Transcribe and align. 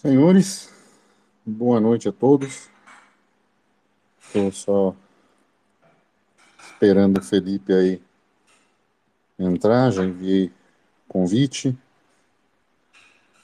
Senhores, 0.00 0.72
boa 1.44 1.80
noite 1.80 2.08
a 2.08 2.12
todos. 2.12 2.70
Estou 4.20 4.52
só 4.52 4.94
esperando 6.60 7.18
o 7.18 7.24
Felipe 7.24 7.72
aí 7.72 8.00
entrar, 9.36 9.90
já 9.90 10.04
enviei 10.04 10.52
convite. 11.08 11.76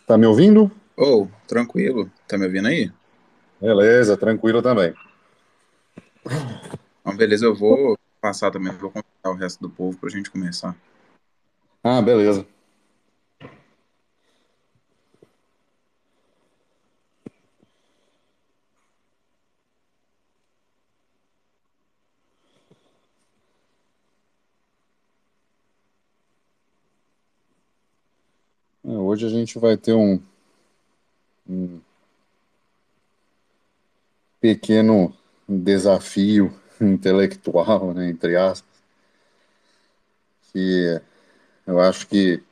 Tá 0.06 0.16
me 0.16 0.27
ouvindo? 0.27 0.70
Ô, 0.96 1.27
tranquilo. 1.48 2.08
Tá 2.28 2.38
me 2.38 2.46
ouvindo 2.46 2.68
aí? 2.68 2.92
Beleza, 3.60 4.16
tranquilo 4.16 4.62
também. 4.62 4.94
Então, 7.00 7.16
beleza, 7.16 7.46
eu 7.46 7.55
vou 7.56 7.98
passar 8.20 8.52
também, 8.52 8.70
vou 8.74 8.92
convidar 8.92 9.28
o 9.28 9.34
resto 9.34 9.60
do 9.60 9.68
povo 9.68 9.98
pra 9.98 10.08
gente 10.08 10.30
começar. 10.30 10.77
Ah, 11.82 12.00
beleza. 12.00 12.46
É, 28.86 28.98
Hoje 29.15 29.27
a 29.27 29.31
gente 29.31 29.61
vai 29.61 29.77
ter 29.77 29.93
um, 29.93 30.20
um 31.48 31.81
pequeno 34.41 35.17
desafio 35.48 36.53
intelectual, 36.83 37.95
né, 37.95 38.11
entre 38.11 38.35
aspas, 38.35 38.69
que 40.51 41.01
eu 41.65 41.79
acho 41.81 42.09
que 42.09 42.42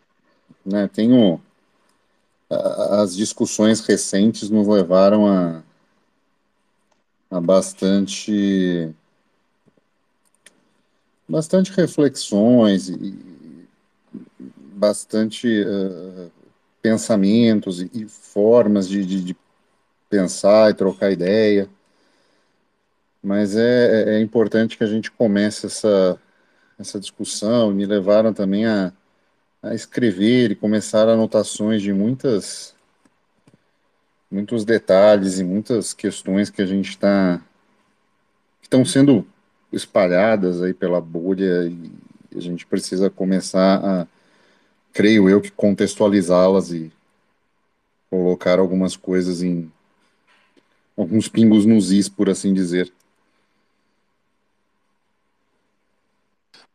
né, 0.65 0.87
tem 0.87 1.13
um, 1.13 1.41
as 2.49 3.17
discussões 3.17 3.81
recentes 3.81 4.49
nos 4.49 4.69
levaram 4.69 5.27
a, 5.27 5.65
a 7.29 7.41
bastante, 7.41 8.95
bastante 11.29 11.73
reflexões 11.73 12.89
e 12.89 13.33
bastante 14.77 15.49
eh, 15.49 16.31
pensamentos 16.83 17.81
e, 17.81 17.91
e 17.95 18.09
formas 18.09 18.89
de, 18.89 19.07
de, 19.07 19.23
de 19.23 19.37
pensar 20.11 20.71
e 20.71 20.75
trocar 20.75 21.13
ideia. 21.13 21.69
Mas 23.23 23.57
é, 23.57 24.11
é 24.11 24.15
é 24.17 24.21
importante 24.21 24.77
que 24.77 24.85
a 24.85 24.89
gente 24.89 25.11
comece 25.11 25.67
essa, 25.67 26.21
essa 26.79 26.99
discussão. 26.99 27.71
Me 27.71 27.87
levaram 27.87 28.35
também 28.35 28.67
a, 28.67 28.93
a 29.63 29.75
escrever 29.75 30.51
e 30.51 30.57
começar 30.57 31.09
anotações 31.09 31.81
de 31.81 31.93
muitas, 31.93 32.75
muitos 34.29 34.65
detalhes 34.65 35.39
e 35.39 35.45
muitas 35.45 35.95
questões 35.95 36.51
que 36.51 36.61
a 36.61 36.67
gente 36.67 36.91
está, 36.91 37.41
estão 38.61 38.85
sendo 38.85 39.25
espalhadas 39.73 40.61
aí 40.61 40.75
pela 40.75 41.01
bolha 41.01 41.65
e 41.67 41.91
a 42.37 42.41
gente 42.41 42.67
precisa 42.67 43.09
começar 43.09 43.81
a, 43.85 44.07
creio 44.93 45.29
eu, 45.29 45.41
que 45.41 45.51
contextualizá-las 45.51 46.71
e 46.71 46.93
colocar 48.11 48.59
algumas 48.59 48.97
coisas 48.97 49.43
em 49.43 49.73
alguns 50.97 51.29
pingos 51.29 51.65
nos 51.65 51.91
is, 51.91 52.09
por 52.09 52.29
assim 52.29 52.53
dizer. 52.53 52.93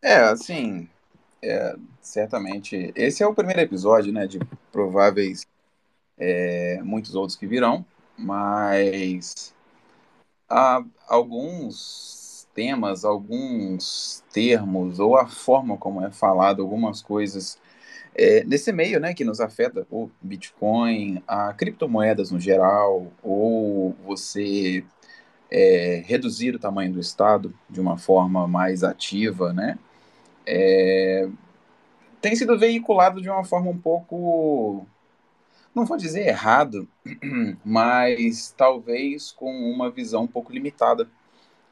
É, 0.02 0.16
assim, 0.18 0.90
é, 1.42 1.76
certamente, 2.02 2.92
esse 2.96 3.22
é 3.22 3.28
o 3.28 3.34
primeiro 3.36 3.62
episódio, 3.62 4.12
né, 4.12 4.26
de 4.26 4.40
prováveis 4.72 5.46
é, 6.18 6.82
muitos 6.84 7.14
outros 7.14 7.38
que 7.38 7.46
virão, 7.46 7.86
mas 8.18 9.54
há 10.50 10.84
alguns 11.08 12.48
temas, 12.54 13.06
alguns 13.06 14.24
termos, 14.32 15.00
ou 15.00 15.16
a 15.16 15.28
forma 15.28 15.78
como 15.78 16.04
é 16.04 16.10
falado, 16.10 16.62
algumas 16.62 17.02
coisas 17.02 17.60
é, 18.18 18.44
nesse 18.44 18.72
meio, 18.72 19.00
né, 19.00 19.14
que 19.14 19.24
nos 19.24 19.40
afeta, 19.40 19.86
o 19.92 20.10
Bitcoin, 20.22 21.22
a 21.28 21.54
criptomoedas 21.54 22.32
no 22.32 22.40
geral, 22.40 23.12
ou 23.22 23.96
você 24.06 24.84
é, 25.52 26.04
reduzir 26.06 26.56
o 26.56 26.60
tamanho 26.60 26.94
do 26.94 27.00
Estado 27.00 27.54
de 27.70 27.80
uma 27.80 27.98
forma 27.98 28.48
mais 28.48 28.84
ativa, 28.84 29.54
né? 29.54 29.78
Tem 32.22 32.36
sido 32.36 32.58
veiculado 32.58 33.22
de 33.22 33.30
uma 33.30 33.44
forma 33.44 33.70
um 33.70 33.78
pouco, 33.78 34.86
não 35.74 35.86
vou 35.86 35.98
dizer 35.98 36.28
errado, 36.28 36.88
mas 37.64 38.54
talvez 38.58 39.32
com 39.32 39.52
uma 39.72 39.92
visão 39.92 40.24
um 40.24 40.28
pouco 40.28 40.52
limitada, 40.52 41.08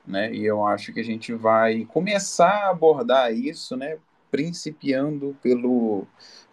né? 0.05 0.33
E 0.33 0.45
eu 0.45 0.65
acho 0.65 0.93
que 0.93 0.99
a 0.99 1.03
gente 1.03 1.33
vai 1.33 1.85
começar 1.85 2.67
a 2.67 2.69
abordar 2.69 3.33
isso, 3.33 3.75
né? 3.75 3.97
Principiando 4.35 5.33
pelo, 5.41 6.05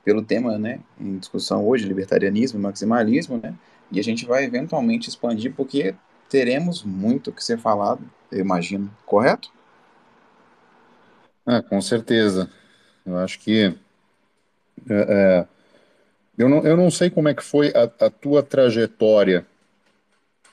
pelo 0.05 0.23
tema, 0.23 0.57
né? 0.57 0.79
Em 1.01 1.19
discussão 1.19 1.67
hoje, 1.67 1.85
libertarianismo 1.85 2.61
e 2.61 2.63
maximalismo, 2.63 3.41
né? 3.43 3.55
E 3.91 3.99
a 3.99 4.03
gente 4.05 4.25
vai 4.25 4.45
eventualmente 4.45 5.09
expandir, 5.09 5.53
porque 5.55 5.95
teremos 6.31 6.85
muito 6.85 7.33
que 7.33 7.43
ser 7.43 7.59
falado, 7.59 8.09
eu 8.31 8.39
imagino, 8.39 8.89
correto? 9.05 9.51
Ah, 11.45 11.61
com 11.61 11.81
certeza. 11.81 12.49
Eu 13.05 13.19
acho 13.19 13.41
que 13.41 13.77
é, 14.89 15.47
eu 16.39 16.49
não, 16.49 16.65
eu 16.65 16.77
não 16.77 16.91
sei 16.91 17.11
como 17.11 17.29
é 17.29 17.35
que 17.35 17.43
foi 17.43 17.73
a, 17.75 18.07
a 18.07 18.11
tua 18.11 18.43
trajetória 18.43 19.45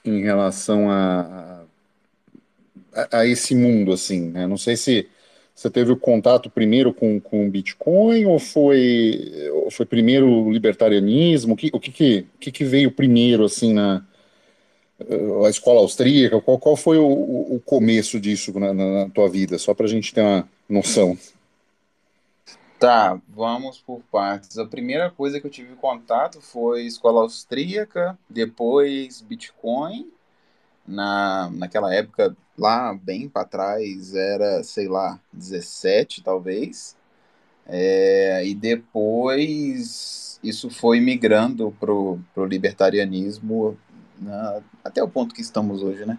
em 0.03 0.21
relação 0.21 0.89
a, 0.89 1.65
a, 2.93 3.19
a 3.19 3.25
esse 3.25 3.55
mundo, 3.55 3.93
assim, 3.93 4.31
né? 4.31 4.47
Não 4.47 4.57
sei 4.57 4.75
se 4.75 5.07
você 5.59 5.69
teve 5.69 5.91
o 5.91 5.97
contato 5.97 6.49
primeiro 6.49 6.93
com, 6.93 7.19
com 7.19 7.45
o 7.45 7.51
Bitcoin 7.51 8.25
ou 8.25 8.39
foi, 8.39 9.49
ou 9.51 9.69
foi 9.69 9.85
primeiro 9.85 10.25
o 10.25 10.53
libertarianismo? 10.53 11.53
O 11.53 11.57
que, 11.57 11.69
o 11.73 11.79
que, 11.81 11.91
que, 11.91 12.27
que 12.39 12.49
que 12.49 12.63
veio 12.63 12.89
primeiro, 12.89 13.43
assim, 13.43 13.73
na 13.73 14.05
a 15.45 15.49
escola 15.49 15.81
austríaca? 15.81 16.39
Qual, 16.39 16.57
qual 16.57 16.77
foi 16.77 16.97
o, 16.97 17.05
o 17.05 17.61
começo 17.65 18.21
disso 18.21 18.57
na, 18.57 18.73
na, 18.73 19.03
na 19.03 19.09
tua 19.09 19.27
vida? 19.27 19.57
Só 19.57 19.73
para 19.73 19.85
a 19.85 19.89
gente 19.89 20.13
ter 20.13 20.21
uma 20.21 20.47
noção. 20.69 21.17
Tá, 22.79 23.19
vamos 23.27 23.79
por 23.79 24.01
partes. 24.09 24.57
A 24.57 24.65
primeira 24.65 25.11
coisa 25.11 25.41
que 25.41 25.47
eu 25.47 25.51
tive 25.51 25.75
contato 25.75 26.39
foi 26.39 26.83
escola 26.83 27.19
austríaca, 27.19 28.17
depois 28.29 29.19
Bitcoin. 29.19 30.09
Na, 30.89 31.49
naquela 31.51 31.93
época, 31.93 32.35
lá 32.57 32.93
bem 32.93 33.29
para 33.29 33.45
trás, 33.45 34.13
era, 34.15 34.63
sei 34.63 34.87
lá, 34.87 35.19
17 35.33 36.23
talvez. 36.23 36.97
É, 37.67 38.45
e 38.45 38.55
depois 38.55 40.39
isso 40.43 40.69
foi 40.69 40.99
migrando 40.99 41.75
pro, 41.79 42.19
pro 42.33 42.45
libertarianismo 42.45 43.77
na- 44.19 44.61
até 44.83 45.03
o 45.03 45.09
ponto 45.09 45.35
que 45.35 45.41
estamos 45.41 45.83
hoje, 45.83 46.05
né? 46.05 46.17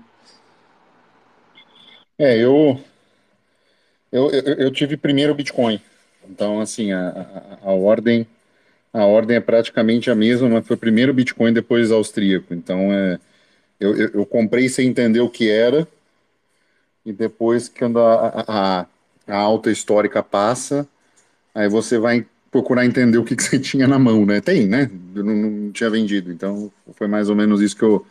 É, 2.19 2.37
eu, 2.39 2.79
eu, 4.13 4.31
eu, 4.31 4.71
tive 4.71 4.97
primeiro 4.97 5.33
o 5.33 5.35
Bitcoin. 5.35 5.81
Então, 6.29 6.61
assim, 6.61 6.93
a, 6.93 7.59
a, 7.63 7.71
a 7.71 7.73
ordem 7.73 8.27
a 8.93 9.05
ordem 9.07 9.37
é 9.37 9.41
praticamente 9.41 10.11
a 10.11 10.17
mesma, 10.17 10.49
mas 10.49 10.67
foi 10.67 10.77
primeiro 10.77 11.13
o 11.13 11.15
Bitcoin, 11.15 11.53
depois 11.53 11.91
o 11.93 11.97
austríaco. 11.97 12.55
Então, 12.55 12.93
é, 12.93 13.21
eu, 13.81 13.97
eu, 13.97 14.11
eu 14.15 14.27
comprei 14.27 14.69
sem 14.69 14.89
entender 14.89 15.21
o 15.21 15.31
que 15.31 15.51
era, 15.51 15.89
e 17.05 17.13
depois, 17.13 17.69
quando 17.69 17.99
a, 17.99 18.45
a, 18.47 18.87
a 19.27 19.37
alta 19.37 19.71
histórica 19.71 20.23
passa, 20.23 20.87
aí 21.55 21.69
você 21.69 21.99
vai 21.99 22.27
procurar 22.51 22.87
entender 22.87 23.19
o 23.19 23.25
que, 23.25 23.37
que 23.37 23.43
você 23.45 23.59
tinha 23.61 23.89
na 23.89 23.99
mão, 23.99 24.27
né? 24.27 24.41
Tem, 24.41 24.67
né? 24.67 24.91
Eu 25.15 25.25
não, 25.25 25.35
não 25.35 25.73
tinha 25.73 25.91
vendido. 25.91 26.33
Então, 26.33 26.73
foi 26.95 27.09
mais 27.09 27.29
ou 27.31 27.37
menos 27.37 27.61
isso 27.63 27.77
que, 27.77 27.85
eu, 27.85 28.07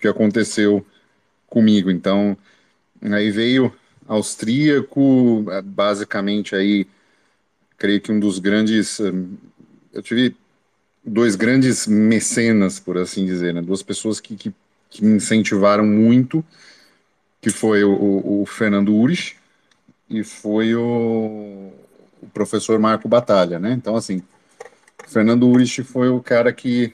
que 0.00 0.08
aconteceu 0.08 0.86
comigo. 1.48 1.90
Então, 1.90 2.36
aí 3.02 3.30
veio 3.30 3.72
austríaco, 4.08 5.44
basicamente 5.64 6.54
aí, 6.56 6.86
creio 7.78 8.00
que 8.00 8.12
um 8.12 8.20
dos 8.20 8.38
grandes... 8.38 9.00
hum, 9.00 9.36
Eu 9.92 10.02
tive 10.02 10.36
dois 11.04 11.36
grandes 11.36 11.86
mecenas, 11.86 12.80
por 12.80 12.98
assim 12.98 13.26
dizer, 13.26 13.54
né? 13.54 13.62
Duas 13.62 13.82
pessoas 13.82 14.20
que, 14.20 14.36
que, 14.36 14.54
que 14.90 15.04
me 15.04 15.16
incentivaram 15.16 15.86
muito, 15.86 16.44
que 17.40 17.48
foi 17.48 17.84
o, 17.84 17.92
o, 17.92 18.42
o 18.42 18.46
Fernando 18.46 18.94
Urich 18.94 19.36
e 20.08 20.24
foi 20.24 20.74
o, 20.74 21.72
o 22.20 22.26
professor 22.34 22.78
Marco 22.78 23.08
Batalha, 23.08 23.58
né? 23.58 23.72
Então, 23.72 23.96
assim, 23.96 24.22
Fernando 25.06 25.48
Urich 25.48 25.82
foi 25.84 26.08
o 26.08 26.20
cara 26.20 26.52
que, 26.52 26.92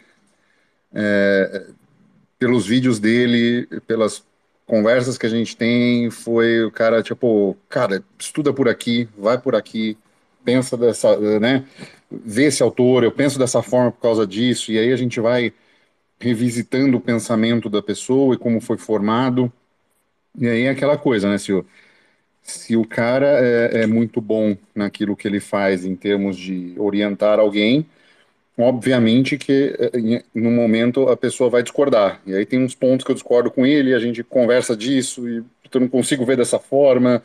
pelos 2.38 2.66
vídeos 2.66 2.98
dele, 2.98 3.66
pelas 3.86 4.22
conversas 4.66 5.16
que 5.16 5.26
a 5.26 5.30
gente 5.30 5.56
tem, 5.56 6.10
foi 6.10 6.64
o 6.64 6.70
cara, 6.70 7.02
tipo, 7.02 7.56
cara, 7.68 8.02
estuda 8.18 8.52
por 8.52 8.68
aqui, 8.68 9.08
vai 9.16 9.38
por 9.38 9.54
aqui, 9.54 9.96
pensa 10.44 10.76
dessa, 10.76 11.16
né? 11.40 11.64
Vê 12.10 12.44
esse 12.44 12.62
autor, 12.62 13.04
eu 13.04 13.12
penso 13.12 13.38
dessa 13.38 13.62
forma 13.62 13.90
por 13.92 14.00
causa 14.00 14.26
disso, 14.26 14.70
e 14.72 14.78
aí 14.78 14.92
a 14.92 14.96
gente 14.96 15.20
vai 15.20 15.52
revisitando 16.20 16.96
o 16.96 17.00
pensamento 17.00 17.68
da 17.68 17.82
pessoa 17.82 18.34
e 18.34 18.38
como 18.38 18.60
foi 18.60 18.78
formado. 18.78 19.52
E 20.38 20.48
aí 20.48 20.62
é 20.62 20.70
aquela 20.70 20.98
coisa, 20.98 21.30
né, 21.30 21.38
se 21.38 21.52
o, 21.52 21.64
se 22.42 22.76
o 22.76 22.86
cara 22.86 23.26
é, 23.40 23.82
é 23.82 23.86
muito 23.86 24.20
bom 24.20 24.56
naquilo 24.74 25.16
que 25.16 25.28
ele 25.28 25.40
faz 25.40 25.84
em 25.84 25.96
termos 25.96 26.36
de 26.36 26.74
orientar 26.78 27.38
alguém, 27.40 27.86
obviamente 28.58 29.38
que 29.38 29.76
eh, 29.78 30.24
no 30.34 30.50
momento 30.50 31.08
a 31.08 31.16
pessoa 31.16 31.50
vai 31.50 31.62
discordar. 31.62 32.20
E 32.26 32.34
aí 32.34 32.46
tem 32.46 32.62
uns 32.62 32.74
pontos 32.74 33.04
que 33.04 33.10
eu 33.10 33.14
discordo 33.14 33.50
com 33.50 33.66
ele, 33.66 33.94
a 33.94 33.98
gente 33.98 34.22
conversa 34.24 34.76
disso 34.76 35.28
e 35.28 35.44
eu 35.72 35.80
não 35.80 35.88
consigo 35.88 36.24
ver 36.24 36.36
dessa 36.36 36.58
forma. 36.58 37.22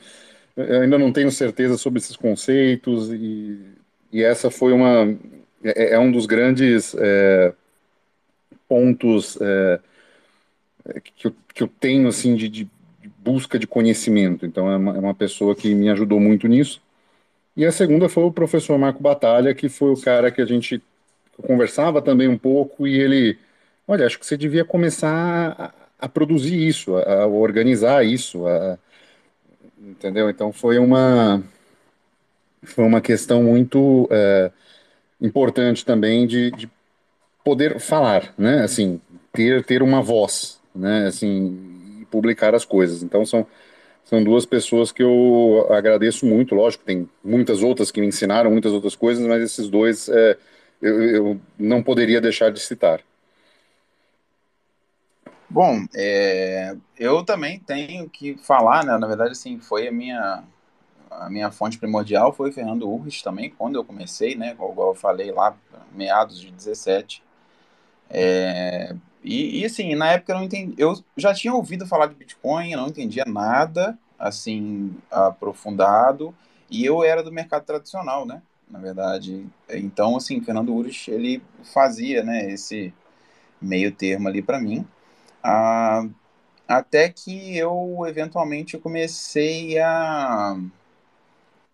Ainda 0.57 0.97
não 0.97 1.13
tenho 1.13 1.31
certeza 1.31 1.77
sobre 1.77 1.99
esses 1.99 2.15
conceitos 2.15 3.11
e, 3.13 3.59
e 4.11 4.23
essa 4.23 4.51
foi 4.51 4.73
uma 4.73 5.07
é, 5.63 5.93
é 5.95 5.99
um 5.99 6.11
dos 6.11 6.25
grandes 6.25 6.95
é, 6.99 7.53
pontos 8.71 9.38
é, 9.41 9.81
que, 11.03 11.27
eu, 11.27 11.35
que 11.53 11.62
eu 11.62 11.68
tenho 11.68 12.07
assim 12.07 12.38
de, 12.38 12.47
de 12.47 12.69
busca 13.19 13.59
de 13.59 13.68
conhecimento. 13.68 14.45
Então 14.45 14.71
é 14.71 14.77
uma, 14.77 14.95
é 14.95 15.00
uma 15.00 15.13
pessoa 15.13 15.53
que 15.53 15.75
me 15.75 15.89
ajudou 15.89 16.21
muito 16.21 16.47
nisso. 16.47 16.81
E 17.57 17.65
a 17.65 17.71
segunda 17.73 18.07
foi 18.07 18.23
o 18.23 18.31
professor 18.31 18.79
Marco 18.79 19.03
Batalha, 19.03 19.53
que 19.53 19.68
foi 19.68 19.91
o 19.91 20.00
cara 20.00 20.31
que 20.31 20.41
a 20.41 20.45
gente 20.45 20.81
conversava 21.45 22.01
também 22.01 22.29
um 22.29 22.38
pouco 22.38 22.88
e 22.88 22.97
ele, 22.97 23.38
olha, 23.85 24.06
acho 24.06 24.18
que 24.18 24.25
você 24.25 24.38
devia 24.38 24.63
começar 24.63 25.53
a, 26.00 26.06
a 26.06 26.07
produzir 26.07 26.65
isso, 26.65 26.95
a, 26.95 27.24
a, 27.24 27.27
organizar 27.27 28.06
isso, 28.06 28.47
a, 28.47 28.79
entendeu? 29.77 30.29
Então 30.29 30.53
foi 30.53 30.79
uma 30.79 31.44
foi 32.63 32.85
uma 32.85 33.01
questão 33.01 33.44
muito 33.44 34.07
é, 34.09 34.50
importante 35.19 35.83
também 35.83 36.25
de, 36.25 36.51
de, 36.51 36.69
poder 37.43 37.79
falar, 37.79 38.33
né? 38.38 38.63
Assim, 38.63 38.99
ter 39.31 39.63
ter 39.65 39.81
uma 39.81 40.01
voz, 40.01 40.59
né? 40.75 41.07
Assim, 41.07 42.05
publicar 42.09 42.53
as 42.55 42.65
coisas. 42.65 43.03
Então 43.03 43.25
são 43.25 43.45
são 44.03 44.23
duas 44.23 44.45
pessoas 44.45 44.91
que 44.91 45.01
eu 45.01 45.67
agradeço 45.69 46.25
muito. 46.25 46.55
Lógico, 46.55 46.83
tem 46.83 47.07
muitas 47.23 47.63
outras 47.63 47.91
que 47.91 48.01
me 48.01 48.07
ensinaram 48.07 48.51
muitas 48.51 48.73
outras 48.73 48.95
coisas, 48.95 49.25
mas 49.25 49.41
esses 49.41 49.69
dois 49.69 50.09
é, 50.09 50.38
eu, 50.81 51.01
eu 51.03 51.41
não 51.57 51.81
poderia 51.81 52.19
deixar 52.19 52.51
de 52.51 52.59
citar. 52.59 53.01
Bom, 55.49 55.85
é, 55.95 56.75
eu 56.97 57.23
também 57.23 57.59
tenho 57.59 58.09
que 58.09 58.38
falar, 58.38 58.85
né? 58.85 58.97
Na 58.97 59.07
verdade, 59.07 59.31
assim, 59.31 59.59
foi 59.59 59.88
a 59.88 59.91
minha 59.91 60.43
a 61.09 61.29
minha 61.29 61.51
fonte 61.51 61.77
primordial 61.77 62.31
foi 62.31 62.49
o 62.49 62.53
Fernando 62.53 62.89
Urris 62.89 63.21
também, 63.21 63.49
quando 63.49 63.75
eu 63.75 63.83
comecei, 63.83 64.33
né? 64.33 64.51
Igual 64.51 64.89
eu 64.89 64.95
falei 64.95 65.29
lá, 65.29 65.55
meados 65.91 66.39
de 66.39 66.49
17. 66.49 67.21
É, 68.13 68.95
e, 69.23 69.61
e, 69.61 69.65
assim, 69.65 69.95
na 69.95 70.11
época 70.11 70.33
eu 70.33 70.37
não 70.37 70.45
entendi. 70.45 70.75
Eu 70.77 70.93
já 71.17 71.33
tinha 71.33 71.53
ouvido 71.53 71.87
falar 71.87 72.07
de 72.07 72.15
Bitcoin, 72.15 72.71
eu 72.71 72.79
não 72.79 72.87
entendia 72.87 73.23
nada 73.25 73.97
assim 74.19 74.95
aprofundado, 75.09 76.33
e 76.69 76.85
eu 76.85 77.03
era 77.03 77.23
do 77.23 77.31
mercado 77.31 77.65
tradicional, 77.65 78.25
né? 78.25 78.41
na 78.71 78.79
verdade. 78.79 79.45
Então, 79.69 80.15
assim, 80.15 80.41
Fernando 80.41 80.73
Ures, 80.73 81.07
ele 81.07 81.43
fazia, 81.73 82.23
né, 82.23 82.49
esse 82.51 82.93
meio 83.61 83.91
termo 83.93 84.27
ali 84.27 84.41
para 84.41 84.59
mim, 84.59 84.87
ah, 85.43 86.05
até 86.67 87.09
que 87.09 87.57
eu, 87.57 88.05
eventualmente, 88.07 88.77
comecei 88.77 89.79
a, 89.79 90.57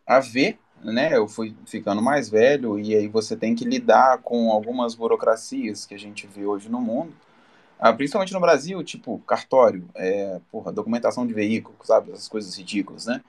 a 0.06 0.20
ver, 0.20 0.60
né, 0.84 1.16
eu 1.16 1.28
fui 1.28 1.56
ficando 1.66 2.02
mais 2.02 2.30
velho, 2.30 2.80
e 2.80 2.96
aí 2.96 3.08
você 3.08 3.36
tem 3.36 3.56
que 3.56 3.66
lidar 3.66 4.20
com 4.20 4.52
algumas 4.52 4.96
burocracias 4.96 5.86
que 5.86 5.96
a 5.96 6.00
gente 6.00 6.28
vê 6.28 6.46
hoje 6.46 6.70
no 6.70 6.80
mundo, 6.80 7.14
ah, 7.80 7.94
principalmente 7.94 8.34
no 8.34 8.40
Brasil, 8.40 8.84
tipo 8.84 9.20
cartório, 9.20 9.88
é, 9.96 10.40
porra, 10.52 10.72
documentação 10.72 11.28
de 11.28 11.34
veículo, 11.34 11.76
sabe, 11.84 12.12
essas 12.12 12.28
coisas 12.28 12.58
ridículas, 12.58 13.06
né? 13.06 13.22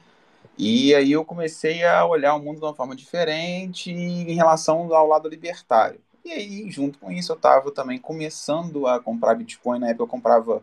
E 0.57 0.95
aí 0.95 1.13
eu 1.13 1.25
comecei 1.25 1.85
a 1.85 2.05
olhar 2.05 2.35
o 2.35 2.41
mundo 2.41 2.59
de 2.59 2.65
uma 2.65 2.75
forma 2.75 2.97
diferente 2.97 3.93
em 3.93 4.35
relação 4.35 4.93
ao 4.93 5.07
lado 5.07 5.29
libertário. 5.29 6.01
E 6.25 6.33
aí, 6.33 6.71
junto 6.71 6.99
com 6.99 7.13
isso, 7.13 7.33
eu 7.33 7.37
estava 7.37 7.71
também 7.71 7.99
começando 7.99 8.87
a 8.87 9.01
comprar 9.01 9.35
Bitcoin. 9.35 9.79
Na 9.79 9.89
época 9.89 10.05
eu 10.05 10.09
comprava 10.09 10.63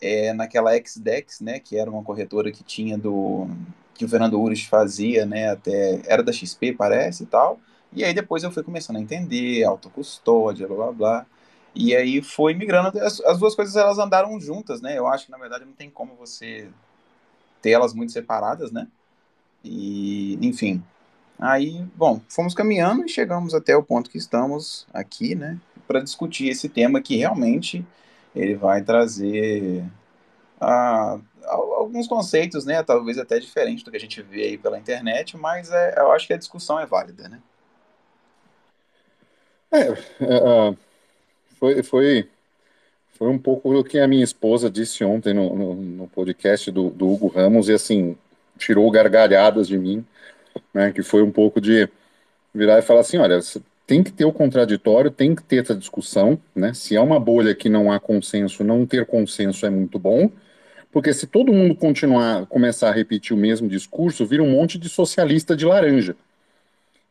é, 0.00 0.32
naquela 0.32 0.72
XDEX, 0.76 1.40
né, 1.40 1.60
que 1.60 1.76
era 1.76 1.90
uma 1.90 2.02
corretora 2.02 2.50
que 2.50 2.64
tinha 2.64 2.98
do 2.98 3.48
que 4.00 4.04
o 4.06 4.08
Fernando 4.08 4.40
Ures 4.40 4.64
fazia, 4.64 5.26
né, 5.26 5.50
até 5.50 6.00
era 6.06 6.22
da 6.22 6.32
XP, 6.32 6.72
parece, 6.72 7.24
e 7.24 7.26
tal. 7.26 7.60
E 7.92 8.02
aí 8.02 8.14
depois 8.14 8.42
eu 8.42 8.50
fui 8.50 8.62
começando 8.62 8.96
a 8.96 9.00
entender, 9.00 9.62
autocustódia, 9.64 10.66
blá 10.66 10.86
blá 10.86 10.92
blá. 10.92 11.26
E 11.74 11.94
aí 11.94 12.22
foi 12.22 12.54
migrando, 12.54 12.98
as, 12.98 13.20
as 13.20 13.38
duas 13.38 13.54
coisas 13.54 13.76
elas 13.76 13.98
andaram 13.98 14.40
juntas, 14.40 14.80
né? 14.80 14.96
Eu 14.96 15.06
acho 15.06 15.26
que 15.26 15.30
na 15.30 15.36
verdade 15.36 15.66
não 15.66 15.74
tem 15.74 15.90
como 15.90 16.14
você 16.14 16.70
ter 17.60 17.72
elas 17.72 17.92
muito 17.92 18.10
separadas, 18.10 18.72
né? 18.72 18.88
E, 19.62 20.38
enfim. 20.40 20.82
Aí, 21.38 21.84
bom, 21.94 22.22
fomos 22.26 22.54
caminhando 22.54 23.04
e 23.04 23.08
chegamos 23.08 23.54
até 23.54 23.76
o 23.76 23.82
ponto 23.82 24.08
que 24.08 24.16
estamos 24.16 24.86
aqui, 24.94 25.34
né, 25.34 25.58
para 25.86 26.00
discutir 26.00 26.48
esse 26.48 26.70
tema 26.70 27.02
que 27.02 27.16
realmente 27.16 27.84
ele 28.34 28.54
vai 28.54 28.82
trazer 28.82 29.84
ah, 30.60 31.18
alguns 31.50 32.06
conceitos, 32.06 32.64
né, 32.64 32.82
talvez 32.82 33.18
até 33.18 33.38
diferente 33.38 33.84
do 33.84 33.90
que 33.90 33.96
a 33.96 34.00
gente 34.00 34.22
vê 34.22 34.42
aí 34.42 34.58
pela 34.58 34.78
internet, 34.78 35.36
mas 35.36 35.70
é, 35.70 35.94
eu 35.98 36.12
acho 36.12 36.26
que 36.26 36.32
a 36.32 36.38
discussão 36.38 36.78
é 36.78 36.86
válida, 36.86 37.28
né? 37.28 37.40
É, 39.72 39.92
uh, 39.92 40.76
foi, 41.58 41.82
foi, 41.82 42.28
foi 43.12 43.28
um 43.28 43.38
pouco 43.38 43.78
o 43.78 43.84
que 43.84 43.98
a 43.98 44.08
minha 44.08 44.24
esposa 44.24 44.70
disse 44.70 45.04
ontem 45.04 45.32
no, 45.32 45.54
no, 45.54 45.74
no 45.74 46.08
podcast 46.08 46.70
do, 46.70 46.90
do 46.90 47.08
Hugo 47.08 47.28
Ramos, 47.28 47.68
e 47.68 47.72
assim, 47.72 48.16
tirou 48.58 48.90
gargalhadas 48.90 49.68
de 49.68 49.78
mim, 49.78 50.04
né, 50.74 50.92
que 50.92 51.02
foi 51.02 51.22
um 51.22 51.30
pouco 51.30 51.60
de 51.60 51.88
virar 52.54 52.78
e 52.78 52.82
falar 52.82 53.00
assim, 53.00 53.18
olha, 53.18 53.38
tem 53.86 54.02
que 54.02 54.12
ter 54.12 54.24
o 54.24 54.32
contraditório, 54.32 55.10
tem 55.10 55.34
que 55.34 55.42
ter 55.42 55.62
essa 55.62 55.74
discussão, 55.74 56.38
né, 56.54 56.74
se 56.74 56.96
é 56.96 57.00
uma 57.00 57.18
bolha 57.20 57.54
que 57.54 57.68
não 57.68 57.92
há 57.92 58.00
consenso, 58.00 58.64
não 58.64 58.84
ter 58.84 59.06
consenso 59.06 59.64
é 59.66 59.70
muito 59.70 59.98
bom, 59.98 60.30
porque 60.92 61.12
se 61.12 61.26
todo 61.26 61.52
mundo 61.52 61.74
continuar, 61.74 62.46
começar 62.46 62.88
a 62.88 62.92
repetir 62.92 63.34
o 63.34 63.38
mesmo 63.38 63.68
discurso, 63.68 64.26
vira 64.26 64.42
um 64.42 64.50
monte 64.50 64.78
de 64.78 64.88
socialista 64.88 65.56
de 65.56 65.64
laranja. 65.64 66.16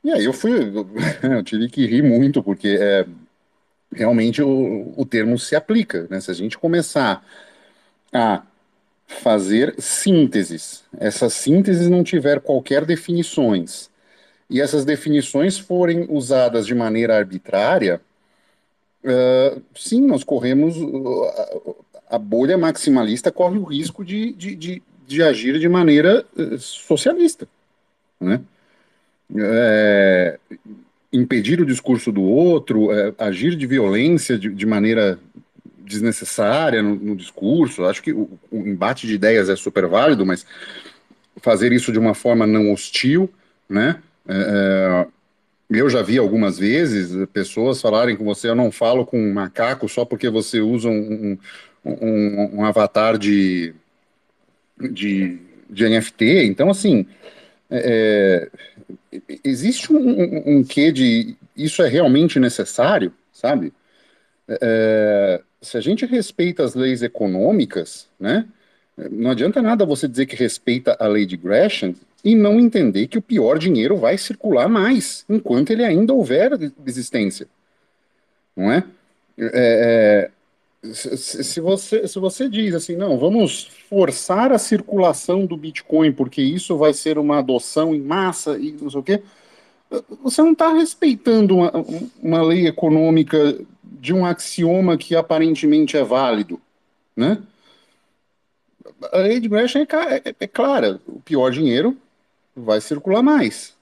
E 0.03 0.12
aí 0.12 0.25
eu 0.25 0.33
fui, 0.33 0.51
eu 1.24 1.43
tive 1.43 1.69
que 1.69 1.86
rir 1.86 2.01
muito, 2.01 2.41
porque 2.43 2.77
é, 2.79 3.05
realmente 3.93 4.41
o, 4.41 4.93
o 4.95 5.05
termo 5.05 5.38
se 5.38 5.55
aplica, 5.55 6.07
né, 6.09 6.19
se 6.19 6.31
a 6.31 6.33
gente 6.33 6.57
começar 6.57 7.25
a 8.13 8.43
fazer 9.07 9.75
sínteses. 9.79 10.83
Essas 10.98 11.33
sínteses 11.33 11.89
não 11.89 12.03
tiver 12.03 12.39
qualquer 12.39 12.86
definições 12.86 13.89
e 14.50 14.59
essas 14.59 14.83
definições 14.83 15.59
forem 15.59 16.07
usadas 16.09 16.65
de 16.65 16.74
maneira 16.74 17.15
arbitrária, 17.15 18.01
uh, 19.03 19.62
sim, 19.75 20.01
nós 20.01 20.24
corremos 20.24 20.75
uh, 20.75 21.75
a 22.10 22.18
bolha 22.18 22.58
maximalista 22.58 23.32
corre 23.32 23.58
o 23.58 23.63
risco 23.63 24.04
de, 24.04 24.34
de, 24.34 24.56
de, 24.56 24.84
de 25.08 25.24
agir 25.24 25.60
de 25.60 25.70
maneira 25.70 26.25
uh, 26.36 26.58
socialista, 26.58 27.48
né? 28.20 28.42
É, 29.38 30.39
impedir 31.13 31.62
o 31.62 31.66
discurso 31.66 32.12
do 32.12 32.24
outro, 32.24 32.92
é, 32.92 33.13
agir 33.20 33.56
de 33.56 33.68
violência 33.68 34.39
de, 34.39 34.50
de 34.50 34.66
maneira 34.66 35.20
desnecessária 35.78 36.82
no, 36.82 36.96
no 36.96 37.16
discurso. 37.16 37.86
Acho 37.86 38.01
que 38.01 38.12
o, 38.12 38.28
o, 38.51 38.68
embate 38.68 39.06
de 39.06 39.13
ideias 39.13 39.48
é 39.48 39.56
super 39.56 39.86
válido, 39.86 40.25
mas 40.25 40.48
fazer 41.38 41.72
isso 41.72 41.92
de 41.92 42.00
uma 42.00 42.16
forma 42.16 42.48
não 42.48 42.72
hostil, 42.72 43.30
né? 43.70 44.01
É, 44.28 45.06
é 45.06 45.08
eu 45.70 45.88
já 45.88 46.01
vi 46.01 46.18
algumas 46.18 46.58
vezes 46.58 47.28
pessoas 47.32 47.80
falarem 47.80 48.16
com 48.16 48.25
você, 48.25 48.50
eu 48.50 48.56
não 48.56 48.72
falo 48.72 49.06
com 49.06 49.22
um 49.22 49.32
macaco 49.32 49.88
só 49.88 50.04
porque 50.04 50.28
você 50.28 50.60
usa 50.60 50.89
um, 50.89 50.92
um, 50.92 51.38
um, 51.83 52.57
um 52.59 52.65
avatar 52.65 53.17
de, 53.17 53.74
de, 54.79 55.39
de, 55.69 55.89
NFT. 55.89 56.45
Então, 56.45 56.69
assim, 56.69 57.05
é, 57.69 58.50
é 59.12 59.21
existe 59.43 59.91
um, 59.91 60.57
um 60.57 60.63
quê 60.63 60.91
de 60.91 61.36
isso 61.55 61.81
é 61.81 61.88
realmente 61.88 62.39
necessário, 62.39 63.12
sabe? 63.33 63.74
É, 64.48 65.41
se 65.62 65.77
a 65.77 65.81
gente 65.81 66.05
respeita 66.05 66.63
as 66.63 66.74
leis 66.74 67.03
econômicas, 67.03 68.07
né, 68.19 68.45
não 69.12 69.31
adianta 69.31 69.62
nada 69.62 69.86
você 69.86 70.07
dizer 70.07 70.25
que 70.25 70.36
respeita 70.36 70.95
a 71.00 71.07
lei 71.07 71.25
de 71.25 71.38
Gresham 71.38 71.93
e 72.24 72.36
não 72.36 72.59
entender 72.59 73.07
que 73.07 73.17
o 73.17 73.21
pior 73.21 73.57
dinheiro 73.57 73.98
vai 73.98 74.17
circular 74.17 74.67
mais 74.67 75.24
enquanto 75.29 75.71
ele 75.71 75.83
ainda 75.83 76.13
houver 76.13 76.51
existência, 76.86 77.48
não 78.55 78.71
é? 78.71 78.83
é, 79.38 79.50
é 79.53 80.31
se, 80.93 81.59
você, 81.59 82.07
se 82.07 82.19
você 82.19 82.50
diz 82.50 82.74
assim, 82.74 82.95
não, 82.95 83.17
vamos 83.17 83.65
forçar 83.89 84.51
a 84.51 84.57
circulação 84.57 85.45
do 85.45 85.57
Bitcoin 85.57 86.12
porque 86.12 86.41
isso 86.41 86.77
vai 86.77 86.93
ser 86.93 87.17
uma 87.17 87.39
adoção 87.39 87.93
em 87.93 88.01
massa 88.01 88.57
e 88.57 88.71
não 88.74 88.89
sei 88.89 89.00
o 89.00 89.03
quê, 89.03 89.21
você 90.24 90.41
não 90.41 90.53
está 90.53 90.71
respeitando 90.71 91.57
uma, 91.57 91.71
uma 92.21 92.41
lei 92.41 92.67
econômica 92.67 93.59
de 93.83 94.13
um 94.13 94.25
axioma 94.25 94.98
que 94.98 95.15
aparentemente 95.15 95.98
é 95.98 96.03
válido, 96.03 96.62
né? 97.15 97.41
A 99.12 99.17
lei 99.17 99.39
de 99.39 99.48
Gresham 99.48 99.81
é, 99.81 100.29
é, 100.29 100.36
é 100.39 100.48
clara: 100.48 101.01
o 101.07 101.19
pior 101.19 101.51
dinheiro 101.51 101.98
vai 102.55 102.79
circular 102.79 103.24
mais. 103.24 103.75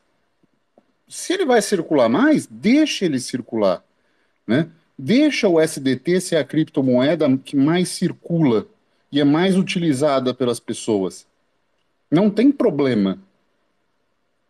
Se 1.07 1.33
ele 1.33 1.45
vai 1.45 1.61
circular 1.61 2.09
mais, 2.09 2.47
deixa 2.47 3.05
ele 3.05 3.19
circular, 3.19 3.83
né? 4.45 4.69
Deixa 4.97 5.47
o 5.47 5.61
SDT 5.61 6.19
ser 6.19 6.35
a 6.37 6.43
criptomoeda 6.43 7.37
que 7.37 7.55
mais 7.55 7.89
circula 7.89 8.65
e 9.11 9.19
é 9.19 9.23
mais 9.23 9.55
utilizada 9.55 10.33
pelas 10.33 10.59
pessoas. 10.59 11.27
Não 12.09 12.29
tem 12.29 12.51
problema. 12.51 13.19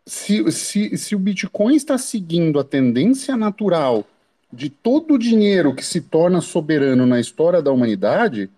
Se, 0.05 0.49
se, 0.51 0.97
se 0.97 1.15
o 1.15 1.19
Bitcoin 1.19 1.75
está 1.75 1.97
seguindo 1.97 2.59
a 2.59 2.63
tendência 2.63 3.35
natural 3.35 4.07
de 4.51 4.69
todo 4.69 5.15
o 5.15 5.19
dinheiro 5.19 5.75
que 5.75 5.85
se 5.85 5.99
torna 5.99 6.39
soberano 6.39 7.05
na 7.05 7.19
história 7.19 7.61
da 7.61 7.71
humanidade, 7.71 8.49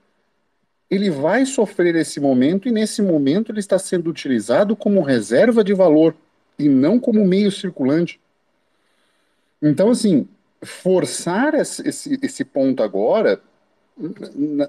ele 0.90 1.10
vai 1.10 1.46
sofrer 1.46 1.96
esse 1.96 2.20
momento 2.20 2.68
e 2.68 2.72
nesse 2.72 3.02
momento 3.02 3.52
ele 3.52 3.60
está 3.60 3.80
sendo 3.80 4.10
utilizado 4.10 4.76
como 4.76 5.02
reserva 5.02 5.64
de 5.64 5.74
valor 5.74 6.16
e 6.58 6.70
não 6.70 7.00
como 7.00 7.26
meio 7.26 7.52
circulante. 7.52 8.20
Então, 9.62 9.90
assim, 9.90 10.28
forçar 10.62 11.56
esse, 11.56 12.20
esse 12.22 12.44
ponto 12.44 12.84
agora, 12.84 13.42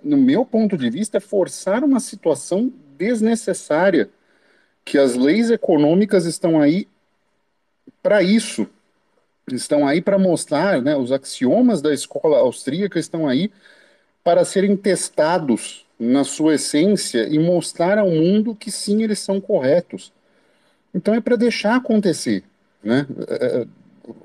no 0.02 0.16
meu 0.16 0.44
ponto 0.44 0.76
de 0.76 0.90
vista, 0.90 1.18
é 1.18 1.20
forçar 1.20 1.84
uma 1.84 2.00
situação 2.00 2.72
desnecessária, 2.96 4.10
que 4.84 4.98
as 4.98 5.14
leis 5.14 5.50
econômicas 5.50 6.26
estão 6.26 6.60
aí 6.60 6.88
para 8.02 8.22
isso, 8.22 8.66
estão 9.50 9.86
aí 9.86 10.00
para 10.00 10.18
mostrar, 10.18 10.80
né, 10.82 10.96
os 10.96 11.12
axiomas 11.12 11.82
da 11.82 11.92
escola 11.92 12.38
austríaca 12.38 12.98
estão 12.98 13.28
aí 13.28 13.50
para 14.22 14.44
serem 14.44 14.76
testados 14.76 15.86
na 15.98 16.24
sua 16.24 16.54
essência 16.54 17.28
e 17.28 17.38
mostrar 17.38 17.98
ao 17.98 18.10
mundo 18.10 18.54
que 18.54 18.70
sim, 18.70 19.02
eles 19.02 19.18
são 19.18 19.40
corretos. 19.40 20.12
Então 20.94 21.14
é 21.14 21.20
para 21.20 21.36
deixar 21.36 21.76
acontecer, 21.76 22.42
né? 22.82 23.06
É, 23.28 23.46
é, 23.46 23.66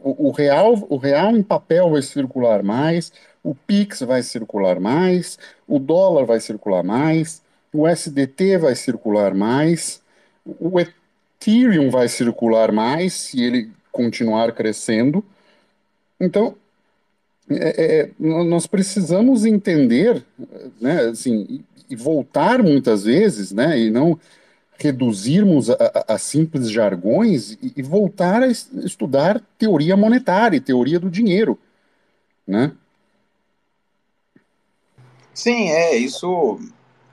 o, 0.04 0.32
real, 0.32 0.86
o 0.89 0.98
real 0.98 1.36
em 1.36 1.44
papel 1.44 1.89
vai 1.89 2.01
circular 2.01 2.63
mais, 2.63 3.12
o 3.44 3.54
Pix 3.54 4.00
vai 4.01 4.24
circular 4.24 4.80
mais, 4.80 5.38
o 5.68 5.80
dólar 5.80 6.25
vai 6.25 6.39
circular 6.39 6.84
mais, 6.84 7.42
o 7.72 7.88
SDT 7.88 8.58
vai 8.58 8.75
circular 8.75 9.34
mais, 9.34 10.01
o 10.46 10.80
Ethereum 10.80 11.89
vai 11.89 12.08
circular 12.08 12.72
mais 12.72 13.13
se 13.13 13.44
ele 13.44 13.70
continuar 13.92 14.51
crescendo. 14.54 15.24
Então, 16.20 16.56
é, 17.50 18.01
é, 18.01 18.12
nós 18.20 18.65
precisamos 18.65 19.46
entender, 19.46 20.24
né, 20.82 21.01
assim, 21.01 21.63
e 21.89 21.96
voltar 21.96 22.63
muitas 22.63 23.04
vezes, 23.04 23.51
né, 23.51 23.80
e 23.80 23.92
não 23.92 24.20
reduzirmos 24.77 25.70
a, 25.70 25.77
a, 26.08 26.17
simples 26.17 26.70
jargões 26.70 27.51
e, 27.62 27.74
e, 27.77 27.82
voltar 27.82 28.44
a 28.44 28.48
estudar 28.48 29.41
teoria 29.58 29.96
monetária, 29.96 30.60
teoria 30.60 31.00
do 31.00 31.10
dinheiro, 31.10 31.60
né? 32.46 32.72
Sim, 35.34 35.70
é 35.70 35.96
isso 35.98 36.60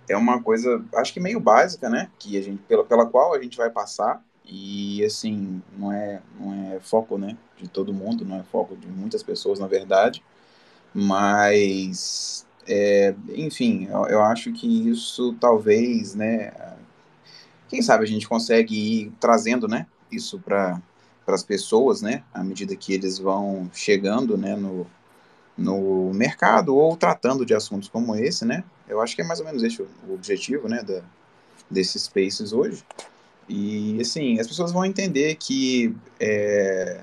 é 0.09 0.16
uma 0.16 0.42
coisa, 0.42 0.85
acho 0.97 1.12
que 1.12 1.21
meio 1.21 1.40
básica, 1.40 1.88
né, 1.88 2.11
que 2.19 2.37
a 2.37 2.42
gente 2.42 2.62
pela, 2.69 2.85
pela 2.85 3.07
qual 3.07 3.35
a 3.35 3.42
gente 3.42 3.57
vai 3.57 3.71
passar. 3.71 4.23
E 4.45 5.04
assim 5.04 5.62
não 5.78 5.92
é 5.92 6.21
não 6.38 6.73
é 6.73 6.81
foco, 6.81 7.16
né, 7.16 7.37
de 7.57 7.69
todo 7.69 7.95
mundo, 7.95 8.25
não 8.25 8.38
é 8.38 8.42
foco 8.42 8.76
de 8.76 8.88
muitas 8.88 9.23
pessoas 9.23 9.59
na 9.59 9.69
verdade, 9.69 10.23
mas 10.92 12.45
é, 12.66 13.14
enfim, 13.35 13.88
eu, 13.90 14.07
eu, 14.07 14.23
acho 14.23 14.52
que 14.52 14.88
isso 14.88 15.35
talvez, 15.40 16.14
né, 16.14 16.52
quem 17.73 17.81
sabe 17.81 18.05
a 18.05 18.07
gente 18.07 18.29
consegue 18.29 18.75
ir 18.76 19.12
trazendo, 19.19 19.67
né, 19.67 19.87
isso 20.11 20.38
para 20.38 20.79
as 21.26 21.43
pessoas, 21.43 22.02
né, 22.02 22.23
à 22.35 22.45
medida 22.45 22.76
que 22.76 22.93
eles 22.93 23.19
vão 23.19 23.71
chegando, 23.73 24.37
né, 24.37 24.55
no, 24.55 24.87
no 25.57 26.12
mercado 26.12 26.76
ou 26.76 26.95
tratando 26.99 27.47
de 27.47 27.55
assuntos 27.55 27.88
como 27.88 28.14
esse, 28.14 28.45
né? 28.45 28.62
Eu 28.87 29.00
acho 29.00 29.17
que 29.17 29.23
é 29.23 29.25
mais 29.25 29.41
ou 29.41 29.47
menos 29.47 29.62
esse 29.62 29.81
o, 29.81 29.88
objetivo, 30.12 30.69
né, 30.69 30.83
da, 30.83 31.02
desses 31.71 32.02
spaces 32.02 32.52
hoje. 32.52 32.85
E, 33.49 33.99
assim, 34.02 34.38
as 34.38 34.47
pessoas 34.47 34.71
vão 34.71 34.85
entender 34.85 35.35
que 35.37 35.97
é, 36.21 37.00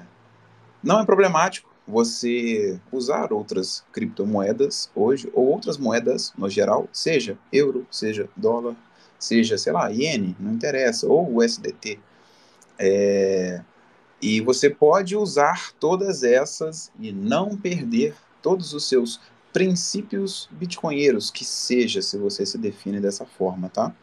não 0.83 0.99
é 0.99 1.05
problemático 1.05 1.67
você 1.87 2.79
usar 2.91 3.33
outras 3.33 3.83
criptomoedas 3.91 4.91
hoje, 4.93 5.31
ou 5.33 5.47
outras 5.47 5.79
moedas 5.79 6.31
no 6.37 6.47
geral, 6.47 6.87
seja 6.93 7.39
euro, 7.51 7.87
seja 7.89 8.29
dólar, 8.37 8.75
seja, 9.19 9.57
sei 9.57 9.73
lá, 9.73 9.91
iene, 9.91 10.35
não 10.39 10.53
interessa, 10.53 11.05
ou 11.05 11.35
o 11.35 11.43
SDT. 11.43 11.99
É, 12.77 13.61
e 14.21 14.41
você 14.41 14.69
pode 14.69 15.15
usar 15.15 15.71
todas 15.73 16.23
essas 16.23 16.91
e 16.99 17.11
não 17.11 17.55
perder 17.57 18.15
todos 18.41 18.73
os 18.73 18.87
seus 18.87 19.19
princípios 19.51 20.47
bitcoinheiros, 20.51 21.29
que 21.29 21.43
seja, 21.43 22.01
se 22.01 22.17
você 22.17 22.45
se 22.45 22.57
define 22.57 22.99
dessa 22.99 23.25
forma, 23.25 23.69
tá? 23.69 23.93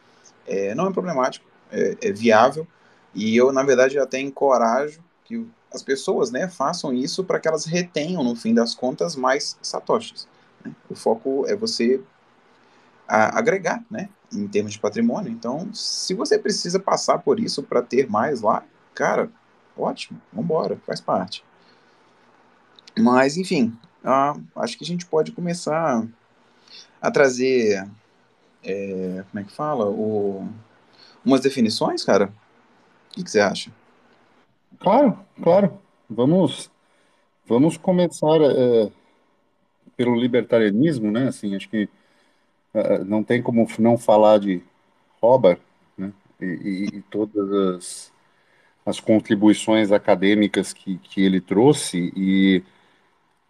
É, 0.45 0.75
não 0.75 0.87
é 0.87 0.93
problemático, 0.93 1.45
é, 1.71 1.97
é, 2.01 2.11
viável, 2.11 2.67
e 3.13 3.35
eu, 3.35 3.51
na 3.51 3.63
verdade, 3.63 3.97
até 3.97 4.19
encorajo 4.19 5.01
que 5.23 5.45
as 5.73 5.83
pessoas 5.83 6.31
né, 6.31 6.47
façam 6.47 6.93
isso 6.93 7.23
para 7.23 7.39
que 7.39 7.47
elas 7.47 7.65
retenham, 7.65 8.23
no 8.23 8.35
fim 8.35 8.53
das 8.53 8.73
contas, 8.73 9.15
mais 9.15 9.57
satoshis. 9.61 10.27
Né? 10.63 10.73
O 10.89 10.95
foco 10.95 11.45
é 11.47 11.55
você 11.55 12.01
a, 13.07 13.37
agregar, 13.37 13.83
né? 13.89 14.09
em 14.31 14.47
termos 14.47 14.73
de 14.73 14.79
patrimônio. 14.79 15.31
Então, 15.31 15.73
se 15.73 16.13
você 16.13 16.37
precisa 16.37 16.79
passar 16.79 17.19
por 17.19 17.39
isso 17.39 17.63
para 17.63 17.81
ter 17.81 18.09
mais 18.09 18.41
lá, 18.41 18.63
cara, 18.93 19.29
ótimo, 19.77 20.21
vamos 20.31 20.45
embora, 20.45 20.77
faz 20.85 20.99
parte. 20.99 21.43
Mas, 22.97 23.37
enfim, 23.37 23.77
acho 24.55 24.77
que 24.77 24.83
a 24.83 24.87
gente 24.87 25.05
pode 25.05 25.31
começar 25.31 26.05
a 27.01 27.11
trazer, 27.11 27.87
é, 28.63 29.23
como 29.29 29.41
é 29.41 29.43
que 29.43 29.51
fala, 29.51 29.85
o, 29.89 30.47
umas 31.23 31.41
definições, 31.41 32.03
cara. 32.03 32.33
O 33.11 33.23
que, 33.23 33.29
você 33.29 33.39
acha? 33.39 33.71
Claro, 34.79 35.17
claro. 35.41 35.79
Vamos, 36.09 36.71
vamos 37.45 37.77
começar 37.77 38.41
é, 38.41 38.91
pelo 39.95 40.15
libertarianismo, 40.15 41.11
né? 41.11 41.27
Assim, 41.27 41.55
acho 41.55 41.69
que 41.69 41.89
não 43.05 43.23
tem 43.23 43.41
como 43.41 43.67
não 43.79 43.97
falar 43.97 44.39
de 44.39 44.61
Robert 45.21 45.59
né, 45.97 46.11
e, 46.41 46.89
e, 46.93 47.01
todas 47.09 47.51
as, 47.51 48.13
as, 48.85 48.99
contribuições 48.99 49.91
acadêmicas 49.91 50.73
que, 50.73 50.97
que 50.97 51.21
ele 51.21 51.41
trouxe 51.41 52.11
e, 52.15 52.63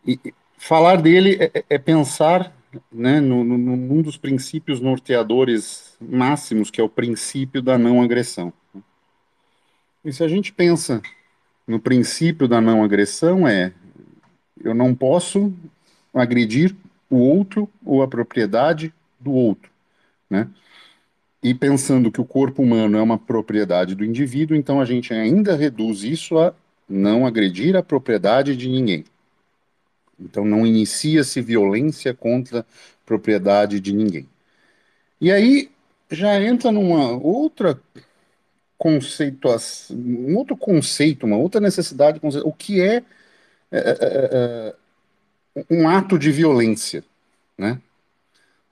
e 0.06 0.34
falar 0.58 1.02
dele 1.02 1.38
é, 1.40 1.52
é, 1.54 1.66
é 1.72 1.78
pensar 1.78 2.54
né, 2.92 3.20
no, 3.20 3.44
no, 3.44 3.58
num 3.58 4.02
dos 4.02 4.18
princípios 4.18 4.80
norteadores 4.80 5.96
máximos, 6.02 6.70
que 6.70 6.82
é 6.82 6.84
o 6.84 6.90
princípio 6.90 7.62
da 7.62 7.78
não 7.78 8.02
agressão. 8.02 8.52
E 10.04 10.12
se 10.12 10.24
a 10.24 10.28
gente 10.28 10.54
pensa 10.54 11.02
no 11.68 11.80
princípio 11.80 12.48
da 12.48 12.62
não 12.62 12.84
agressão, 12.84 13.48
é 13.48 13.74
eu 14.64 14.74
não 14.74 14.94
posso 14.96 15.54
agredir 16.14 16.76
o 17.10 17.18
outro 17.18 17.70
ou 17.86 18.02
a 18.02 18.08
propriedade 18.08 18.94
do 19.20 19.32
outro, 19.32 19.70
né? 20.30 20.48
E 21.42 21.54
pensando 21.54 22.12
que 22.12 22.20
o 22.20 22.26
corpo 22.26 22.62
humano 22.64 22.98
é 22.98 23.02
uma 23.02 23.18
propriedade 23.18 23.96
do 23.96 24.04
indivíduo, 24.04 24.58
então 24.58 24.82
a 24.82 24.86
gente 24.86 25.14
ainda 25.14 25.56
reduz 25.56 26.04
isso 26.04 26.38
a 26.40 26.54
não 26.90 27.26
agredir 27.26 27.76
a 27.76 27.84
propriedade 27.84 28.56
de 28.56 28.68
ninguém. 28.68 29.06
Então 30.20 30.44
não 30.44 30.66
inicia-se 30.66 31.42
violência 31.42 32.14
contra 32.14 32.62
a 32.62 32.66
propriedade 33.06 33.80
de 33.80 33.94
ninguém. 33.94 34.28
E 35.22 35.32
aí 35.32 35.70
já 36.12 36.42
entra 36.42 36.72
numa 36.72 37.12
outra 37.12 37.80
conceituação, 38.78 39.98
um 39.98 40.36
outro 40.36 40.56
conceito, 40.56 41.26
uma 41.26 41.38
outra 41.38 41.60
necessidade, 41.60 42.20
o 42.44 42.54
que 42.54 42.82
é, 42.82 43.04
é, 43.72 43.80
é, 43.80 44.76
é 45.56 45.66
um 45.70 45.90
ato 45.90 46.18
de 46.18 46.32
violência, 46.32 47.04
né? 47.58 47.82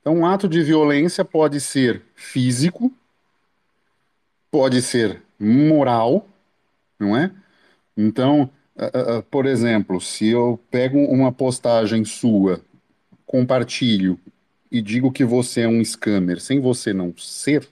Então, 0.06 0.18
um 0.20 0.26
ato 0.28 0.48
de 0.48 0.62
violência 0.62 1.26
pode 1.26 1.60
ser 1.60 2.00
físico, 2.14 2.94
pode 4.52 4.80
ser 4.84 5.24
moral, 5.40 6.28
não 7.00 7.18
é? 7.18 7.32
Então, 7.98 8.48
uh, 8.76 9.18
uh, 9.18 9.24
por 9.24 9.48
exemplo, 9.48 10.00
se 10.00 10.28
eu 10.28 10.60
pego 10.70 11.00
uma 11.00 11.32
postagem 11.32 12.06
sua, 12.06 12.62
compartilho 13.26 14.20
e 14.72 14.80
digo 14.80 15.12
que 15.12 15.26
você 15.26 15.62
é 15.62 15.68
um 15.68 15.84
scammer 15.84 16.40
sem 16.40 16.60
você 16.60 16.94
não 16.94 17.12
ser, 17.18 17.68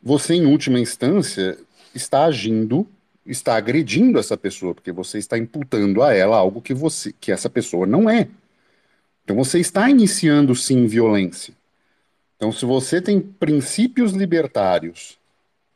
você, 0.00 0.34
em 0.34 0.46
última 0.46 0.78
instância, 0.78 1.58
está 1.92 2.26
agindo, 2.26 2.86
está 3.26 3.56
agredindo 3.56 4.16
essa 4.16 4.36
pessoa, 4.36 4.76
porque 4.76 4.92
você 4.92 5.18
está 5.18 5.36
imputando 5.36 6.04
a 6.04 6.14
ela 6.14 6.36
algo 6.36 6.62
que 6.62 6.72
você, 6.72 7.12
que 7.12 7.32
essa 7.32 7.50
pessoa 7.50 7.84
não 7.84 8.08
é. 8.08 8.28
Então 9.30 9.44
você 9.44 9.60
está 9.60 9.88
iniciando 9.88 10.56
sim 10.56 10.88
violência. 10.88 11.54
Então, 12.36 12.50
se 12.50 12.64
você 12.64 13.00
tem 13.00 13.20
princípios 13.20 14.10
libertários 14.10 15.18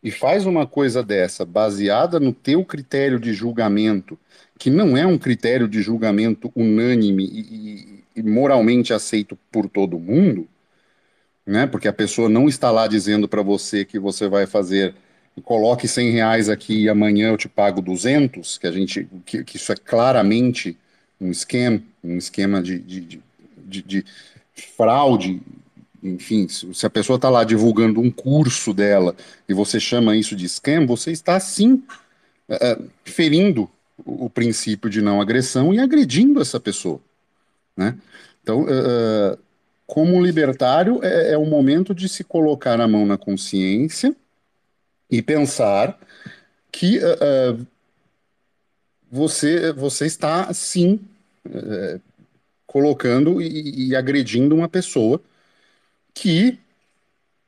e 0.03 0.11
faz 0.11 0.45
uma 0.45 0.67
coisa 0.67 1.05
dessa 1.05 1.45
baseada 1.45 2.19
no 2.19 2.33
teu 2.33 2.65
critério 2.65 3.21
de 3.21 3.33
julgamento, 3.33 4.19
que 4.59 4.71
não 4.71 4.97
é 4.97 5.07
um 5.07 5.17
critério 5.17 5.69
de 5.69 5.81
julgamento 5.83 6.51
unânime 6.57 7.25
e, 7.25 7.41
e, 7.41 8.05
e 8.17 8.23
moralmente 8.25 8.93
aceito 8.93 9.39
por 9.53 9.69
todo 9.69 10.01
mundo, 10.01 10.49
né? 11.47 11.65
Porque 11.65 11.87
a 11.87 11.93
pessoa 11.93 12.29
não 12.29 12.49
está 12.49 12.73
lá 12.73 12.89
dizendo 12.89 13.29
para 13.29 13.41
você 13.41 13.85
que 13.85 14.01
você 14.01 14.27
vai 14.27 14.47
fazer 14.47 14.97
coloque 15.45 15.87
100 15.87 16.11
reais 16.11 16.49
aqui 16.49 16.83
e 16.83 16.89
amanhã 16.89 17.29
eu 17.29 17.37
te 17.37 17.49
pago 17.49 17.81
200, 17.81 18.59
que 18.59 18.67
a 18.67 18.73
gente 18.73 19.07
que, 19.25 19.45
que 19.45 19.57
isso 19.59 19.71
é 19.71 19.77
claramente 19.77 20.77
um 21.21 21.31
esquema, 21.31 21.81
um 22.03 22.17
esquema 22.17 22.61
de, 22.61 22.81
de, 22.81 23.01
de, 23.01 23.23
de 23.65 24.05
fraude 24.77 25.41
enfim, 26.05 26.47
se 26.49 26.85
a 26.85 26.91
pessoa 26.91 27.17
está 27.17 27.31
lá 27.31 27.45
divulgando 27.45 27.99
um 27.99 28.11
curso 28.11 28.75
dela 28.75 29.17
e 29.49 29.55
você 29.55 29.81
chama 29.81 30.15
isso 30.15 30.37
de 30.37 30.47
scam, 30.47 30.87
você 30.87 31.11
está 31.11 31.41
sim 31.41 31.83
uh, 32.47 32.91
ferindo 33.05 33.71
o, 34.05 34.29
princípio 34.29 34.91
de 34.91 35.01
não 35.01 35.19
agressão 35.19 35.73
e 35.73 35.81
agredindo 35.81 36.43
essa 36.43 36.61
pessoa, 36.61 37.01
né? 37.75 37.97
Então, 38.43 38.65
uh, 38.65 39.39
como 39.87 40.23
libertário, 40.23 41.03
é, 41.03 41.33
é 41.33 41.39
o 41.39 41.47
momento 41.47 41.95
de 41.95 42.07
se 42.07 42.23
colocar 42.23 42.79
a 42.79 42.89
mão 42.89 43.07
na 43.07 43.17
consciência 43.17 44.15
e 45.11 45.23
pensar 45.23 45.99
que 46.71 46.99
você, 49.11 49.73
você 49.73 50.07
está 50.07 50.53
sim 50.53 50.99
colocando 52.75 53.41
e, 53.41 53.91
e 53.91 53.95
agredindo 53.95 54.53
uma 54.53 54.69
pessoa 54.69 55.23
que 56.13 56.59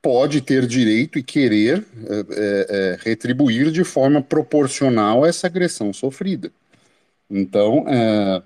pode 0.01 0.41
ter 0.41 0.69
direito 0.69 1.19
e 1.19 1.23
querer 1.23 1.85
é, 2.09 2.67
é, 2.69 2.99
retribuir 3.01 3.73
de 3.73 3.83
forma 3.83 4.23
proporcional 4.23 5.27
essa 5.27 5.49
agressão 5.49 5.93
sofrida. 5.93 6.53
Então, 7.29 7.85
é, 7.89 8.41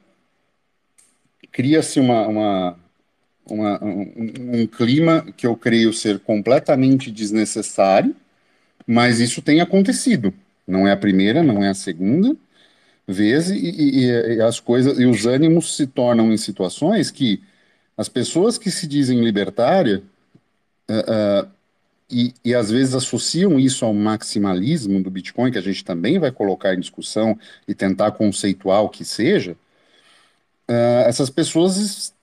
cria-se 1.53 2.01
uma, 2.01 2.27
uma, 2.27 2.79
uma 3.45 3.85
um, 3.85 4.63
um, 4.63 4.67
clima 4.67 5.27
que 5.37 5.47
eu 5.47 5.55
creio 5.55 5.93
ser 5.93 6.19
completamente 6.21 7.11
desnecessário, 7.11 8.17
mas 8.87 9.21
isso 9.21 9.43
tem 9.43 9.61
acontecido. 9.61 10.33
Não 10.67 10.89
é 10.89 10.93
a 10.93 10.97
primeira, 10.97 11.43
não 11.43 11.63
é 11.63 11.69
a 11.69 11.75
segunda 11.75 12.35
vez, 13.13 13.51
e, 13.51 13.57
e, 13.57 14.07
e 14.37 14.41
as 14.41 14.61
coisas 14.61 14.99
e 14.99 15.07
os 15.07 15.27
ânimos 15.27 15.77
se 15.77 15.87
tornam 15.87 16.33
em 16.33 16.37
situações 16.37 17.11
que 17.11 17.43
as 17.97 18.09
pessoas 18.09 18.57
que 18.57 18.71
se 18.71 18.87
dizem 18.87 19.23
libertárias 19.23 20.01
uh, 20.89 21.45
uh, 21.45 21.51
e, 22.11 22.35
e, 22.45 22.55
às 22.55 22.71
vezes 22.71 22.95
associam 22.95 23.59
isso 23.61 23.85
ao 23.85 23.93
maximalismo 23.95 25.03
do 25.03 25.11
Bitcoin, 25.11 25.53
que 25.53 25.59
a 25.59 25.63
gente 25.63 25.85
também 25.85 26.19
vai 26.19 26.33
colocar 26.33 26.75
em 26.75 26.81
discussão 26.81 27.39
e 27.69 27.75
tentar 27.75 28.13
conceituar 28.13 28.83
o 28.83 28.89
que 28.89 29.05
seja, 29.05 29.53
uh, 30.69 31.07
essas 31.07 31.31
pessoas 31.31 31.77
est 31.77 32.15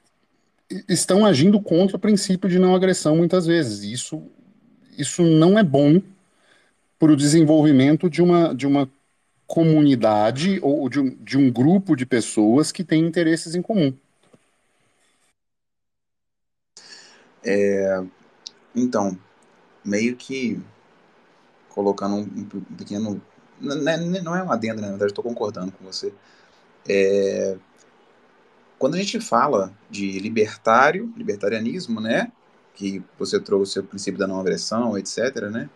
estão 0.90 1.26
agindo 1.26 1.62
contra 1.62 1.96
o 1.96 2.00
princípio 2.00 2.50
de 2.50 2.60
não 2.60 2.76
agressão 2.76 3.16
muitas 3.16 3.46
vezes. 3.46 3.84
Isso, 3.84 4.22
isso 4.98 5.24
não 5.24 5.58
é 5.58 5.64
bom 5.64 6.02
para 7.00 7.12
o 7.12 7.16
desenvolvimento 7.16 8.10
de 8.10 8.22
uma, 8.22 8.54
de 8.54 8.68
uma 8.68 8.90
comunidade 9.48 10.60
ou 10.62 10.90
de 10.90 11.00
um, 11.00 11.10
de 11.24 11.38
um 11.38 11.50
grupo 11.52 11.96
de 11.96 12.06
pessoas 12.06 12.72
que 12.72 12.84
têm 12.84 13.06
interesses 13.06 13.56
em 13.56 13.62
comum. 13.62 13.94
É, 17.44 18.04
então, 18.76 19.18
meio 19.84 20.16
que 20.18 20.62
colocando 21.70 22.16
um, 22.16 22.22
um 22.22 22.76
pequeno. 22.76 23.22
Não 23.62 23.90
é, 23.90 23.98
não 23.98 24.36
é 24.36 24.44
um 24.44 24.52
adendo, 24.52 24.82
né? 24.82 24.88
na 24.88 24.92
verdade, 24.92 25.12
estou 25.12 25.24
concordando 25.24 25.72
com 25.72 25.86
você. 25.86 26.14
É, 26.88 27.58
quando 28.78 28.96
a 28.96 28.98
gente 28.98 29.20
fala 29.20 29.74
de 29.90 30.20
libertário, 30.20 31.12
libertarianismo, 31.16 32.02
né? 32.02 32.32
Que 32.76 33.04
você 33.18 33.40
trouxe 33.40 33.80
o 33.80 33.84
princípio 33.84 34.20
da 34.20 34.28
não 34.28 34.40
agressão, 34.40 34.98
etc., 34.98 35.50
né? 35.52 35.70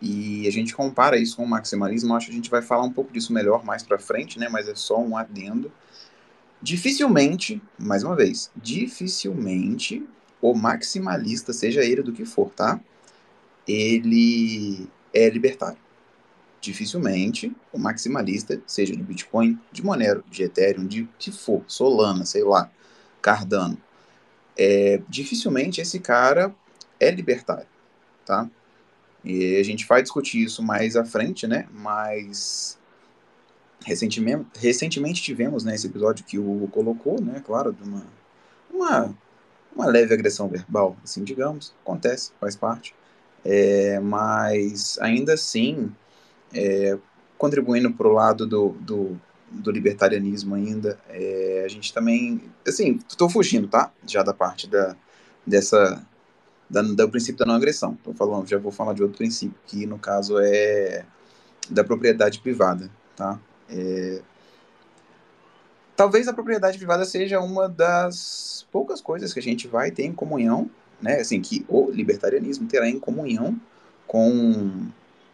E 0.00 0.46
a 0.46 0.50
gente 0.52 0.74
compara 0.74 1.16
isso 1.18 1.36
com 1.36 1.44
o 1.44 1.48
maximalismo, 1.48 2.14
acho 2.14 2.26
que 2.26 2.32
a 2.32 2.36
gente 2.36 2.50
vai 2.50 2.62
falar 2.62 2.84
um 2.84 2.92
pouco 2.92 3.12
disso 3.12 3.32
melhor 3.32 3.64
mais 3.64 3.82
para 3.82 3.98
frente, 3.98 4.38
né? 4.38 4.48
Mas 4.48 4.68
é 4.68 4.74
só 4.74 5.00
um 5.00 5.16
adendo. 5.16 5.72
Dificilmente, 6.62 7.62
mais 7.78 8.02
uma 8.02 8.16
vez, 8.16 8.50
dificilmente 8.56 10.04
o 10.40 10.54
maximalista, 10.54 11.52
seja 11.52 11.84
ele 11.84 12.02
do 12.02 12.12
que 12.12 12.24
for, 12.24 12.50
tá? 12.50 12.80
Ele 13.66 14.88
é 15.12 15.28
libertário. 15.28 15.78
Dificilmente 16.60 17.54
o 17.72 17.78
maximalista, 17.78 18.60
seja 18.66 18.96
de 18.96 19.02
Bitcoin, 19.02 19.58
de 19.70 19.84
Monero, 19.84 20.24
de 20.30 20.42
Ethereum, 20.42 20.86
de 20.86 21.08
que 21.18 21.30
for, 21.30 21.62
Solana, 21.66 22.24
sei 22.24 22.42
lá, 22.42 22.70
Cardano, 23.20 23.78
é, 24.56 25.00
dificilmente 25.08 25.80
esse 25.80 26.00
cara 26.00 26.54
é 26.98 27.10
libertário, 27.10 27.68
tá? 28.24 28.50
E 29.24 29.56
a 29.56 29.62
gente 29.62 29.86
vai 29.86 30.02
discutir 30.02 30.42
isso 30.42 30.62
mais 30.62 30.96
à 30.96 31.04
frente, 31.04 31.46
né? 31.46 31.66
Mas 31.72 32.78
recentemente, 33.84 34.46
recentemente 34.58 35.22
tivemos 35.22 35.64
né, 35.64 35.74
esse 35.74 35.86
episódio 35.86 36.24
que 36.24 36.38
o 36.38 36.50
Hugo 36.50 36.68
colocou, 36.68 37.20
né? 37.20 37.42
Claro, 37.44 37.72
de 37.72 37.82
uma, 37.82 38.06
uma 38.72 39.14
uma 39.78 39.86
leve 39.86 40.12
agressão 40.12 40.48
verbal, 40.48 40.96
assim, 41.04 41.22
digamos, 41.22 41.72
acontece, 41.82 42.32
faz 42.40 42.56
parte. 42.56 42.94
É, 43.44 44.00
mas 44.00 44.98
ainda 45.00 45.34
assim, 45.34 45.92
é, 46.52 46.98
contribuindo 47.38 47.92
para 47.92 48.08
o 48.08 48.12
lado 48.12 48.44
do, 48.44 48.70
do, 48.80 49.20
do, 49.50 49.70
libertarianismo 49.70 50.56
ainda, 50.56 50.98
é, 51.08 51.62
a 51.64 51.68
gente 51.68 51.94
também, 51.94 52.42
assim, 52.66 52.98
estou 53.08 53.30
fugindo, 53.30 53.68
tá? 53.68 53.92
Já 54.04 54.24
da 54.24 54.34
parte 54.34 54.68
da, 54.68 54.96
dessa, 55.46 56.04
da, 56.68 56.82
do 56.82 57.08
princípio 57.08 57.38
da 57.38 57.46
não 57.46 57.54
agressão. 57.54 57.96
Tô 58.02 58.12
falando, 58.12 58.48
já 58.48 58.58
vou 58.58 58.72
falar 58.72 58.94
de 58.94 59.02
outro 59.02 59.18
princípio, 59.18 59.56
que 59.66 59.86
no 59.86 59.98
caso 59.98 60.38
é 60.38 61.04
da 61.68 61.84
propriedade 61.84 62.40
privada, 62.40 62.90
tá? 63.16 63.38
É, 63.68 64.22
talvez 65.96 66.28
a 66.28 66.32
propriedade 66.32 66.78
privada 66.78 67.04
seja 67.04 67.40
uma 67.40 67.68
das 67.68 68.66
poucas 68.70 69.00
coisas 69.00 69.32
que 69.32 69.40
a 69.40 69.42
gente 69.42 69.66
vai 69.68 69.90
ter 69.90 70.04
em 70.04 70.12
comunhão, 70.12 70.70
né? 71.00 71.20
Assim, 71.20 71.40
que 71.40 71.64
o 71.68 71.90
libertarianismo 71.90 72.66
terá 72.66 72.88
em 72.88 72.98
comunhão 72.98 73.58
com 74.06 74.86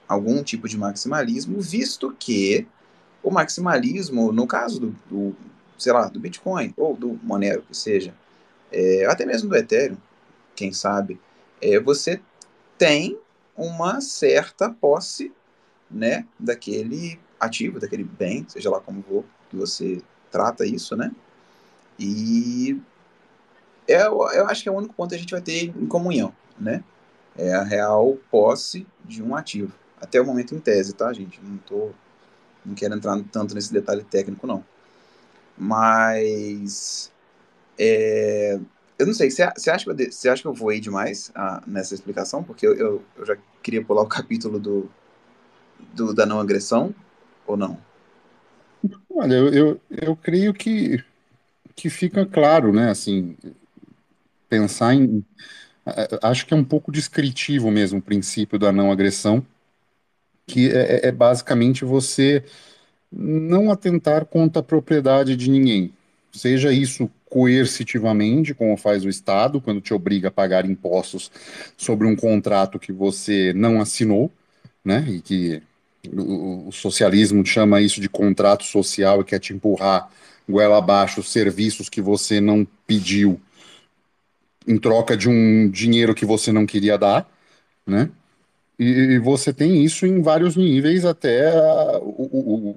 algum 0.08 0.42
tipo 0.42 0.68
de 0.68 0.76
maximalismo, 0.76 1.60
visto 1.60 2.14
que 2.18 2.66
o 3.22 3.30
maximalismo, 3.30 4.32
no 4.32 4.46
caso 4.46 4.80
do, 4.80 4.96
do 5.08 5.36
sei 5.78 5.92
lá, 5.92 6.08
do 6.08 6.20
Bitcoin 6.20 6.72
ou 6.76 6.96
do 6.96 7.18
Monero, 7.22 7.62
que 7.62 7.76
seja, 7.76 8.14
é, 8.70 9.06
até 9.06 9.24
mesmo 9.24 9.48
do 9.48 9.56
Ethereum, 9.56 9.96
quem 10.54 10.72
sabe, 10.72 11.20
é, 11.64 11.80
você 11.80 12.20
tem 12.76 13.18
uma 13.56 14.00
certa 14.02 14.68
posse, 14.68 15.32
né, 15.90 16.26
daquele 16.38 17.18
ativo, 17.40 17.80
daquele 17.80 18.04
bem, 18.04 18.44
seja 18.48 18.68
lá 18.68 18.80
como 18.80 19.02
for 19.02 19.24
que 19.48 19.56
você 19.56 20.02
trata 20.30 20.66
isso, 20.66 20.96
né? 20.96 21.12
E 21.98 22.80
é, 23.88 24.06
eu 24.06 24.46
acho 24.46 24.62
que 24.62 24.68
é 24.68 24.72
o 24.72 24.76
único 24.76 24.94
ponto 24.94 25.10
que 25.10 25.14
a 25.14 25.18
gente 25.18 25.30
vai 25.30 25.40
ter 25.40 25.64
em 25.64 25.86
comunhão, 25.86 26.34
né? 26.58 26.82
É 27.36 27.54
a 27.54 27.62
real 27.62 28.16
posse 28.30 28.86
de 29.04 29.22
um 29.22 29.34
ativo. 29.34 29.72
Até 30.00 30.20
o 30.20 30.26
momento 30.26 30.54
em 30.54 30.58
tese, 30.58 30.92
tá, 30.92 31.12
gente? 31.12 31.40
Não 31.42 31.56
tô, 31.58 31.90
não 32.64 32.74
quero 32.74 32.94
entrar 32.94 33.18
tanto 33.30 33.54
nesse 33.54 33.72
detalhe 33.72 34.04
técnico, 34.04 34.46
não. 34.46 34.64
Mas, 35.56 37.12
é, 37.78 38.58
eu 38.98 39.06
não 39.06 39.14
sei, 39.14 39.30
você 39.30 39.42
acha, 39.42 39.84
que 39.84 39.90
eu, 39.90 40.32
acha 40.32 40.42
que 40.42 40.48
eu 40.48 40.54
voei 40.54 40.80
demais 40.80 41.30
ah, 41.34 41.62
nessa 41.66 41.94
explicação? 41.94 42.42
Porque 42.42 42.66
eu, 42.66 42.74
eu, 42.74 43.02
eu, 43.16 43.26
já 43.26 43.36
queria 43.62 43.84
pular 43.84 44.02
o 44.02 44.06
capítulo 44.08 44.58
do, 44.58 44.90
do, 45.94 46.14
da 46.14 46.24
não 46.24 46.40
agressão, 46.40 46.94
ou 47.46 47.56
não? 47.56 47.78
Olha, 49.10 49.34
eu, 49.34 49.48
eu, 49.52 49.80
eu 49.90 50.16
creio 50.16 50.52
que, 50.52 51.02
que 51.74 51.88
fica 51.88 52.26
claro, 52.26 52.72
né, 52.72 52.90
assim, 52.90 53.36
pensar 54.48 54.94
em. 54.94 55.24
Acho 56.22 56.46
que 56.46 56.54
é 56.54 56.56
um 56.56 56.64
pouco 56.64 56.90
descritivo 56.90 57.70
mesmo 57.70 57.98
o 57.98 58.02
princípio 58.02 58.58
da 58.58 58.72
não 58.72 58.90
agressão, 58.90 59.44
que 60.46 60.70
é, 60.70 61.06
é, 61.06 61.08
é 61.08 61.12
basicamente 61.12 61.84
você 61.84 62.44
não 63.12 63.70
atentar 63.70 64.24
contra 64.24 64.60
a 64.60 64.62
propriedade 64.64 65.36
de 65.36 65.50
ninguém, 65.50 65.92
seja 66.34 66.72
isso 66.72 67.10
coercitivamente, 67.24 68.54
como 68.54 68.76
faz 68.76 69.04
o 69.04 69.08
Estado, 69.08 69.60
quando 69.60 69.80
te 69.80 69.94
obriga 69.94 70.28
a 70.28 70.30
pagar 70.30 70.64
impostos 70.64 71.30
sobre 71.76 72.06
um 72.06 72.14
contrato 72.14 72.78
que 72.78 72.92
você 72.92 73.52
não 73.52 73.80
assinou, 73.80 74.30
né, 74.84 75.04
e 75.08 75.20
que 75.20 75.62
o, 76.12 76.70
socialismo 76.70 77.44
chama 77.44 77.80
isso 77.80 78.00
de 78.00 78.08
contrato 78.08 78.64
social 78.64 79.20
e 79.20 79.24
quer 79.24 79.38
te 79.38 79.54
empurrar 79.54 80.10
goela 80.48 80.76
abaixo 80.76 81.22
serviços 81.22 81.88
que 81.88 82.02
você 82.02 82.40
não 82.40 82.66
pediu 82.86 83.40
em 84.66 84.78
troca 84.78 85.16
de 85.16 85.28
um 85.28 85.70
dinheiro 85.70 86.14
que 86.14 86.26
você 86.26 86.52
não 86.52 86.66
queria 86.66 86.98
dar, 86.98 87.28
né? 87.86 88.10
E, 88.78 89.18
você 89.18 89.52
tem 89.52 89.84
isso 89.84 90.04
em 90.06 90.20
vários 90.20 90.56
níveis, 90.56 91.04
até 91.04 91.48
a, 91.48 91.98
o, 92.02 92.76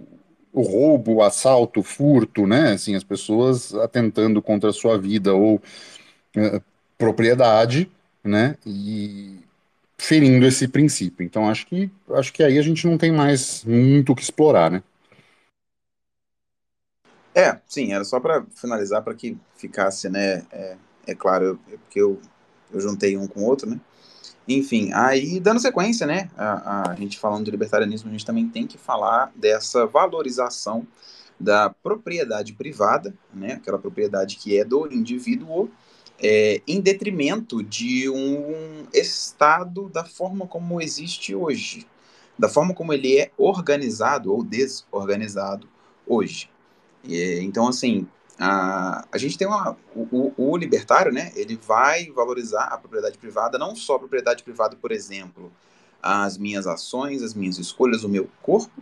o, 0.57 0.61
roubo, 0.61 1.15
o 1.15 1.23
assalto, 1.23 1.81
o 1.81 1.83
furto, 1.83 2.47
né? 2.47 2.73
Assim, 2.73 2.95
as 2.95 3.03
pessoas 3.03 3.73
atentando 3.75 4.41
contra 4.41 4.71
a 4.71 4.73
sua 4.73 4.97
vida 4.97 5.33
ou 5.33 5.55
uh, 5.55 6.61
propriedade, 6.97 7.91
né? 8.23 8.57
E 8.65 9.39
ferindo 9.97 10.45
esse 10.45 10.67
princípio. 10.67 11.23
Então, 11.23 11.49
acho 11.49 11.67
que, 11.67 11.91
acho 12.11 12.33
que 12.33 12.43
aí 12.43 12.57
a 12.57 12.61
gente 12.61 12.87
não 12.87 12.97
tem 12.97 13.11
mais 13.11 13.63
muito 13.65 14.11
o 14.11 14.15
que 14.15 14.23
explorar, 14.23 14.71
né? 14.71 14.83
É, 17.35 17.59
sim, 17.67 17.93
era 17.93 18.03
só 18.03 18.19
para 18.19 18.43
finalizar, 18.55 19.03
para 19.03 19.13
que 19.13 19.37
ficasse, 19.55 20.09
né? 20.09 20.43
É, 20.51 20.75
é 21.07 21.15
claro, 21.15 21.59
é 21.71 21.77
porque 21.77 22.01
eu, 22.01 22.19
eu 22.71 22.81
juntei 22.81 23.15
um 23.15 23.27
com 23.27 23.41
o 23.41 23.45
outro, 23.45 23.69
né? 23.69 23.79
Enfim, 24.47 24.91
aí 24.93 25.39
dando 25.39 25.59
sequência, 25.59 26.07
né? 26.07 26.29
A, 26.37 26.91
a 26.91 26.95
gente 26.95 27.19
falando 27.19 27.45
de 27.45 27.51
libertarianismo, 27.51 28.09
a 28.09 28.11
gente 28.11 28.25
também 28.25 28.47
tem 28.47 28.65
que 28.65 28.77
falar 28.77 29.31
dessa 29.35 29.85
valorização 29.85 30.87
da 31.39 31.69
propriedade 31.69 32.53
privada, 32.53 33.13
né? 33.33 33.53
Aquela 33.53 33.77
propriedade 33.77 34.37
que 34.37 34.57
é 34.57 34.63
do 34.63 34.91
indivíduo, 34.91 35.69
é, 36.19 36.61
em 36.65 36.79
detrimento 36.79 37.61
de 37.61 38.09
um 38.09 38.87
Estado 38.93 39.89
da 39.89 40.03
forma 40.03 40.47
como 40.47 40.81
existe 40.81 41.35
hoje, 41.35 41.85
da 42.39 42.47
forma 42.47 42.73
como 42.73 42.93
ele 42.93 43.17
é 43.17 43.31
organizado 43.37 44.33
ou 44.33 44.43
desorganizado 44.43 45.67
hoje. 46.07 46.49
E, 47.03 47.39
então, 47.41 47.67
assim, 47.67 48.07
a, 48.39 49.05
a 49.11 49.17
gente 49.17 49.37
tem 49.37 49.47
uma. 49.47 49.75
O, 49.95 50.31
o, 50.37 50.57
libertário, 50.57 51.11
né? 51.11 51.31
Ele 51.35 51.59
vai 51.61 52.11
valorizar 52.11 52.65
a 52.65 52.77
propriedade 52.77 53.17
privada, 53.17 53.57
não 53.57 53.75
só 53.75 53.95
a 53.95 53.99
propriedade 53.99 54.43
privada, 54.43 54.75
por 54.75 54.91
exemplo, 54.91 55.51
as 56.01 56.37
minhas 56.37 56.67
ações, 56.67 57.23
as 57.23 57.33
minhas 57.33 57.57
escolhas, 57.57 58.03
o 58.03 58.09
meu 58.09 58.29
corpo, 58.41 58.81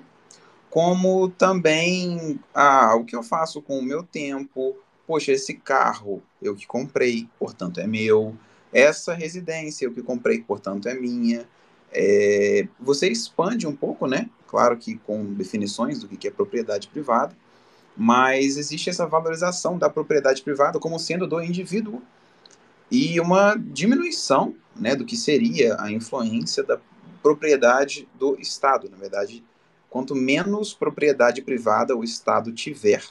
como 0.70 1.30
também 1.30 2.40
ah, 2.54 2.96
o 2.96 3.06
que 3.06 3.16
eu 3.16 3.24
faço 3.24 3.62
com 3.62 3.80
o 3.80 3.84
meu 3.84 4.04
tempo. 4.04 4.76
Poxa, 5.08 5.32
esse 5.32 5.54
carro 5.54 6.22
eu 6.42 6.56
que 6.56 6.68
comprei, 6.68 7.30
portanto 7.40 7.80
é 7.80 7.88
meu. 7.88 8.36
Essa 8.74 9.14
residência 9.14 9.86
eu 9.86 9.94
que 9.94 10.02
comprei, 10.02 10.42
portanto 10.42 10.90
é 10.90 10.94
minha. 10.94 11.48
É, 11.94 12.68
você 12.78 13.08
expande 13.08 13.66
um 13.66 13.76
pouco, 13.76 14.06
né? 14.06 14.30
Claro 14.48 14.76
que 14.76 14.98
com 14.98 15.34
definições 15.34 16.00
do 16.00 16.08
que 16.10 16.28
é 16.28 16.32
propriedade 16.32 16.90
privada, 16.90 17.36
mas 17.96 18.58
existe 18.58 18.90
essa 18.90 19.06
valorização 19.06 19.78
da 19.78 19.90
propriedade 19.90 20.42
privada 20.42 20.80
como 20.80 21.00
sendo 21.00 21.28
do 21.28 21.42
indivíduo 21.42 22.02
e 22.92 23.20
uma 23.20 23.56
diminuição 23.56 24.56
né, 24.76 24.96
do 24.96 25.06
que 25.06 25.16
seria 25.16 25.80
a 25.80 25.92
influência 25.92 26.64
da 26.64 26.80
propriedade 27.24 28.08
do 28.20 28.38
Estado. 28.40 28.90
Na 28.90 28.98
verdade, 28.98 29.44
quanto 29.90 30.14
menos 30.14 30.74
propriedade 30.74 31.42
privada 31.42 31.96
o 31.96 32.04
Estado 32.04 32.52
tiver, 32.52 33.04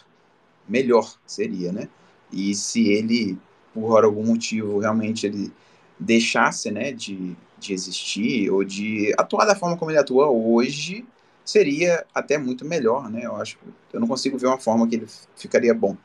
melhor 0.68 1.14
seria, 1.26 1.72
né? 1.72 1.88
E 2.32 2.54
se 2.54 2.88
ele, 2.88 3.38
por 3.72 4.04
algum 4.04 4.24
motivo, 4.24 4.78
realmente 4.78 5.26
ele 5.26 5.52
deixasse 5.98 6.70
né, 6.70 6.92
de, 6.92 7.36
de 7.58 7.72
existir 7.72 8.50
ou 8.50 8.64
de 8.64 9.14
atuar 9.16 9.46
da 9.46 9.54
forma 9.54 9.76
como 9.76 9.90
ele 9.90 9.98
atua 9.98 10.28
hoje, 10.28 11.04
seria 11.44 12.06
até 12.14 12.38
muito 12.38 12.64
melhor, 12.64 13.10
né? 13.10 13.22
Eu 13.24 13.36
acho, 13.36 13.58
eu 13.92 14.00
não 14.00 14.08
consigo 14.08 14.38
ver 14.38 14.46
uma 14.46 14.58
forma 14.58 14.86
que 14.88 14.96
ele 14.96 15.06
ficaria 15.36 15.74
bom. 15.74 15.96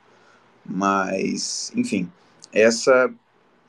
Mas, 0.66 1.72
enfim, 1.76 2.12
essa 2.52 3.12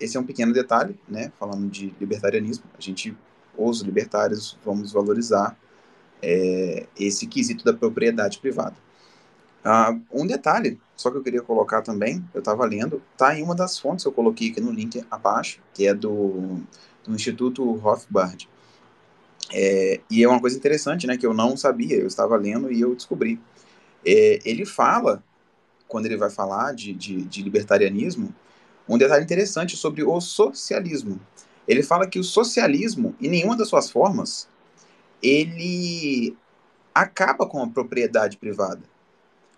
esse 0.00 0.16
é 0.16 0.20
um 0.20 0.24
pequeno 0.24 0.52
detalhe, 0.52 0.98
né? 1.06 1.30
Falando 1.38 1.68
de 1.68 1.94
libertarianismo, 2.00 2.64
a 2.76 2.80
gente, 2.80 3.14
os 3.56 3.82
libertários, 3.82 4.58
vamos 4.64 4.92
valorizar 4.92 5.56
é, 6.22 6.86
esse 6.98 7.26
quesito 7.26 7.64
da 7.64 7.74
propriedade 7.74 8.38
privada. 8.38 8.76
Ah, 9.62 9.94
um 10.10 10.26
detalhe, 10.26 10.80
só 10.96 11.10
que 11.10 11.18
eu 11.18 11.22
queria 11.22 11.42
colocar 11.42 11.82
também, 11.82 12.24
eu 12.32 12.38
estava 12.38 12.64
lendo, 12.64 13.02
tá 13.16 13.38
em 13.38 13.42
uma 13.42 13.54
das 13.54 13.78
fontes 13.78 14.04
que 14.04 14.08
eu 14.08 14.12
coloquei 14.12 14.50
aqui 14.50 14.60
no 14.60 14.72
link 14.72 15.04
abaixo, 15.10 15.60
que 15.74 15.86
é 15.86 15.92
do, 15.92 16.60
do 17.04 17.14
Instituto 17.14 17.70
Rothbard. 17.72 18.48
É, 19.52 20.00
e 20.10 20.22
é 20.22 20.28
uma 20.28 20.40
coisa 20.40 20.56
interessante, 20.56 21.06
né, 21.06 21.16
que 21.16 21.26
eu 21.26 21.34
não 21.34 21.56
sabia, 21.56 21.96
eu 21.96 22.06
estava 22.06 22.36
lendo 22.36 22.70
e 22.72 22.80
eu 22.80 22.94
descobri. 22.94 23.40
É, 24.04 24.38
ele 24.44 24.64
fala, 24.64 25.22
quando 25.88 26.06
ele 26.06 26.16
vai 26.16 26.30
falar 26.30 26.72
de, 26.72 26.92
de, 26.92 27.22
de, 27.22 27.42
libertarianismo, 27.42 28.34
um 28.88 28.96
detalhe 28.96 29.24
interessante 29.24 29.76
sobre 29.76 30.02
o 30.02 30.20
socialismo. 30.20 31.20
Ele 31.66 31.82
fala 31.82 32.06
que 32.06 32.18
o 32.18 32.24
socialismo, 32.24 33.14
em 33.20 33.28
nenhuma 33.28 33.56
das 33.56 33.68
suas 33.68 33.90
formas, 33.90 34.48
ele 35.22 36.36
acaba 36.94 37.46
com 37.46 37.62
a 37.62 37.68
propriedade 37.68 38.36
privada. 38.36 38.82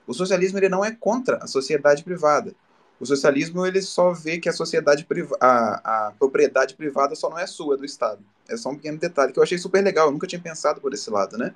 O 0.07 0.12
socialismo 0.12 0.59
ele 0.59 0.68
não 0.68 0.85
é 0.85 0.90
contra 0.90 1.37
a 1.37 1.46
sociedade 1.46 2.02
privada. 2.02 2.55
O 3.03 3.05
socialismo 3.05 3.67
ele 3.67 3.83
só 3.83 4.12
vê 4.12 4.38
que 4.38 4.49
a 4.49 4.53
sociedade 4.53 5.05
a, 5.41 6.07
a 6.07 6.12
propriedade 6.12 6.77
privada 6.77 7.17
só 7.17 7.29
não 7.29 7.37
é 7.37 7.49
sua, 7.49 7.75
é 7.75 7.77
do 7.77 7.85
Estado. 7.85 8.25
É 8.49 8.57
só 8.57 8.71
um 8.71 8.77
pequeno 8.77 8.97
detalhe 8.97 9.33
que 9.33 9.41
eu 9.41 9.43
achei 9.43 9.59
super 9.59 9.83
legal, 9.83 10.07
eu 10.07 10.12
nunca 10.12 10.25
tinha 10.25 10.41
pensado 10.41 10.81
por 10.81 10.95
esse 10.95 11.11
lado, 11.11 11.37
né? 11.37 11.53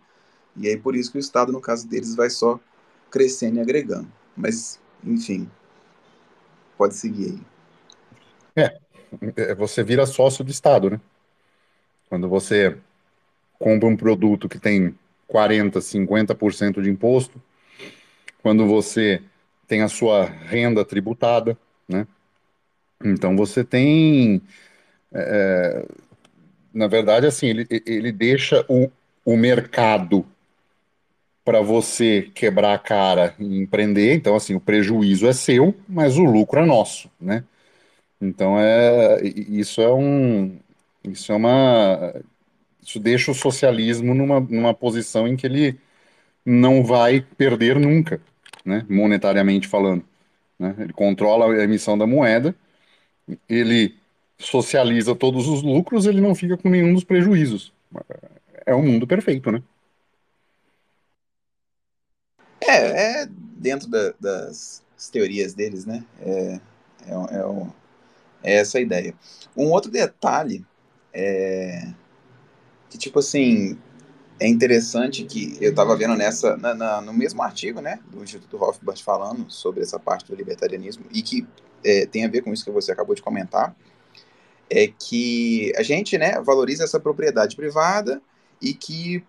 E 0.57 0.67
aí 0.67 0.77
por 0.77 0.97
isso 0.97 1.13
que 1.13 1.19
o 1.19 1.21
Estado, 1.21 1.53
no 1.53 1.61
caso 1.61 1.87
deles, 1.87 2.17
vai 2.17 2.31
só 2.31 2.59
crescendo 3.13 3.59
e 3.59 3.61
agregando. 3.61 4.11
Mas, 4.37 4.81
enfim, 5.05 5.49
pode 6.77 6.97
seguir 6.97 7.39
aí. 8.57 8.65
É, 8.65 8.81
é 9.37 9.55
você 9.55 9.85
vira 9.85 10.05
sócio 10.05 10.43
do 10.43 10.51
Estado, 10.51 10.91
né? 10.91 11.01
Quando 12.09 12.29
você 12.29 12.77
compra 13.57 13.89
um 13.89 13.97
produto 13.97 14.49
que 14.49 14.59
tem 14.59 14.99
40, 15.29 15.79
50% 15.79 16.83
de 16.83 16.91
imposto, 16.91 17.41
quando 18.43 18.67
você 18.67 19.23
tem 19.67 19.83
a 19.83 19.89
sua 19.89 20.25
renda 20.25 20.85
tributada, 20.85 21.57
né? 21.89 22.07
Então 23.05 23.37
você 23.37 23.63
tem, 23.65 24.41
é, 25.13 25.85
na 26.73 26.87
verdade, 26.87 27.27
assim, 27.27 27.49
ele, 27.49 27.67
ele 27.87 28.13
deixa 28.13 28.65
o, 28.69 28.91
o 29.25 29.37
mercado 29.37 30.27
para 31.45 31.61
você 31.61 32.31
quebrar 32.35 32.75
a 32.75 32.79
cara 32.79 33.35
e 33.39 33.59
empreender. 33.61 34.15
Então, 34.15 34.35
assim, 34.35 34.55
o 34.55 34.61
prejuízo 34.61 35.29
é 35.29 35.33
seu, 35.33 35.75
mas 35.89 36.19
o 36.19 36.25
lucro 36.25 36.61
é 36.61 36.67
nosso, 36.67 37.11
né? 37.21 37.45
Então 38.21 38.59
é 38.59 39.23
isso 39.25 39.81
é 39.81 39.93
um 39.93 40.59
isso 41.05 41.33
é 41.33 41.37
uma 41.37 42.15
isso 42.83 42.99
deixa 42.99 43.31
o 43.31 43.35
socialismo 43.35 44.15
numa, 44.15 44.41
numa 44.41 44.75
posição 44.75 45.29
em 45.29 45.37
que 45.37 45.47
ele 45.47 45.79
não 46.45 46.85
vai 46.85 47.21
perder 47.37 47.79
nunca, 47.79 48.21
né? 48.67 48.85
Monetariamente 48.89 49.69
falando. 49.69 50.05
Né? 50.59 50.75
Ele 50.79 50.93
controla 50.93 51.55
a 51.55 51.65
emissão 51.65 51.97
da 51.97 52.07
moeda, 52.07 52.55
ele 53.49 53.95
socializa 54.39 55.15
todos 55.15 55.49
os 55.49 55.63
lucros, 55.63 56.07
ele 56.07 56.21
não 56.21 56.35
fica 56.35 56.57
com 56.57 56.69
nenhum 56.69 56.93
dos 56.93 57.05
prejuízos. 57.05 57.73
É 58.67 58.75
um 58.75 58.83
mundo 58.83 59.07
perfeito, 59.07 59.51
né? 59.51 59.63
É, 62.61 63.23
é 63.23 63.29
dentro 63.57 63.89
da, 63.89 64.13
das 64.21 64.83
teorias 65.13 65.55
deles, 65.55 65.87
né? 65.87 66.05
É, 66.21 66.61
é, 67.07 67.13
é, 67.13 67.67
é, 68.43 68.57
essa 68.57 68.79
a 68.79 68.81
ideia. 68.81 69.15
Um 69.57 69.71
outro 69.71 69.91
detalhe 69.91 70.65
é 71.13 71.89
que, 72.91 72.99
tipo 72.99 73.19
assim, 73.19 73.79
é 74.39 74.47
interessante 74.47 75.25
que 75.25 75.57
eu 75.61 75.71
estava 75.71 75.97
vendo 75.97 76.15
nessa 76.15 76.57
na, 76.57 76.75
na, 76.75 77.01
no 77.01 77.13
mesmo 77.13 77.43
artigo, 77.43 77.81
né, 77.81 78.01
do 78.11 78.23
Instituto 78.23 78.57
Rothbard 78.57 79.03
falando 79.03 79.51
sobre 79.51 79.83
essa 79.83 79.99
parte 79.99 80.27
do 80.27 80.37
libertarianismo 80.37 81.05
e 81.11 81.23
que 81.23 81.47
é, 81.85 82.07
tem 82.07 82.25
a 82.25 82.29
ver 82.29 82.43
com 82.43 82.53
isso 82.53 82.65
que 82.65 82.71
você 82.71 82.93
acabou 82.93 83.15
de 83.15 83.23
comentar, 83.23 83.75
é 84.69 84.89
que 84.89 85.73
a 85.77 85.83
gente, 85.83 86.19
né, 86.19 86.41
valoriza 86.41 86.85
essa 86.85 86.99
propriedade 86.99 87.55
privada 87.55 88.21
e 88.61 88.75
que, 88.75 89.25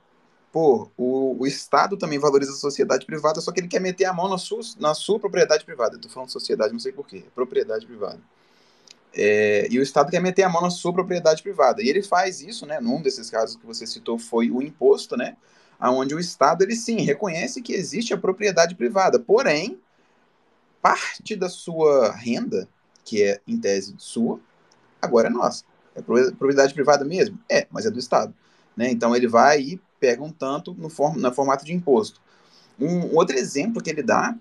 pô, 0.52 0.89
o, 0.98 1.38
o 1.39 1.46
Estado 1.46 1.96
também 1.96 2.17
valoriza 2.17 2.52
a 2.52 2.56
sociedade 2.56 3.06
privada, 3.06 3.39
só 3.39 3.52
que 3.52 3.60
ele 3.60 3.67
quer 3.67 3.80
meter 3.80 4.06
a 4.06 4.13
mão 4.13 4.28
na 4.28 4.38
sua, 4.38 4.62
na 4.80 4.93
sua 4.93 5.20
propriedade 5.20 5.63
privada. 5.63 5.96
Estou 5.96 6.12
falando 6.12 6.32
sociedade, 6.32 6.74
não 6.74 6.80
sei 6.80 6.91
porquê, 6.91 7.24
propriedade 7.36 7.86
privada. 7.86 8.20
É, 9.20 9.68
e 9.72 9.80
o 9.80 9.82
Estado 9.82 10.12
quer 10.12 10.22
meter 10.22 10.44
a 10.44 10.50
mão 10.50 10.62
na 10.62 10.70
sua 10.70 10.94
propriedade 10.94 11.42
privada. 11.42 11.82
E 11.82 11.90
ele 11.90 12.04
faz 12.04 12.40
isso, 12.40 12.68
né? 12.68 12.80
Num 12.80 13.02
desses 13.02 13.30
casos 13.32 13.56
que 13.56 13.66
você 13.66 13.88
citou 13.88 14.20
foi 14.20 14.52
o 14.52 14.62
imposto, 14.62 15.18
né? 15.18 15.36
Onde 15.80 16.14
o 16.14 16.20
Estado, 16.20 16.64
ele 16.64 16.76
sim, 16.76 17.02
reconhece 17.02 17.62
que 17.62 17.74
existe 17.74 18.14
a 18.14 18.18
propriedade 18.18 18.76
privada. 18.76 19.20
Porém, 19.20 19.80
parte 20.82 21.36
da 21.36 21.50
sua 21.50 22.12
renda, 22.12 22.68
que 23.04 23.24
é 23.24 23.42
em 23.48 23.58
tese 23.58 23.96
sua, 23.98 24.40
agora 25.02 25.28
é 25.28 25.32
nossa. 25.32 25.64
É 25.96 26.02
propriedade 26.02 26.76
privada 26.76 27.04
mesmo? 27.04 27.40
É, 27.50 27.68
mas 27.72 27.86
é 27.88 27.90
do 27.90 27.98
Estado. 27.98 28.34
Né? 28.76 28.92
Então 28.92 29.16
ele 29.16 29.28
vai 29.28 29.62
e 29.62 29.82
pega 30.00 30.24
um 30.24 30.32
tanto 30.32 30.76
no 30.76 30.90
form, 30.90 31.20
na 31.20 31.32
formato 31.32 31.66
de 31.66 31.74
imposto. 31.74 32.22
Um 32.80 33.16
outro 33.16 33.36
exemplo 33.36 33.82
que 33.82 33.90
ele 33.90 34.04
dá 34.04 34.36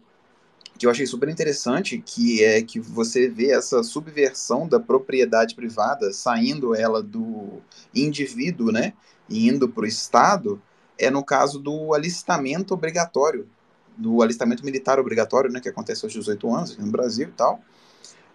que 0.79 0.87
eu 0.87 0.91
achei 0.91 1.07
super 1.07 1.29
interessante, 1.29 2.03
que 2.05 2.45
é 2.45 2.61
que 2.62 2.79
você 2.79 3.29
vê 3.29 3.51
essa 3.51 3.83
subversão 3.83 4.69
da 4.69 4.79
propriedade 4.79 5.55
privada, 5.55 6.12
saindo 6.12 6.75
ela 6.75 7.03
do 7.03 7.61
indivíduo, 7.95 8.71
né, 8.71 8.93
e 9.29 9.49
indo 9.49 9.69
para 9.69 9.85
o 9.85 9.87
Estado, 9.87 10.61
é 10.99 11.11
no 11.11 11.25
caso 11.25 11.59
do 11.59 11.95
alistamento 11.95 12.75
obrigatório, 12.75 13.49
do 13.97 14.23
alistamento 14.23 14.65
militar 14.65 14.99
obrigatório, 14.99 15.51
né, 15.51 15.61
que 15.61 15.69
acontece 15.69 16.05
aos 16.05 16.12
18 16.12 16.55
anos 16.55 16.77
no 16.77 16.91
Brasil 16.91 17.29
e 17.29 17.33
tal, 17.33 17.61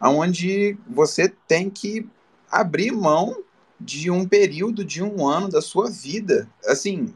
onde 0.01 0.77
você 0.89 1.31
tem 1.47 1.69
que 1.69 2.07
abrir 2.49 2.91
mão 2.91 3.43
de 3.79 4.11
um 4.11 4.27
período 4.27 4.83
de 4.83 5.01
um 5.01 5.27
ano 5.27 5.47
da 5.49 5.61
sua 5.61 5.89
vida. 5.89 6.49
Assim, 6.65 7.13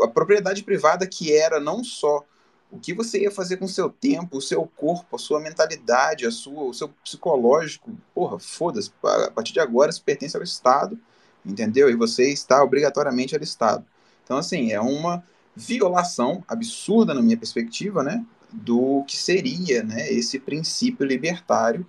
a 0.00 0.08
propriedade 0.08 0.62
privada 0.62 1.06
que 1.06 1.32
era 1.32 1.58
não 1.58 1.82
só 1.82 2.24
o 2.70 2.78
que 2.78 2.92
você 2.92 3.22
ia 3.22 3.30
fazer 3.30 3.56
com 3.56 3.64
o 3.64 3.68
seu 3.68 3.88
tempo, 3.88 4.36
o 4.36 4.42
seu 4.42 4.66
corpo, 4.76 5.16
a 5.16 5.18
sua 5.18 5.40
mentalidade, 5.40 6.26
a 6.26 6.30
sua, 6.30 6.64
o 6.64 6.74
seu 6.74 6.88
psicológico. 7.02 7.90
Porra, 8.14 8.38
foda-se. 8.38 8.90
A 9.02 9.30
partir 9.30 9.54
de 9.54 9.60
agora 9.60 9.90
isso 9.90 10.02
pertence 10.02 10.36
ao 10.36 10.42
Estado, 10.42 10.98
entendeu? 11.44 11.88
E 11.88 11.96
você 11.96 12.30
está 12.30 12.62
obrigatoriamente 12.62 13.34
alistado. 13.34 13.84
Então, 14.22 14.36
assim, 14.36 14.72
é 14.72 14.80
uma 14.80 15.24
violação 15.56 16.44
absurda, 16.46 17.14
na 17.14 17.22
minha 17.22 17.36
perspectiva, 17.36 18.02
né? 18.02 18.24
Do 18.52 19.02
que 19.06 19.16
seria 19.16 19.82
né, 19.82 20.10
esse 20.12 20.38
princípio 20.38 21.06
libertário 21.06 21.86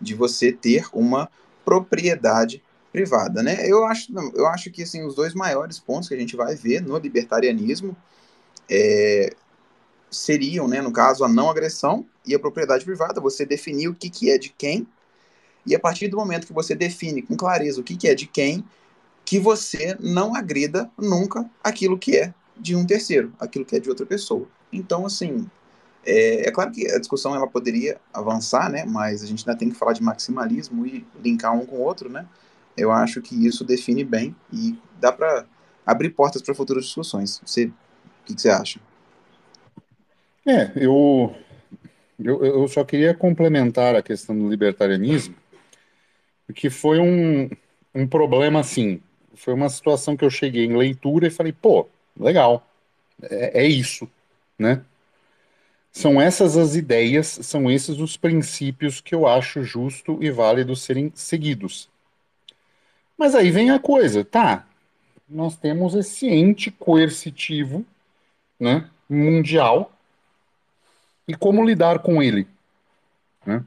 de 0.00 0.14
você 0.14 0.52
ter 0.52 0.86
uma 0.92 1.28
propriedade 1.64 2.62
privada, 2.92 3.42
né? 3.42 3.68
Eu 3.68 3.84
acho, 3.84 4.12
eu 4.34 4.46
acho 4.46 4.70
que 4.70 4.82
assim, 4.82 5.04
os 5.04 5.14
dois 5.14 5.34
maiores 5.34 5.78
pontos 5.78 6.08
que 6.08 6.14
a 6.14 6.18
gente 6.18 6.36
vai 6.36 6.54
ver 6.54 6.80
no 6.80 6.96
libertarianismo 6.96 7.96
é, 8.70 9.34
seriam, 10.10 10.66
né, 10.66 10.80
no 10.80 10.92
caso, 10.92 11.24
a 11.24 11.28
não 11.28 11.50
agressão 11.50 12.06
e 12.26 12.34
a 12.34 12.38
propriedade 12.38 12.84
privada. 12.84 13.20
Você 13.20 13.44
definir 13.44 13.88
o 13.88 13.94
que, 13.94 14.08
que 14.08 14.30
é 14.30 14.38
de 14.38 14.50
quem, 14.50 14.86
e 15.66 15.74
a 15.74 15.80
partir 15.80 16.08
do 16.08 16.16
momento 16.16 16.46
que 16.46 16.52
você 16.52 16.74
define 16.74 17.22
com 17.22 17.36
clareza 17.36 17.80
o 17.80 17.84
que, 17.84 17.96
que 17.96 18.08
é 18.08 18.14
de 18.14 18.26
quem, 18.26 18.64
que 19.24 19.38
você 19.38 19.96
não 20.00 20.34
agrida 20.34 20.90
nunca 20.96 21.48
aquilo 21.62 21.98
que 21.98 22.16
é 22.16 22.32
de 22.56 22.74
um 22.74 22.86
terceiro, 22.86 23.32
aquilo 23.38 23.64
que 23.64 23.76
é 23.76 23.80
de 23.80 23.90
outra 23.90 24.06
pessoa. 24.06 24.48
Então, 24.72 25.04
assim, 25.04 25.46
é, 26.04 26.48
é, 26.48 26.50
claro 26.50 26.70
que 26.72 26.90
a 26.90 26.98
discussão 26.98 27.34
ela 27.34 27.46
poderia 27.46 28.00
avançar, 28.12 28.70
né? 28.70 28.84
Mas 28.86 29.22
a 29.22 29.26
gente 29.26 29.46
ainda 29.46 29.58
tem 29.58 29.68
que 29.68 29.76
falar 29.76 29.92
de 29.92 30.02
maximalismo 30.02 30.86
e 30.86 31.06
linkar 31.22 31.54
um 31.54 31.66
com 31.66 31.76
o 31.76 31.80
outro, 31.80 32.08
né? 32.08 32.26
Eu 32.74 32.90
acho 32.90 33.20
que 33.20 33.46
isso 33.46 33.64
define 33.64 34.04
bem 34.04 34.34
e 34.50 34.78
dá 34.98 35.12
para 35.12 35.44
abrir 35.84 36.10
portas 36.10 36.40
para 36.40 36.54
futuras 36.54 36.86
discussões. 36.86 37.40
Você, 37.44 37.66
o 37.66 37.72
que, 38.24 38.34
que 38.34 38.40
você 38.40 38.48
acha? 38.48 38.80
É, 40.48 40.72
eu, 40.76 41.36
eu, 42.18 42.42
eu 42.42 42.68
só 42.68 42.82
queria 42.82 43.12
complementar 43.12 43.94
a 43.94 44.02
questão 44.02 44.34
do 44.34 44.48
libertarianismo, 44.48 45.34
porque 46.46 46.70
foi 46.70 46.98
um, 46.98 47.50
um 47.94 48.06
problema 48.06 48.60
assim. 48.60 49.02
Foi 49.34 49.52
uma 49.52 49.68
situação 49.68 50.16
que 50.16 50.24
eu 50.24 50.30
cheguei 50.30 50.64
em 50.64 50.74
leitura 50.74 51.26
e 51.26 51.30
falei, 51.30 51.52
pô, 51.52 51.86
legal, 52.18 52.66
é, 53.22 53.64
é 53.64 53.66
isso, 53.66 54.08
né? 54.58 54.82
São 55.92 56.18
essas 56.18 56.56
as 56.56 56.74
ideias, 56.74 57.26
são 57.26 57.70
esses 57.70 57.98
os 57.98 58.16
princípios 58.16 59.02
que 59.02 59.14
eu 59.14 59.26
acho 59.26 59.62
justo 59.62 60.16
e 60.22 60.30
válido 60.30 60.74
serem 60.74 61.12
seguidos. 61.14 61.90
Mas 63.18 63.34
aí 63.34 63.50
vem 63.50 63.70
a 63.70 63.78
coisa, 63.78 64.24
tá? 64.24 64.66
Nós 65.28 65.58
temos 65.58 65.94
esse 65.94 66.26
ente 66.26 66.70
coercitivo, 66.70 67.84
né, 68.58 68.88
mundial, 69.10 69.97
e 71.28 71.34
como 71.34 71.64
lidar 71.64 71.98
com 71.98 72.22
ele. 72.22 72.48
Né? 73.44 73.62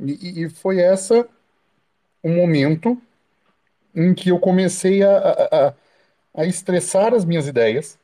E, 0.00 0.44
e 0.44 0.48
foi 0.48 0.80
essa 0.80 1.28
o 2.22 2.30
momento 2.30 3.00
em 3.94 4.14
que 4.14 4.30
eu 4.30 4.40
comecei 4.40 5.02
a, 5.02 5.18
a, 5.18 5.74
a 6.42 6.44
estressar 6.46 7.14
as 7.14 7.24
minhas 7.24 7.46
ideias. 7.46 7.98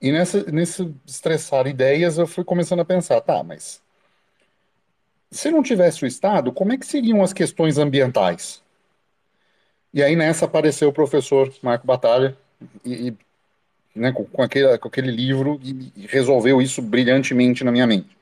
E 0.00 0.12
nessa, 0.12 0.44
nesse 0.50 0.94
estressar 1.06 1.66
ideias, 1.66 2.18
eu 2.18 2.26
fui 2.26 2.44
começando 2.44 2.80
a 2.80 2.84
pensar, 2.84 3.20
tá, 3.20 3.42
mas 3.42 3.82
se 5.30 5.50
não 5.50 5.62
tivesse 5.62 6.04
o 6.04 6.06
Estado, 6.06 6.52
como 6.52 6.72
é 6.72 6.78
que 6.78 6.86
seriam 6.86 7.22
as 7.22 7.32
questões 7.32 7.78
ambientais? 7.78 8.62
E 9.92 10.02
aí 10.02 10.14
nessa 10.14 10.44
apareceu 10.44 10.88
o 10.88 10.92
professor 10.92 11.52
Marco 11.62 11.86
Batalha 11.86 12.36
e, 12.84 13.08
e 13.08 13.16
né, 13.94 14.12
com, 14.12 14.24
com, 14.24 14.42
aquele, 14.42 14.78
com 14.78 14.88
aquele 14.88 15.10
livro 15.10 15.60
e, 15.62 16.06
resolveu 16.06 16.60
isso 16.60 16.80
brilhantemente 16.80 17.64
na 17.64 17.72
minha 17.72 17.86
mente. 17.86 18.16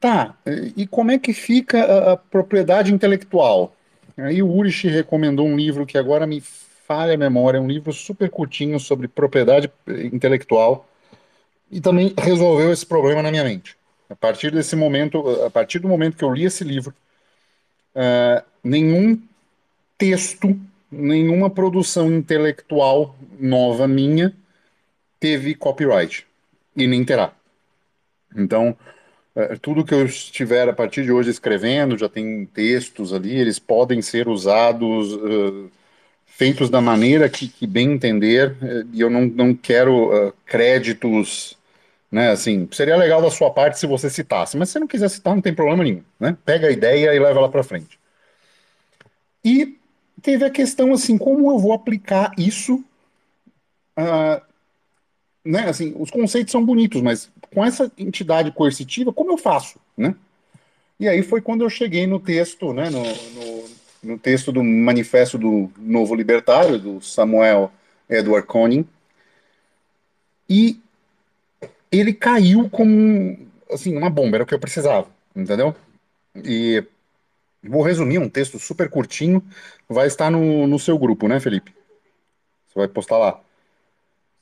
Tá, 0.00 0.36
e 0.76 0.86
como 0.86 1.10
é 1.10 1.18
que 1.18 1.32
fica 1.32 1.82
a, 1.82 2.12
a 2.12 2.16
propriedade 2.16 2.94
intelectual? 2.94 3.74
Aí 4.16 4.42
o 4.42 4.50
Urich 4.50 4.86
recomendou 4.88 5.46
um 5.46 5.56
livro 5.56 5.84
que 5.84 5.98
agora 5.98 6.26
me 6.26 6.40
falha 6.40 7.14
a 7.14 7.18
memória, 7.18 7.60
um 7.60 7.68
livro 7.68 7.92
super 7.92 8.30
curtinho 8.30 8.78
sobre 8.80 9.08
propriedade 9.08 9.70
intelectual 10.12 10.88
e 11.70 11.80
também 11.80 12.14
resolveu 12.18 12.72
esse 12.72 12.86
problema 12.86 13.22
na 13.22 13.30
minha 13.30 13.44
mente. 13.44 13.76
A 14.08 14.16
partir 14.16 14.50
desse 14.50 14.74
momento, 14.74 15.28
a 15.44 15.50
partir 15.50 15.78
do 15.80 15.88
momento 15.88 16.16
que 16.16 16.24
eu 16.24 16.32
li 16.32 16.44
esse 16.44 16.64
livro, 16.64 16.94
uh, 17.94 18.42
nenhum 18.64 19.20
texto 19.98 20.58
nenhuma 20.90 21.50
produção 21.50 22.12
intelectual 22.12 23.16
nova 23.38 23.86
minha 23.86 24.34
teve 25.20 25.54
copyright 25.54 26.26
e 26.76 26.86
nem 26.86 27.04
terá. 27.04 27.32
Então, 28.34 28.76
é, 29.34 29.56
tudo 29.56 29.84
que 29.84 29.94
eu 29.94 30.04
estiver 30.04 30.68
a 30.68 30.72
partir 30.72 31.04
de 31.04 31.12
hoje 31.12 31.30
escrevendo, 31.30 31.98
já 31.98 32.08
tem 32.08 32.46
textos 32.46 33.12
ali, 33.12 33.34
eles 33.34 33.58
podem 33.58 34.02
ser 34.02 34.28
usados, 34.28 35.18
feitos 36.26 36.70
da 36.70 36.80
maneira 36.80 37.28
que, 37.28 37.48
que 37.48 37.66
bem 37.66 37.92
entender, 37.92 38.56
uh, 38.62 38.88
e 38.92 39.00
eu 39.00 39.10
não, 39.10 39.26
não 39.26 39.54
quero 39.54 40.32
créditos, 40.46 41.58
né, 42.10 42.30
assim, 42.30 42.68
seria 42.70 42.96
legal 42.96 43.20
da 43.20 43.30
sua 43.30 43.50
parte 43.50 43.78
se 43.78 43.86
você 43.86 44.08
citasse, 44.08 44.56
mas 44.56 44.70
se 44.70 44.78
não 44.78 44.86
quiser 44.86 45.08
citar, 45.08 45.34
não 45.34 45.42
tem 45.42 45.52
problema 45.52 45.82
nenhum, 45.82 46.02
né, 46.18 46.36
pega 46.44 46.68
a 46.68 46.70
ideia 46.70 47.14
e 47.14 47.18
leva 47.18 47.40
ela 47.40 47.48
para 47.48 47.64
frente. 47.64 47.98
E 49.44 49.76
teve 50.22 50.44
a 50.44 50.50
questão 50.50 50.92
assim, 50.92 51.16
como 51.16 51.50
eu 51.50 51.58
vou 51.58 51.72
aplicar 51.72 52.32
isso? 52.36 52.84
Uh, 53.96 54.40
né, 55.44 55.68
assim, 55.68 55.94
os 55.98 56.10
conceitos 56.10 56.52
são 56.52 56.64
bonitos, 56.64 57.00
mas 57.00 57.30
com 57.52 57.64
essa 57.64 57.90
entidade 57.96 58.50
coercitiva, 58.52 59.12
como 59.12 59.32
eu 59.32 59.38
faço, 59.38 59.78
né? 59.96 60.14
E 61.00 61.08
aí 61.08 61.22
foi 61.22 61.40
quando 61.40 61.62
eu 61.62 61.70
cheguei 61.70 62.06
no 62.06 62.18
texto, 62.18 62.72
né, 62.72 62.90
no, 62.90 63.02
no, 63.02 63.64
no 64.02 64.18
texto 64.18 64.52
do 64.52 64.62
Manifesto 64.62 65.38
do 65.38 65.70
Novo 65.78 66.14
Libertário, 66.14 66.78
do 66.78 67.00
Samuel 67.00 67.72
Edward 68.08 68.46
Koenig, 68.46 68.86
e 70.48 70.80
ele 71.90 72.12
caiu 72.12 72.68
como, 72.68 73.38
assim, 73.70 73.96
uma 73.96 74.10
bomba, 74.10 74.36
era 74.36 74.44
o 74.44 74.46
que 74.46 74.54
eu 74.54 74.58
precisava, 74.58 75.08
entendeu? 75.34 75.74
E 76.36 76.84
Vou 77.62 77.82
resumir 77.82 78.18
um 78.18 78.28
texto 78.28 78.58
super 78.58 78.88
curtinho. 78.88 79.42
Vai 79.88 80.06
estar 80.06 80.30
no, 80.30 80.66
no 80.66 80.78
seu 80.78 80.98
grupo, 80.98 81.26
né, 81.26 81.40
Felipe? 81.40 81.74
Você 82.68 82.78
vai 82.78 82.88
postar 82.88 83.18
lá. 83.18 83.40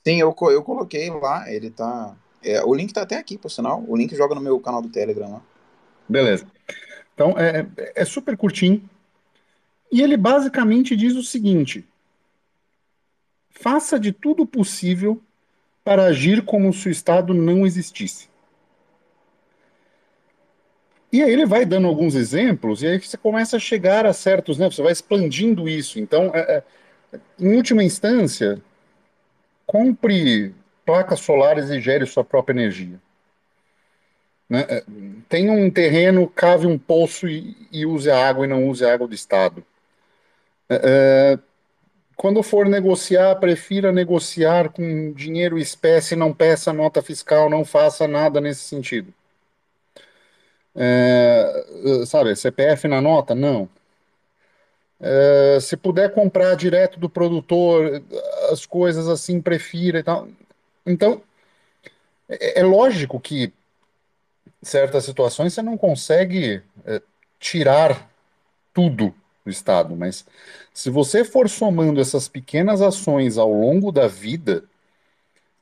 Sim, 0.07 0.21
eu, 0.21 0.35
eu 0.51 0.63
coloquei 0.63 1.11
lá. 1.11 1.51
Ele 1.51 1.71
tá. 1.71 2.15
É, 2.43 2.63
o 2.63 2.75
link 2.75 2.93
tá 2.93 3.03
até 3.03 3.17
aqui, 3.17 3.39
por 3.39 3.51
sinal. 3.51 3.85
O 3.89 3.97
link 3.97 4.15
joga 4.15 4.35
no 4.35 4.41
meu 4.41 4.61
canal 4.61 4.83
do 4.83 4.89
Telegram 4.89 5.33
lá. 5.33 5.43
Beleza. 6.09 6.47
Então, 7.15 7.35
é, 7.39 7.67
é 7.95 8.05
super 8.05 8.37
curtinho. 8.37 8.89
E 9.91 10.03
ele 10.03 10.17
basicamente 10.17 10.95
diz 10.95 11.17
o 11.17 11.23
seguinte: 11.23 11.85
faça 13.51 13.99
de 13.99 14.13
tudo 14.13 14.47
possível 14.47 15.21
para 15.83 16.05
agir 16.05 16.45
como 16.45 16.73
se 16.73 16.89
o 16.89 16.91
Estado 16.91 17.33
não 17.33 17.67
existisse. 17.67 18.29
E 21.13 21.23
aí 21.23 21.33
ele 21.33 21.47
vai 21.47 21.65
dando 21.65 21.87
alguns 21.87 22.15
exemplos, 22.15 22.83
e 22.83 22.87
aí 22.87 22.99
você 23.01 23.17
começa 23.17 23.57
a 23.57 23.61
chegar 23.61 24.05
a 24.07 24.13
certos, 24.13 24.59
né? 24.59 24.69
Você 24.71 24.83
vai 24.83 24.93
expandindo 24.93 25.69
isso. 25.69 26.01
Então, 26.01 26.31
é, 26.35 26.63
é, 27.13 27.21
em 27.39 27.55
última 27.57 27.83
instância, 27.85 28.61
compre 29.67 30.55
placas 30.85 31.21
solares 31.21 31.71
e 31.71 31.81
gere 31.81 32.07
sua 32.07 32.25
própria 32.25 32.55
energia. 32.55 33.01
Né? 34.49 34.65
É, 34.69 34.85
tenha 35.29 35.53
um 35.53 35.71
terreno, 35.71 36.29
cave 36.29 36.67
um 36.67 36.79
poço 36.79 37.29
e, 37.29 37.57
e, 37.73 37.85
use 37.87 38.11
a 38.11 38.29
água 38.29 38.45
e 38.47 38.49
não 38.49 38.69
use 38.69 38.85
a 38.85 38.93
água 38.93 39.09
do 39.09 39.15
Estado. 39.15 39.65
É, 40.69 40.81
é 41.35 41.39
quando 42.17 42.43
for 42.43 42.67
negociar, 42.67 43.37
prefira 43.37 43.93
negociar 43.93 44.71
com 44.71 45.13
dinheiro 45.13 45.59
espécie, 45.59 46.17
não 46.17 46.33
peça 46.33 46.73
nota 46.73 47.03
fiscal, 47.03 47.51
não 47.51 47.63
faça 47.65 48.09
nada 48.09 48.41
nesse 48.41 48.63
sentido. 48.63 49.13
É, 50.77 51.65
sabe, 52.07 52.37
CPF 52.37 52.87
na 52.89 53.01
nota? 53.01 53.35
Não. 53.35 53.69
É, 55.01 55.59
se 55.61 55.77
puder 55.77 56.13
comprar 56.13 56.55
direto 56.55 56.99
do 56.99 57.09
produtor, 57.09 58.03
as 58.51 58.65
coisas 58.67 59.09
assim, 59.09 59.41
prefira 59.41 59.99
e 59.99 60.03
tal. 60.03 60.29
Então, 60.87 61.23
é, 62.29 62.61
é 62.61 62.63
lógico 62.63 63.21
que 63.21 63.53
certas 64.63 65.05
situações 65.05 65.55
você 65.55 65.63
não 65.63 65.77
consegue 65.77 66.63
é, 66.85 67.01
tirar 67.39 68.11
tudo 68.75 69.15
do 69.45 69.51
Estado, 69.51 69.97
mas 69.97 70.27
se 70.75 70.91
você 70.91 71.25
for 71.25 71.49
somando 71.49 72.01
essas 72.01 72.29
pequenas 72.29 72.83
ações 72.83 73.39
ao 73.39 73.51
longo 73.53 73.93
da 73.93 74.09
vida, 74.09 74.65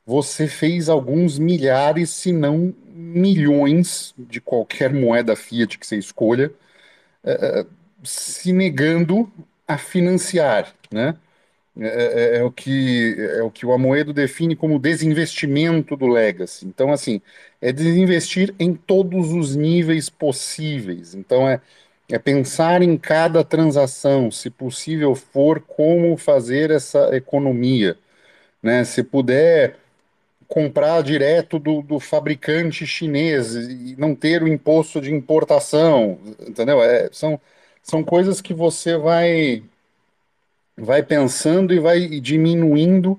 você 0.05 0.47
fez 0.47 0.89
alguns 0.89 1.37
milhares, 1.39 2.09
se 2.09 2.31
não 2.31 2.73
milhões, 2.95 4.13
de 4.17 4.41
qualquer 4.41 4.93
moeda 4.93 5.35
fiat 5.35 5.77
que 5.77 5.85
você 5.85 5.97
escolha, 5.97 6.51
é, 7.23 7.61
é, 7.61 7.65
se 8.03 8.53
negando 8.53 9.31
a 9.67 9.77
financiar, 9.77 10.73
né? 10.91 11.17
É, 11.77 12.35
é, 12.35 12.37
é, 12.37 12.43
o 12.43 12.51
que 12.51 13.15
é 13.19 13.43
o 13.43 13.51
que 13.51 13.65
o 13.65 13.73
Amoedo 13.73 14.13
define 14.13 14.55
como 14.55 14.79
desinvestimento 14.79 15.97
do 15.97 16.07
legacy. 16.07 16.65
Então, 16.65 16.91
assim, 16.93 17.21
é 17.61 17.71
desinvestir 17.73 18.55
em 18.59 18.73
todos 18.75 19.31
os 19.33 19.55
níveis 19.57 20.09
possíveis. 20.09 21.13
Então, 21.15 21.49
é, 21.49 21.61
é 22.09 22.17
pensar 22.19 22.81
em 22.81 22.97
cada 22.97 23.43
transação, 23.43 24.31
se 24.31 24.49
possível 24.49 25.15
for, 25.15 25.59
como 25.61 26.15
fazer 26.17 26.71
essa 26.71 27.15
economia, 27.15 27.97
né? 28.63 28.83
Se 28.85 29.03
puder 29.03 29.77
comprar 30.47 31.01
direto 31.03 31.59
do, 31.59 31.81
do 31.81 31.99
fabricante 31.99 32.85
chinês 32.87 33.55
e 33.55 33.95
não 33.97 34.15
ter 34.15 34.43
o 34.43 34.47
imposto 34.47 35.01
de 35.01 35.13
importação, 35.13 36.19
entendeu? 36.47 36.81
É, 36.83 37.09
são, 37.11 37.39
são 37.83 38.03
coisas 38.03 38.41
que 38.41 38.53
você 38.53 38.97
vai 38.97 39.63
vai 40.77 41.01
pensando 41.03 41.73
e 41.73 41.79
vai 41.79 42.07
diminuindo 42.19 43.13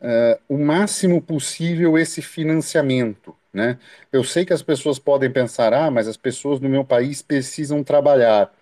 uh, 0.00 0.40
o 0.48 0.58
máximo 0.58 1.20
possível 1.22 1.98
esse 1.98 2.22
financiamento, 2.22 3.36
né? 3.52 3.78
Eu 4.12 4.24
sei 4.24 4.44
que 4.44 4.52
as 4.52 4.62
pessoas 4.62 4.98
podem 4.98 5.30
pensar, 5.30 5.72
ah, 5.74 5.90
mas 5.90 6.08
as 6.08 6.16
pessoas 6.16 6.60
no 6.60 6.68
meu 6.68 6.84
país 6.84 7.22
precisam 7.22 7.84
trabalhar. 7.84 8.52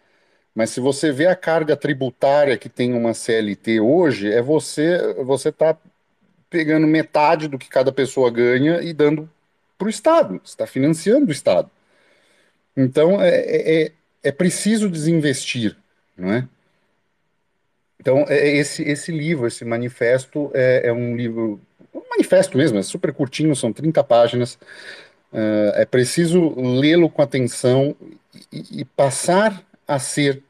Mas 0.55 0.71
se 0.71 0.81
você 0.81 1.13
vê 1.13 1.27
a 1.27 1.37
carga 1.37 1.77
tributária 1.77 2.59
que 2.59 2.69
tem 2.69 2.95
uma 2.95 3.15
CLT 3.15 3.81
hoje, 3.81 4.33
é 4.33 4.43
você 4.43 5.15
você 5.25 5.51
está 5.51 5.77
pegando 6.51 6.87
metade 6.87 7.49
do 7.49 7.59
que 7.59 7.69
cada 7.69 7.93
pessoa 7.93 8.31
ganha 8.31 8.81
e 8.83 8.93
dando 8.93 9.29
para 9.77 9.87
o 9.87 9.91
Estado, 9.91 10.41
está 10.45 10.67
financiando 10.67 11.27
o 11.27 11.33
Estado. 11.33 11.71
Então 12.77 13.21
é, 13.21 13.29
é, 13.29 13.83
é, 13.83 13.93
é 14.23 14.33
preciso 14.33 14.89
desinvestir, 14.89 15.77
não 16.17 16.33
é? 16.33 16.49
Então, 18.01 18.25
é, 18.29 18.39
é 18.39 18.57
esse, 18.57 18.83
esse 18.83 19.11
livro, 19.11 19.47
esse 19.47 19.65
manifesto, 19.65 20.51
é, 20.55 20.89
é 20.89 20.93
um 20.93 21.17
livro, 21.17 21.61
um 21.95 22.03
manifesto 22.11 22.57
mesmo, 22.57 22.79
é 22.79 22.83
super 22.83 23.13
curtinho, 23.13 23.55
são 23.57 23.73
30 23.73 24.03
páginas. 24.05 24.59
Uh, 25.31 25.75
é 25.75 25.85
preciso 25.85 26.59
lê-lo 26.59 27.11
com 27.11 27.21
atenção 27.21 27.95
e, 28.51 28.81
e, 28.81 28.85
passar 28.85 29.63
a 29.87 29.99
ser 29.99 30.43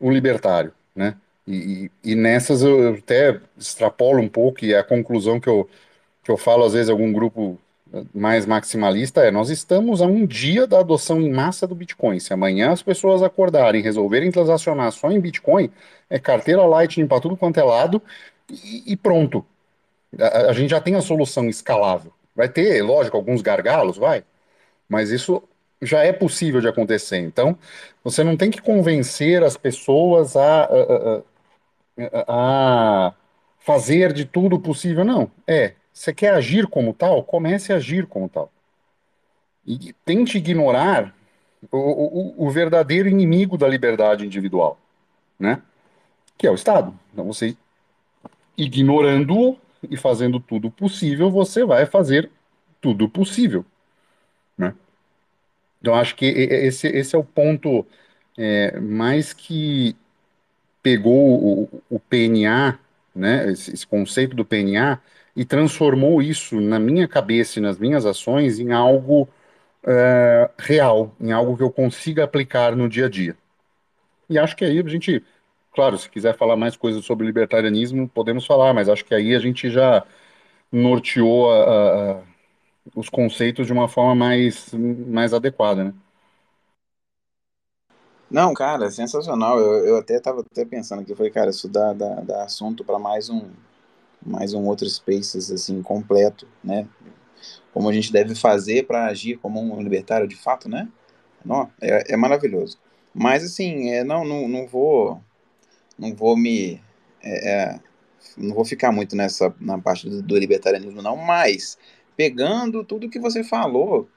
um 0.00 0.10
libertário, 0.10 0.72
né? 0.94 1.16
E, 1.46 1.90
e, 2.02 2.14
nessas 2.16 2.62
eu 2.62 2.94
até 2.94 3.40
extrapolo 3.56 4.20
um 4.20 4.28
pouco, 4.28 4.64
e 4.64 4.74
a 4.74 4.82
conclusão 4.82 5.38
que 5.38 5.48
eu, 5.48 5.68
que 6.24 6.30
eu 6.30 6.36
falo 6.36 6.64
às 6.64 6.72
vezes 6.72 6.90
algum 6.90 7.12
grupo 7.12 7.58
mais 8.14 8.46
maximalista 8.46 9.22
é: 9.22 9.30
nós 9.30 9.50
estamos 9.50 10.02
a 10.02 10.06
um 10.06 10.26
dia 10.26 10.66
da 10.66 10.80
adoção 10.80 11.20
em 11.20 11.30
massa 11.30 11.66
do 11.66 11.74
Bitcoin. 11.74 12.18
Se 12.20 12.32
amanhã 12.32 12.72
as 12.72 12.82
pessoas 12.82 13.22
acordarem, 13.22 13.82
resolverem 13.82 14.30
transacionar 14.30 14.90
só 14.92 15.10
em 15.10 15.20
Bitcoin, 15.20 15.70
é 16.10 16.18
carteira 16.18 16.64
Lightning 16.64 17.06
para 17.06 17.20
tudo 17.20 17.36
quanto 17.36 17.58
é 17.58 17.62
lado 17.62 18.02
e, 18.50 18.92
e 18.92 18.96
pronto. 18.96 19.44
A, 20.18 20.50
a, 20.50 20.52
gente 20.52 20.70
já 20.70 20.80
tem 20.80 20.94
a 20.94 21.00
solução 21.00 21.48
escalável. 21.48 22.12
Vai 22.34 22.48
ter, 22.48 22.82
lógico, 22.82 23.16
alguns 23.16 23.42
gargalos, 23.42 23.96
vai, 23.96 24.24
mas 24.88 25.10
isso 25.10 25.42
já 25.82 26.02
é 26.02 26.12
possível 26.12 26.60
de 26.60 26.68
acontecer. 26.68 27.18
Então, 27.18 27.58
você 28.02 28.24
não 28.24 28.36
tem 28.36 28.50
que 28.50 28.60
convencer 28.60 29.42
as 29.42 29.56
pessoas 29.56 30.36
a, 30.36 30.64
a, 30.64 31.22
a 32.28 33.14
fazer 33.58 34.12
de 34.12 34.24
tudo 34.24 34.58
possível, 34.60 35.04
não. 35.04 35.30
É, 35.46 35.74
você 35.92 36.12
quer 36.12 36.34
agir 36.34 36.66
como 36.66 36.92
tal? 36.92 37.22
Comece 37.24 37.72
a 37.72 37.76
agir 37.76 38.06
como 38.06 38.28
tal. 38.28 38.52
E 39.66 39.92
tente 40.04 40.38
ignorar 40.38 41.14
o, 41.72 41.78
o, 41.78 42.46
o 42.46 42.50
verdadeiro 42.50 43.08
inimigo 43.08 43.58
da 43.58 43.66
liberdade 43.66 44.24
individual, 44.24 44.78
né? 45.38 45.62
Que 46.38 46.46
é 46.46 46.50
o 46.50 46.54
Estado. 46.54 46.94
Então, 47.12 47.26
você 47.26 47.56
ignorando-o 48.56 49.58
e 49.90 49.96
fazendo 49.96 50.38
tudo 50.38 50.70
possível, 50.70 51.30
você 51.30 51.64
vai 51.64 51.86
fazer 51.86 52.30
tudo 52.80 53.08
possível, 53.08 53.64
né? 54.56 54.74
Então, 55.80 55.94
acho 55.94 56.16
que 56.16 56.26
esse, 56.26 56.88
esse 56.88 57.14
é 57.14 57.18
o 57.18 57.24
ponto 57.24 57.86
é, 58.36 58.78
mais 58.80 59.32
que 59.32 59.96
pegou 60.86 61.64
o, 61.64 61.82
o 61.90 61.98
PNA, 61.98 62.78
né, 63.12 63.50
esse, 63.50 63.74
esse 63.74 63.84
conceito 63.84 64.36
do 64.36 64.44
PNA, 64.44 65.00
e 65.34 65.44
transformou 65.44 66.22
isso 66.22 66.60
na 66.60 66.78
minha 66.78 67.08
cabeça 67.08 67.58
e 67.58 67.62
nas 67.62 67.76
minhas 67.76 68.06
ações 68.06 68.60
em 68.60 68.70
algo 68.70 69.28
é, 69.84 70.48
real, 70.56 71.12
em 71.20 71.32
algo 71.32 71.56
que 71.56 71.62
eu 71.64 71.72
consiga 71.72 72.22
aplicar 72.22 72.76
no 72.76 72.88
dia 72.88 73.06
a 73.06 73.08
dia. 73.08 73.36
E 74.30 74.38
acho 74.38 74.54
que 74.54 74.64
aí 74.64 74.78
a 74.78 74.88
gente, 74.88 75.24
claro, 75.74 75.98
se 75.98 76.08
quiser 76.08 76.36
falar 76.36 76.54
mais 76.56 76.76
coisas 76.76 77.04
sobre 77.04 77.26
libertarianismo, 77.26 78.08
podemos 78.08 78.46
falar, 78.46 78.72
mas 78.72 78.88
acho 78.88 79.04
que 79.04 79.14
aí 79.14 79.34
a 79.34 79.40
gente 79.40 79.68
já 79.68 80.04
norteou 80.70 81.50
a, 81.50 82.18
a, 82.18 82.22
os 82.94 83.08
conceitos 83.08 83.66
de 83.66 83.72
uma 83.72 83.88
forma 83.88 84.14
mais, 84.14 84.72
mais 84.72 85.34
adequada, 85.34 85.82
né? 85.82 85.94
Não, 88.30 88.52
cara, 88.54 88.90
sensacional. 88.90 89.58
Eu, 89.58 89.86
eu 89.86 89.96
até 89.98 90.16
estava 90.16 90.40
até 90.40 90.64
pensando 90.64 91.02
aqui, 91.02 91.14
falei, 91.14 91.30
cara, 91.30 91.50
isso 91.50 91.68
dá, 91.68 91.92
dá, 91.92 92.20
dá 92.22 92.44
assunto 92.44 92.84
para 92.84 92.98
mais 92.98 93.30
um, 93.30 93.50
mais 94.24 94.54
um 94.54 94.64
outro 94.66 94.88
Spaces 94.88 95.50
assim 95.50 95.82
completo, 95.82 96.48
né? 96.62 96.88
Como 97.72 97.88
a 97.88 97.92
gente 97.92 98.12
deve 98.12 98.34
fazer 98.34 98.86
para 98.86 99.06
agir 99.06 99.38
como 99.38 99.60
um 99.60 99.82
libertário 99.82 100.28
de 100.28 100.36
fato, 100.36 100.68
né? 100.68 100.88
Não, 101.44 101.70
é, 101.80 102.14
é 102.14 102.16
maravilhoso. 102.16 102.78
Mas 103.14 103.44
assim, 103.44 103.90
é, 103.90 104.04
não, 104.04 104.24
não, 104.24 104.48
não 104.48 104.66
vou, 104.66 105.22
não 105.98 106.14
vou 106.14 106.36
me, 106.36 106.82
é, 107.22 107.52
é, 107.52 107.80
não 108.36 108.54
vou 108.54 108.64
ficar 108.64 108.92
muito 108.92 109.16
nessa 109.16 109.54
na 109.60 109.78
parte 109.78 110.08
do, 110.08 110.22
do 110.22 110.38
libertarianismo 110.38 111.02
não, 111.02 111.16
mas 111.16 111.78
pegando 112.16 112.84
tudo 112.84 113.10
que 113.10 113.18
você 113.20 113.44
falou 113.44 114.08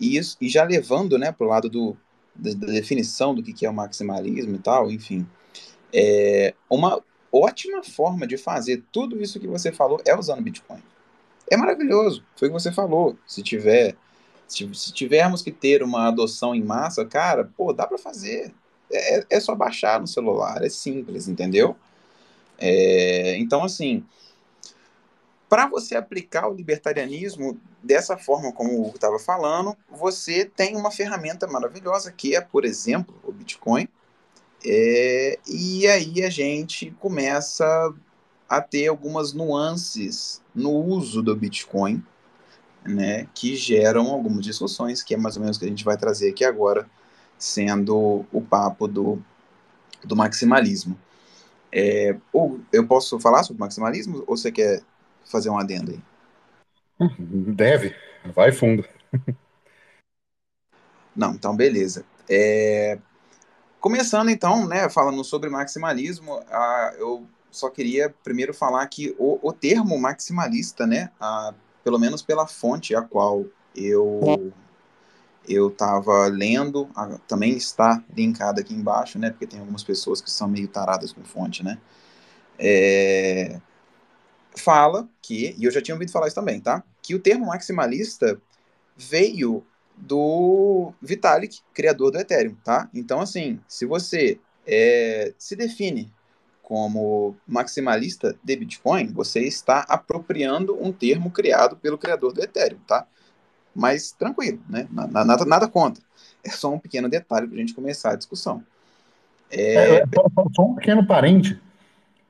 e, 0.00 0.16
isso, 0.16 0.36
e 0.40 0.48
já 0.48 0.64
levando, 0.64 1.18
né, 1.18 1.32
para 1.32 1.46
o 1.46 1.50
lado 1.50 1.68
do, 1.68 1.96
da, 2.38 2.52
da, 2.52 2.66
definição 2.66 3.34
do 3.34 3.42
que, 3.42 3.52
que 3.52 3.66
é 3.66 3.70
o 3.70 3.74
maximalismo 3.74 4.56
e 4.56 4.58
tal, 4.58 4.90
enfim, 4.90 5.26
é 5.92 6.54
uma 6.70 7.02
ótima 7.32 7.82
forma 7.82 8.26
de 8.26 8.36
fazer 8.36 8.82
tudo 8.92 9.20
isso 9.20 9.40
que 9.40 9.46
você 9.46 9.72
falou 9.72 10.00
é 10.04 10.16
usando 10.16 10.42
Bitcoin. 10.42 10.82
É 11.50 11.56
maravilhoso, 11.56 12.24
foi 12.36 12.48
o 12.48 12.50
que 12.52 12.60
você 12.60 12.72
falou. 12.72 13.16
Se 13.26 13.42
tiver, 13.42 13.96
se, 14.48 14.68
se 14.74 14.92
tivermos 14.92 15.42
que 15.42 15.52
ter 15.52 15.82
uma 15.82 16.08
adoção 16.08 16.54
em 16.54 16.62
massa, 16.62 17.04
cara, 17.04 17.50
pô, 17.56 17.72
dá 17.72 17.86
para 17.86 17.98
fazer. 17.98 18.52
É, 18.90 19.26
é, 19.30 19.40
só 19.40 19.54
baixar 19.54 20.00
no 20.00 20.06
celular, 20.06 20.64
é 20.64 20.68
simples, 20.68 21.26
entendeu? 21.26 21.76
É, 22.58 23.36
então, 23.38 23.64
assim, 23.64 24.04
para 25.48 25.66
você 25.66 25.96
aplicar 25.96 26.48
o 26.48 26.54
libertarianismo 26.54 27.58
dessa 27.82 28.16
forma 28.16 28.52
como 28.52 28.82
o 28.82 28.88
estava 28.88 29.18
falando, 29.18 29.76
você 29.88 30.44
tem 30.44 30.76
uma 30.76 30.90
ferramenta 30.90 31.46
maravilhosa 31.46 32.10
que 32.10 32.34
é, 32.34 32.40
por 32.40 32.64
exemplo, 32.64 33.14
o 33.22 33.32
Bitcoin, 33.32 33.88
é, 34.64 35.38
e 35.46 35.86
aí 35.86 36.24
a 36.24 36.30
gente 36.30 36.90
começa 36.98 37.94
a 38.48 38.60
ter 38.60 38.88
algumas 38.88 39.32
nuances 39.32 40.42
no 40.54 40.72
uso 40.72 41.22
do 41.22 41.34
Bitcoin, 41.36 42.02
né, 42.84 43.28
que 43.34 43.56
geram 43.56 44.08
algumas 44.08 44.44
discussões, 44.44 45.02
que 45.02 45.14
é 45.14 45.16
mais 45.16 45.36
ou 45.36 45.42
menos 45.42 45.56
o 45.56 45.60
que 45.60 45.66
a 45.66 45.68
gente 45.68 45.84
vai 45.84 45.96
trazer 45.96 46.30
aqui 46.30 46.44
agora, 46.44 46.88
sendo 47.38 48.24
o 48.32 48.40
papo 48.40 48.88
do, 48.88 49.22
do 50.04 50.16
maximalismo. 50.16 50.98
É, 51.70 52.16
ou 52.32 52.60
eu 52.72 52.86
posso 52.86 53.18
falar 53.20 53.42
sobre 53.42 53.60
maximalismo 53.60 54.24
ou 54.26 54.36
você 54.36 54.50
quer 54.50 54.82
fazer 55.26 55.50
um 55.50 55.58
adendo 55.58 55.92
aí? 55.92 56.00
Deve, 57.54 57.94
vai 58.34 58.52
fundo. 58.52 58.84
Não, 61.14 61.32
então 61.32 61.56
beleza. 61.56 62.04
É, 62.28 62.98
Começando 63.86 64.30
então, 64.30 64.66
né, 64.66 64.88
falando 64.88 65.22
sobre 65.22 65.48
maximalismo, 65.48 66.40
uh, 66.40 66.96
eu 66.98 67.24
só 67.52 67.70
queria 67.70 68.12
primeiro 68.24 68.52
falar 68.52 68.84
que 68.88 69.14
o, 69.16 69.38
o 69.40 69.52
termo 69.52 69.96
maximalista, 69.96 70.84
né, 70.84 71.08
uh, 71.20 71.54
pelo 71.84 71.96
menos 71.96 72.20
pela 72.20 72.48
fonte 72.48 72.96
a 72.96 73.02
qual 73.02 73.44
eu 73.76 74.52
eu 75.48 75.68
estava 75.68 76.26
lendo, 76.26 76.82
uh, 76.96 77.16
também 77.28 77.52
está 77.52 78.02
linkado 78.12 78.60
aqui 78.60 78.74
embaixo, 78.74 79.20
né, 79.20 79.30
porque 79.30 79.46
tem 79.46 79.60
algumas 79.60 79.84
pessoas 79.84 80.20
que 80.20 80.32
são 80.32 80.48
meio 80.48 80.66
taradas 80.66 81.12
com 81.12 81.22
fonte, 81.22 81.62
né, 81.62 81.78
é, 82.58 83.60
fala 84.56 85.08
que, 85.22 85.54
e 85.58 85.64
eu 85.64 85.70
já 85.70 85.80
tinha 85.80 85.94
ouvido 85.94 86.10
falar 86.10 86.26
isso 86.26 86.36
também, 86.36 86.60
tá, 86.60 86.82
que 87.02 87.14
o 87.14 87.20
termo 87.20 87.46
maximalista 87.46 88.40
veio 88.96 89.64
do 89.96 90.92
Vitalik, 91.00 91.60
criador 91.72 92.10
do 92.10 92.18
Ethereum, 92.18 92.56
tá? 92.64 92.88
Então, 92.92 93.20
assim, 93.20 93.60
se 93.66 93.86
você 93.86 94.38
é, 94.66 95.32
se 95.38 95.56
define 95.56 96.12
como 96.62 97.36
maximalista 97.46 98.36
de 98.42 98.56
Bitcoin, 98.56 99.06
você 99.12 99.40
está 99.40 99.80
apropriando 99.88 100.76
um 100.82 100.92
termo 100.92 101.30
criado 101.30 101.76
pelo 101.76 101.96
criador 101.96 102.32
do 102.32 102.42
Ethereum, 102.42 102.80
tá? 102.86 103.06
Mas 103.74 104.10
tranquilo, 104.10 104.60
né? 104.68 104.88
Nada, 104.90 105.44
nada 105.44 105.68
contra. 105.68 106.02
É 106.42 106.50
só 106.50 106.72
um 106.72 106.78
pequeno 106.78 107.08
detalhe 107.08 107.46
para 107.46 107.56
a 107.56 107.60
gente 107.60 107.74
começar 107.74 108.12
a 108.12 108.16
discussão. 108.16 108.62
É... 109.50 109.98
É, 109.98 110.04
só 110.54 110.62
um 110.62 110.74
pequeno 110.74 111.06
parente. 111.06 111.60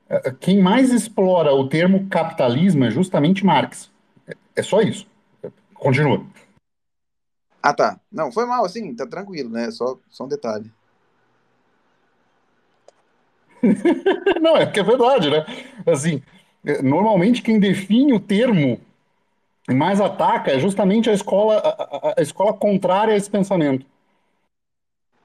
É, 0.09 0.31
quem 0.31 0.61
mais 0.61 0.91
explora 0.91 1.53
o 1.53 1.67
termo 1.67 2.07
capitalismo 2.07 2.85
é 2.85 2.91
justamente 2.91 3.45
Marx. 3.45 3.91
É 4.55 4.63
só 4.63 4.81
isso. 4.81 5.07
Continua. 5.73 6.25
Ah, 7.61 7.73
tá. 7.73 7.99
Não, 8.11 8.31
foi 8.31 8.45
mal, 8.45 8.65
assim, 8.65 8.95
tá 8.95 9.05
tranquilo, 9.05 9.49
né? 9.49 9.69
Só, 9.71 9.97
só 10.09 10.25
um 10.25 10.27
detalhe. 10.27 10.71
Não, 14.41 14.55
é 14.55 14.65
que 14.65 14.79
é 14.79 14.83
verdade, 14.83 15.29
né? 15.29 15.45
Assim, 15.85 16.21
normalmente 16.83 17.41
quem 17.41 17.59
define 17.59 18.13
o 18.13 18.19
termo 18.19 18.79
e 19.69 19.73
mais 19.73 19.99
ataca 19.99 20.51
é 20.51 20.59
justamente 20.59 21.09
a 21.09 21.13
escola, 21.13 21.57
a, 21.57 22.15
a 22.17 22.21
escola 22.21 22.53
contrária 22.53 23.13
a 23.13 23.17
esse 23.17 23.29
pensamento. 23.29 23.85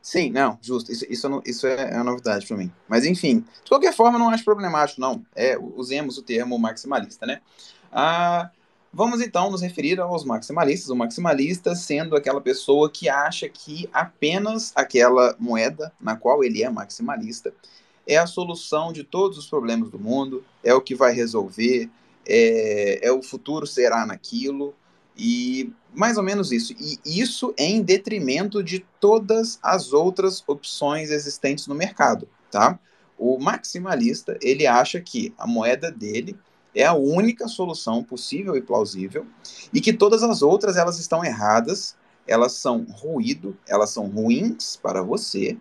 Sim, 0.02 0.30
não, 0.30 0.58
justo. 0.60 0.90
Isso, 0.90 1.06
isso, 1.08 1.42
isso 1.46 1.66
é 1.66 1.94
uma 1.94 2.04
novidade 2.04 2.44
para 2.44 2.56
mim. 2.56 2.72
Mas, 2.88 3.04
enfim, 3.04 3.44
de 3.62 3.68
qualquer 3.68 3.94
forma, 3.94 4.18
não 4.18 4.30
acho 4.30 4.44
problemático, 4.44 5.00
não. 5.00 5.24
É, 5.32 5.56
usemos 5.76 6.18
o 6.18 6.22
termo 6.22 6.58
maximalista, 6.58 7.24
né? 7.24 7.40
Ah, 7.92 8.50
vamos 8.92 9.20
então 9.20 9.48
nos 9.48 9.62
referir 9.62 10.00
aos 10.00 10.24
maximalistas. 10.24 10.90
O 10.90 10.96
maximalista 10.96 11.76
sendo 11.76 12.16
aquela 12.16 12.40
pessoa 12.40 12.90
que 12.90 13.08
acha 13.08 13.48
que 13.48 13.88
apenas 13.92 14.72
aquela 14.74 15.36
moeda 15.38 15.92
na 16.00 16.16
qual 16.16 16.42
ele 16.42 16.64
é 16.64 16.68
maximalista 16.68 17.54
é 18.04 18.16
a 18.16 18.26
solução 18.26 18.92
de 18.92 19.04
todos 19.04 19.38
os 19.38 19.46
problemas 19.46 19.88
do 19.88 20.00
mundo, 20.00 20.44
é 20.64 20.74
o 20.74 20.80
que 20.80 20.96
vai 20.96 21.12
resolver, 21.12 21.88
é, 22.26 23.06
é 23.06 23.12
o 23.12 23.22
futuro 23.22 23.68
será 23.68 24.04
naquilo, 24.04 24.74
e 25.16 25.72
mais 25.94 26.16
ou 26.16 26.22
menos 26.22 26.52
isso. 26.52 26.74
E 26.78 26.98
isso 27.04 27.54
em 27.56 27.82
detrimento 27.82 28.62
de 28.62 28.84
todas 29.00 29.58
as 29.62 29.92
outras 29.92 30.42
opções 30.46 31.10
existentes 31.10 31.66
no 31.66 31.74
mercado, 31.74 32.28
tá? 32.50 32.78
O 33.18 33.38
maximalista, 33.38 34.36
ele 34.40 34.66
acha 34.66 35.00
que 35.00 35.34
a 35.38 35.46
moeda 35.46 35.90
dele 35.90 36.36
é 36.74 36.84
a 36.84 36.94
única 36.94 37.46
solução 37.46 38.02
possível 38.02 38.56
e 38.56 38.62
plausível 38.62 39.26
e 39.72 39.80
que 39.80 39.92
todas 39.92 40.22
as 40.22 40.42
outras 40.42 40.76
elas 40.76 40.98
estão 40.98 41.24
erradas, 41.24 41.94
elas 42.26 42.52
são 42.52 42.84
ruído, 42.84 43.56
elas 43.68 43.90
são 43.90 44.06
ruins 44.06 44.76
para 44.76 45.02
você, 45.02 45.56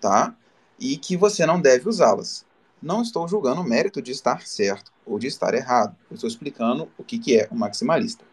tá? 0.00 0.34
e 0.82 0.96
que 0.96 1.16
você 1.16 1.46
não 1.46 1.60
deve 1.60 1.88
usá-las. 1.88 2.44
Não 2.82 3.02
estou 3.02 3.28
julgando 3.28 3.60
o 3.60 3.64
mérito 3.64 4.02
de 4.02 4.10
estar 4.10 4.44
certo 4.44 4.92
ou 5.06 5.16
de 5.16 5.28
estar 5.28 5.54
errado. 5.54 5.96
Eu 6.10 6.16
estou 6.16 6.26
explicando 6.26 6.88
o 6.98 7.04
que, 7.04 7.20
que 7.20 7.38
é 7.38 7.46
o 7.52 7.54
maximalista. 7.54 8.24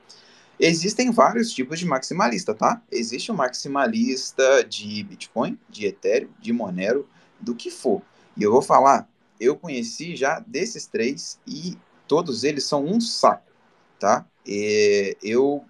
Existem 0.59 1.09
vários 1.09 1.53
tipos 1.53 1.79
de 1.79 1.85
maximalista, 1.85 2.53
tá? 2.53 2.81
Existe 2.91 3.31
o 3.31 3.33
um 3.33 3.37
maximalista 3.37 4.61
de 4.63 5.03
Bitcoin, 5.03 5.57
de 5.69 5.85
Ethereum, 5.85 6.29
de 6.37 6.51
Monero, 6.51 7.07
do 7.39 7.55
que 7.55 7.71
for. 7.71 8.01
E 8.35 8.43
eu 8.43 8.51
vou 8.51 8.61
falar, 8.61 9.09
eu 9.39 9.55
conheci 9.55 10.17
já 10.17 10.39
desses 10.39 10.85
três 10.85 11.39
e 11.47 11.77
todos 12.07 12.43
eles 12.43 12.65
são 12.65 12.85
um 12.85 12.99
saco, 12.99 13.49
tá? 13.97 14.25
E 14.45 15.15
eu, 15.23 15.63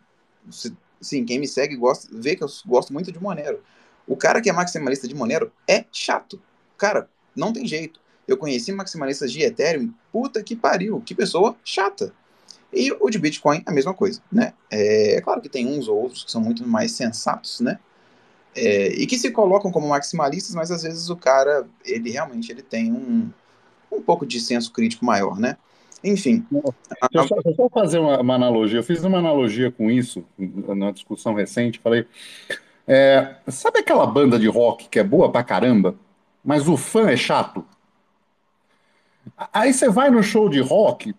sim, 0.99 1.23
quem 1.23 1.37
me 1.37 1.47
segue 1.47 1.75
gosta, 1.75 2.07
vê 2.11 2.35
que 2.35 2.43
eu 2.43 2.49
gosto 2.65 2.91
muito 2.91 3.11
de 3.11 3.21
Monero. 3.21 3.61
O 4.07 4.17
cara 4.17 4.41
que 4.41 4.49
é 4.49 4.53
maximalista 4.53 5.07
de 5.07 5.13
Monero 5.13 5.51
é 5.67 5.85
chato. 5.91 6.41
Cara, 6.77 7.07
não 7.35 7.53
tem 7.53 7.67
jeito. 7.67 8.01
Eu 8.27 8.37
conheci 8.37 8.71
maximalistas 8.71 9.31
de 9.31 9.43
Ethereum, 9.43 9.93
puta 10.11 10.41
que 10.41 10.55
pariu, 10.55 10.99
que 11.01 11.13
pessoa 11.13 11.55
chata. 11.63 12.11
E 12.71 12.91
o 12.91 13.09
de 13.09 13.17
Bitcoin, 13.17 13.63
a 13.65 13.71
mesma 13.71 13.93
coisa, 13.93 14.21
né? 14.31 14.53
É, 14.69 15.15
é 15.15 15.21
claro 15.21 15.41
que 15.41 15.49
tem 15.49 15.67
uns 15.67 15.87
ou 15.87 15.97
outros 15.97 16.23
que 16.23 16.31
são 16.31 16.41
muito 16.41 16.67
mais 16.67 16.91
sensatos, 16.91 17.59
né? 17.59 17.79
É, 18.55 18.87
e 18.89 19.05
que 19.05 19.17
se 19.17 19.31
colocam 19.31 19.71
como 19.71 19.87
maximalistas, 19.87 20.55
mas 20.55 20.71
às 20.71 20.83
vezes 20.83 21.09
o 21.09 21.15
cara, 21.15 21.67
ele 21.85 22.11
realmente 22.11 22.51
ele 22.51 22.61
tem 22.61 22.91
um, 22.91 23.29
um 23.91 24.01
pouco 24.01 24.25
de 24.25 24.39
senso 24.39 24.71
crítico 24.71 25.05
maior, 25.05 25.39
né? 25.39 25.57
Enfim. 26.03 26.45
Deixa 27.11 27.33
eu 27.33 27.41
eu 27.45 27.55
só 27.55 27.69
fazer 27.69 27.99
uma, 27.99 28.19
uma, 28.21 28.35
analogia. 28.35 28.79
Eu 28.79 28.83
fiz 28.83 29.03
uma 29.03 29.17
analogia 29.17 29.71
com 29.71 29.91
isso 29.91 30.23
na 30.37 30.91
discussão 30.91 31.33
recente. 31.33 31.79
Falei, 31.79 32.07
é, 32.87 33.35
sabe 33.47 33.79
aquela 33.79 34.07
banda 34.07 34.39
de 34.39 34.47
rock 34.47 34.87
que 34.87 34.99
é 34.99 35.03
boa 35.03 35.31
pra 35.31 35.43
caramba? 35.43 35.95
mas 36.43 36.67
o 36.67 36.77
fã 36.77 37.09
é 37.09 37.17
chato. 37.17 37.65
Aí 39.53 39.73
você 39.73 39.89
vai 39.89 40.09
no 40.09 40.23
show 40.23 40.49
de 40.49 40.59
rock, 40.59 41.13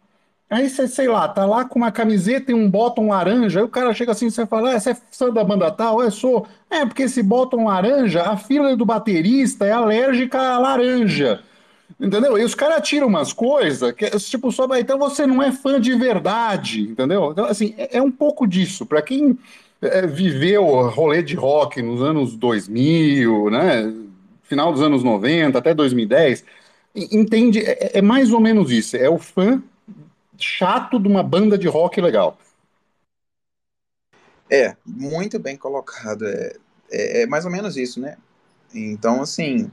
aí 0.50 0.68
você, 0.68 0.86
sei 0.88 1.08
lá, 1.08 1.28
tá 1.28 1.46
lá 1.46 1.64
com 1.64 1.78
uma 1.78 1.92
camiseta 1.92 2.50
e 2.50 2.54
um 2.54 2.68
bottom 2.68 3.08
laranja, 3.08 3.60
aí 3.60 3.64
o 3.64 3.68
cara 3.68 3.94
chega 3.94 4.12
assim, 4.12 4.28
você 4.28 4.44
fala, 4.46 4.74
ah, 4.74 4.80
você 4.80 4.90
é 4.90 4.96
fã 5.10 5.30
da 5.30 5.44
banda 5.44 5.70
tal? 5.70 6.02
Eu 6.02 6.10
sou. 6.10 6.46
É, 6.68 6.84
porque 6.84 7.04
esse 7.04 7.22
bottom 7.22 7.66
laranja, 7.66 8.22
a 8.22 8.36
fila 8.36 8.76
do 8.76 8.84
baterista 8.84 9.64
é 9.64 9.72
alérgica 9.72 10.38
à 10.38 10.58
laranja. 10.58 11.40
Entendeu? 11.98 12.38
E 12.38 12.44
os 12.44 12.54
caras 12.54 12.86
tiram 12.86 13.06
umas 13.06 13.32
coisas 13.32 13.92
que, 13.92 14.08
tipo, 14.10 14.50
só 14.52 14.66
então 14.78 14.98
você 14.98 15.26
não 15.26 15.42
é 15.42 15.52
fã 15.52 15.80
de 15.80 15.94
verdade, 15.94 16.82
entendeu? 16.82 17.30
Então, 17.32 17.44
assim, 17.44 17.74
é, 17.76 17.98
é 17.98 18.02
um 18.02 18.10
pouco 18.10 18.46
disso. 18.46 18.86
Para 18.86 19.02
quem 19.02 19.38
é, 19.80 20.06
viveu 20.06 20.64
rolê 20.88 21.22
de 21.22 21.34
rock 21.34 21.82
nos 21.82 22.02
anos 22.02 22.36
2000, 22.36 23.50
né? 23.50 23.92
final 24.50 24.72
dos 24.72 24.82
anos 24.82 25.04
90 25.04 25.56
até 25.56 25.72
2010, 25.72 26.44
entende? 26.94 27.60
É, 27.60 27.98
é 27.98 28.02
mais 28.02 28.32
ou 28.32 28.40
menos 28.40 28.72
isso. 28.72 28.96
É 28.96 29.08
o 29.08 29.16
fã 29.16 29.62
chato 30.44 30.98
de 30.98 31.08
uma 31.08 31.22
banda 31.22 31.56
de 31.56 31.68
rock 31.68 32.00
legal. 32.00 32.38
É, 34.50 34.76
muito 34.84 35.38
bem 35.38 35.56
colocado. 35.56 36.26
É, 36.26 36.56
é, 36.90 37.22
é, 37.22 37.26
mais 37.26 37.44
ou 37.44 37.50
menos 37.50 37.76
isso, 37.76 38.00
né? 38.00 38.16
Então, 38.74 39.22
assim, 39.22 39.70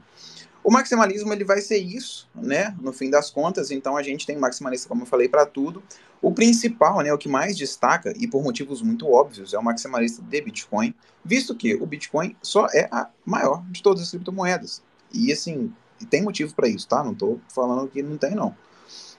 o 0.62 0.70
maximalismo 0.70 1.32
ele 1.32 1.44
vai 1.44 1.60
ser 1.60 1.78
isso, 1.78 2.28
né? 2.34 2.76
No 2.80 2.92
fim 2.92 3.10
das 3.10 3.30
contas, 3.30 3.70
então 3.70 3.96
a 3.96 4.02
gente 4.02 4.26
tem 4.26 4.36
maximalista, 4.36 4.88
como 4.88 5.02
eu 5.02 5.06
falei, 5.06 5.28
para 5.28 5.44
tudo. 5.44 5.82
O 6.20 6.32
principal, 6.32 7.00
né, 7.00 7.12
o 7.12 7.18
que 7.18 7.28
mais 7.28 7.56
destaca, 7.56 8.12
e 8.16 8.26
por 8.26 8.42
motivos 8.42 8.82
muito 8.82 9.08
óbvios, 9.08 9.54
é 9.54 9.58
o 9.58 9.62
maximalista 9.62 10.20
de 10.20 10.40
Bitcoin, 10.40 10.92
visto 11.24 11.54
que 11.54 11.74
o 11.74 11.86
Bitcoin 11.86 12.36
só 12.42 12.66
é 12.72 12.88
a 12.90 13.08
maior 13.24 13.62
de 13.70 13.80
todas 13.82 14.02
as 14.02 14.10
criptomoedas. 14.10 14.82
E 15.12 15.32
assim, 15.32 15.72
tem 16.10 16.22
motivo 16.22 16.54
para 16.54 16.68
isso, 16.68 16.88
tá? 16.88 17.04
Não 17.04 17.12
estou 17.12 17.40
falando 17.48 17.88
que 17.88 18.02
não 18.02 18.18
tem, 18.18 18.34
não. 18.34 18.54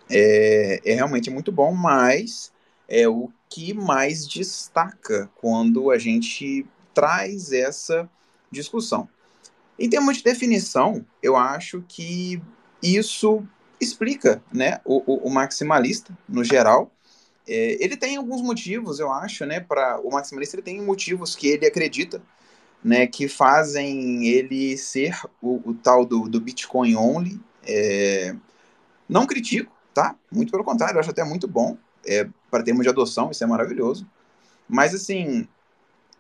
É, 0.10 0.82
é 0.84 0.93
realmente 0.95 1.30
muito 1.30 1.51
bom, 1.51 1.74
mas 1.74 2.51
é 2.88 3.07
o 3.07 3.30
que 3.49 3.74
mais 3.74 4.28
destaca 4.28 5.30
quando 5.36 5.91
a 5.91 5.97
gente 5.97 6.66
traz 6.93 7.51
essa 7.51 8.10
discussão. 8.51 9.07
Em 9.78 9.89
termos 9.89 10.18
de 10.18 10.24
definição, 10.24 11.05
eu 11.22 11.38
acho 11.38 11.84
que 11.88 12.41
isso 12.82 13.43
explica 13.80 14.43
né, 14.51 14.82
o, 14.84 15.28
o, 15.28 15.30
maximalista, 15.30 16.18
no 16.28 16.43
geral. 16.43 16.91
É, 17.47 17.78
ele 17.84 17.95
tem 17.95 18.18
alguns 18.18 18.41
motivos, 18.41 18.99
eu 18.99 19.12
acho, 19.12 19.45
né? 19.45 19.60
Para 19.60 19.99
o 20.01 20.12
maximalista 20.12 20.55
ele 20.55 20.64
tem 20.64 20.82
motivos 20.82 21.36
que 21.36 21.47
ele 21.47 21.66
acredita, 21.66 22.22
né? 22.84 23.07
Que 23.07 23.28
fazem 23.28 24.28
ele 24.28 24.78
ser 24.78 25.18
o, 25.41 25.70
o 25.70 25.74
tal 25.74 26.05
do, 26.05 26.28
do 26.28 26.41
Bitcoin 26.41 26.95
only. 26.95 27.39
É, 27.66 28.36
não 29.07 29.26
critico, 29.26 29.72
tá? 30.00 30.16
Muito 30.32 30.50
pelo 30.50 30.64
contrário, 30.64 30.95
eu 30.95 31.00
acho 31.02 31.10
até 31.10 31.26
muito 31.26 31.45
bom 31.45 31.78
é, 32.06 32.26
para 32.50 32.64
termos 32.64 32.84
de 32.84 32.89
adoção, 32.89 33.32
isso 33.32 33.43
é 33.43 33.47
maravilhoso. 33.47 34.08
Mas 34.68 34.95
assim, 34.95 35.45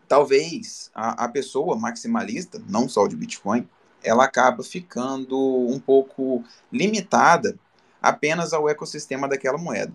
talvez 0.05 0.91
a, 0.93 1.23
a 1.23 1.29
pessoa 1.29 1.77
maximalista, 1.77 2.61
não 2.67 2.89
só 2.89 3.07
de 3.07 3.15
Bitcoin, 3.15 3.67
ela 4.03 4.25
acaba 4.25 4.63
ficando 4.63 5.37
um 5.37 5.79
pouco 5.79 6.43
limitada 6.71 7.57
apenas 8.01 8.51
ao 8.51 8.67
ecossistema 8.67 9.29
daquela 9.29 9.57
moeda. 9.57 9.93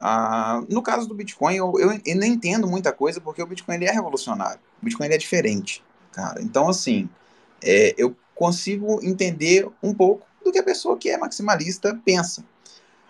Ah, 0.00 0.62
no 0.68 0.82
caso 0.82 1.08
do 1.08 1.14
Bitcoin, 1.14 1.54
eu, 1.54 1.72
eu, 1.78 2.00
eu 2.04 2.16
não 2.16 2.26
entendo 2.26 2.66
muita 2.66 2.92
coisa 2.92 3.20
porque 3.20 3.42
o 3.42 3.46
Bitcoin 3.46 3.76
ele 3.76 3.86
é 3.86 3.92
revolucionário. 3.92 4.60
O 4.82 4.84
Bitcoin 4.84 5.06
ele 5.06 5.14
é 5.14 5.18
diferente, 5.18 5.84
cara. 6.12 6.42
Então, 6.42 6.68
assim, 6.68 7.08
é, 7.62 7.94
eu 7.96 8.16
consigo 8.34 9.00
entender 9.04 9.68
um 9.82 9.94
pouco 9.94 10.26
do 10.44 10.50
que 10.50 10.58
a 10.58 10.64
pessoa 10.64 10.96
que 10.96 11.10
é 11.10 11.16
maximalista 11.16 12.00
pensa. 12.04 12.44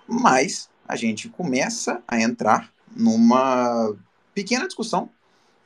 Mas 0.09 0.71
a 0.87 0.97
gente 0.97 1.29
começa 1.29 2.03
a 2.09 2.21
entrar 2.21 2.73
numa 2.97 3.95
pequena 4.35 4.67
discussão 4.67 5.11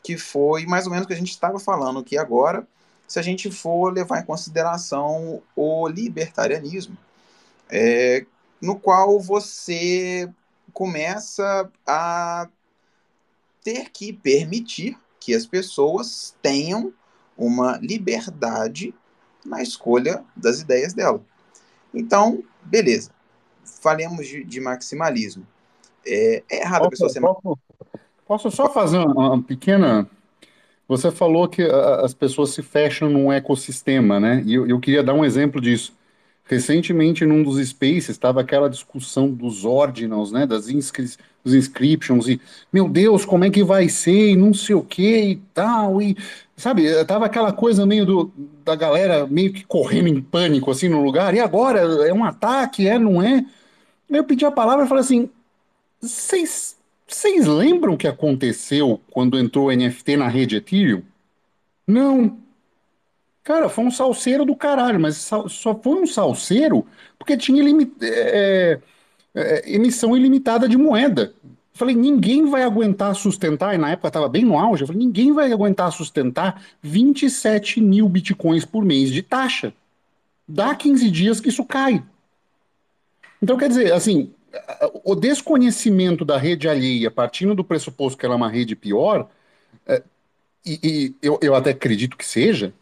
que 0.03 0.19
foi 0.19 0.67
mais 0.67 0.85
ou 0.85 0.91
menos 0.91 1.05
o 1.05 1.09
que 1.09 1.15
a 1.15 1.19
gente 1.19 1.31
estava 1.31 1.61
falando, 1.61 2.03
que 2.03 2.19
agora 2.19 2.67
se 3.07 3.19
a 3.19 3.23
gente 3.23 3.51
for 3.51 3.93
levar 3.93 4.21
em 4.21 4.25
consideração 4.25 5.43
o 5.55 5.87
libertarianismo, 5.87 6.97
é, 7.69 8.25
no 8.61 8.81
qual 8.81 9.21
você 9.21 10.29
começa 10.73 11.71
a 11.87 12.49
ter 13.63 13.91
que 13.91 14.13
permitir 14.13 14.99
que 15.21 15.35
as 15.35 15.47
pessoas 15.47 16.35
tenham 16.41 16.93
uma 17.37 17.77
liberdade 17.77 18.95
na 19.45 19.63
escolha 19.63 20.25
das 20.35 20.61
ideias 20.61 20.95
dela. 20.95 21.23
Então, 21.93 22.43
beleza. 22.63 23.11
Falemos 23.83 24.27
de, 24.27 24.45
de 24.45 24.61
maximalismo. 24.61 25.45
É, 26.07 26.43
é 26.51 26.61
errado 26.63 26.83
posso, 26.83 26.87
a 26.87 26.91
pessoa 26.91 27.11
ser. 27.11 27.21
Posso, 27.21 27.59
posso 28.27 28.51
só 28.51 28.71
fazer 28.71 28.99
uma, 28.99 29.35
uma 29.35 29.43
pequena. 29.43 30.09
Você 30.87 31.11
falou 31.11 31.49
que 31.49 31.63
as 31.63 32.15
pessoas 32.15 32.51
se 32.51 32.63
fecham 32.63 33.11
num 33.11 33.33
ecossistema, 33.33 34.21
né? 34.21 34.43
E 34.47 34.55
eu, 34.55 34.67
eu 34.67 34.79
queria 34.79 35.03
dar 35.03 35.15
um 35.15 35.25
exemplo 35.25 35.61
disso. 35.61 35.95
Recentemente, 36.45 37.25
num 37.25 37.43
dos 37.43 37.65
spaces, 37.67 38.11
estava 38.11 38.41
aquela 38.41 38.69
discussão 38.69 39.31
dos 39.31 39.65
ordinals, 39.65 40.33
né? 40.33 40.47
Das 40.47 40.69
inscri 40.69 41.09
dos 41.45 41.55
inscriptions, 41.55 42.29
e 42.29 42.41
meu 42.73 42.89
Deus, 42.89 43.25
como 43.25 43.45
é 43.45 43.51
que 43.51 43.65
vai 43.65 43.89
ser, 43.89 44.31
e 44.31 44.37
não 44.37 44.55
sei 44.55 44.77
o 44.77 44.83
que 44.83 45.17
e 45.17 45.37
tal, 45.53 46.01
e 46.01 46.17
sabe, 46.57 47.05
tava 47.05 47.27
aquela 47.27 47.53
coisa 47.53 47.85
meio 47.85 48.07
do, 48.07 48.33
da 48.65 48.77
galera 48.77 49.27
meio 49.27 49.53
que 49.53 49.65
correndo 49.65 50.09
em 50.09 50.23
pânico 50.23 50.71
assim 50.71 50.89
no 50.89 51.03
lugar, 51.03 51.35
e 51.35 51.41
agora 51.41 51.81
é 51.81 52.13
um 52.13 52.25
ataque, 52.25 52.87
é, 52.87 52.99
não 52.99 53.21
é? 53.21 53.45
Eu 54.13 54.25
pedi 54.25 54.45
a 54.45 54.53
palavra 54.53 54.85
e 54.85 54.89
falei 54.89 55.03
assim: 55.03 55.31
vocês 56.01 57.47
lembram 57.47 57.95
o 57.95 57.99
que 57.99 58.09
aconteceu 58.09 59.01
quando 59.11 59.39
entrou 59.39 59.69
o 59.69 59.73
NFT 59.73 60.17
na 60.17 60.29
rede 60.29 60.57
Ethereum? 60.57 61.03
Não. 61.87 62.39
Cara, 63.45 63.69
foi 63.69 63.85
um 63.85 63.91
salseiro 63.91 64.45
do 64.45 64.55
caralho, 64.55 65.01
mas 65.01 65.17
só 65.17 65.75
foi 65.75 66.03
um 66.03 66.07
salseiro 66.07 66.87
porque 67.19 67.37
tinha 67.37 67.63
é, 68.03 68.81
é, 69.35 69.75
emissão 69.75 70.17
ilimitada 70.17 70.69
de 70.69 70.77
moeda. 70.77 71.35
Falei, 71.75 71.95
ninguém 71.95 72.47
vai 72.49 72.63
aguentar 72.63 73.15
sustentar, 73.15 73.75
e 73.75 73.79
na 73.79 73.91
época 73.91 74.09
estava 74.09 74.29
bem 74.29 74.45
no 74.45 74.59
auge, 74.59 74.87
falei, 74.87 74.99
ninguém 74.99 75.33
vai 75.33 75.51
aguentar 75.51 75.91
sustentar 75.91 76.63
27 76.83 77.81
mil 77.81 78.09
bitcoins 78.09 78.65
por 78.65 78.85
mês 78.85 79.11
de 79.11 79.23
taxa. 79.23 79.73
Dá 80.47 80.75
15 80.75 81.11
dias 81.11 81.41
que 81.41 81.49
isso 81.49 81.65
cai. 81.65 82.03
Então, 83.43 83.57
quer 83.57 83.69
dizer, 83.69 83.93
assim, 83.93 84.33
o 85.05 85.15
desconhecimento 85.15 86.25
da 86.25 86.39
rede 86.39 86.69
alheia, 86.69 87.11
partindo 87.11 87.55
do 87.55 87.65
pressuposto 87.65 88.19
que 88.19 88.25
ela 88.25 88.35
é 88.35 88.37
uma 88.37 88.51
rede 88.51 88.77
pior, 88.77 89.29
é, 89.87 90.03
e, 90.65 90.79
e 90.83 91.15
eu, 91.21 91.39
eu 91.43 91.55
até 91.55 91.71
acredito 91.71 92.17
que 92.17 92.25
seja, 92.25 92.73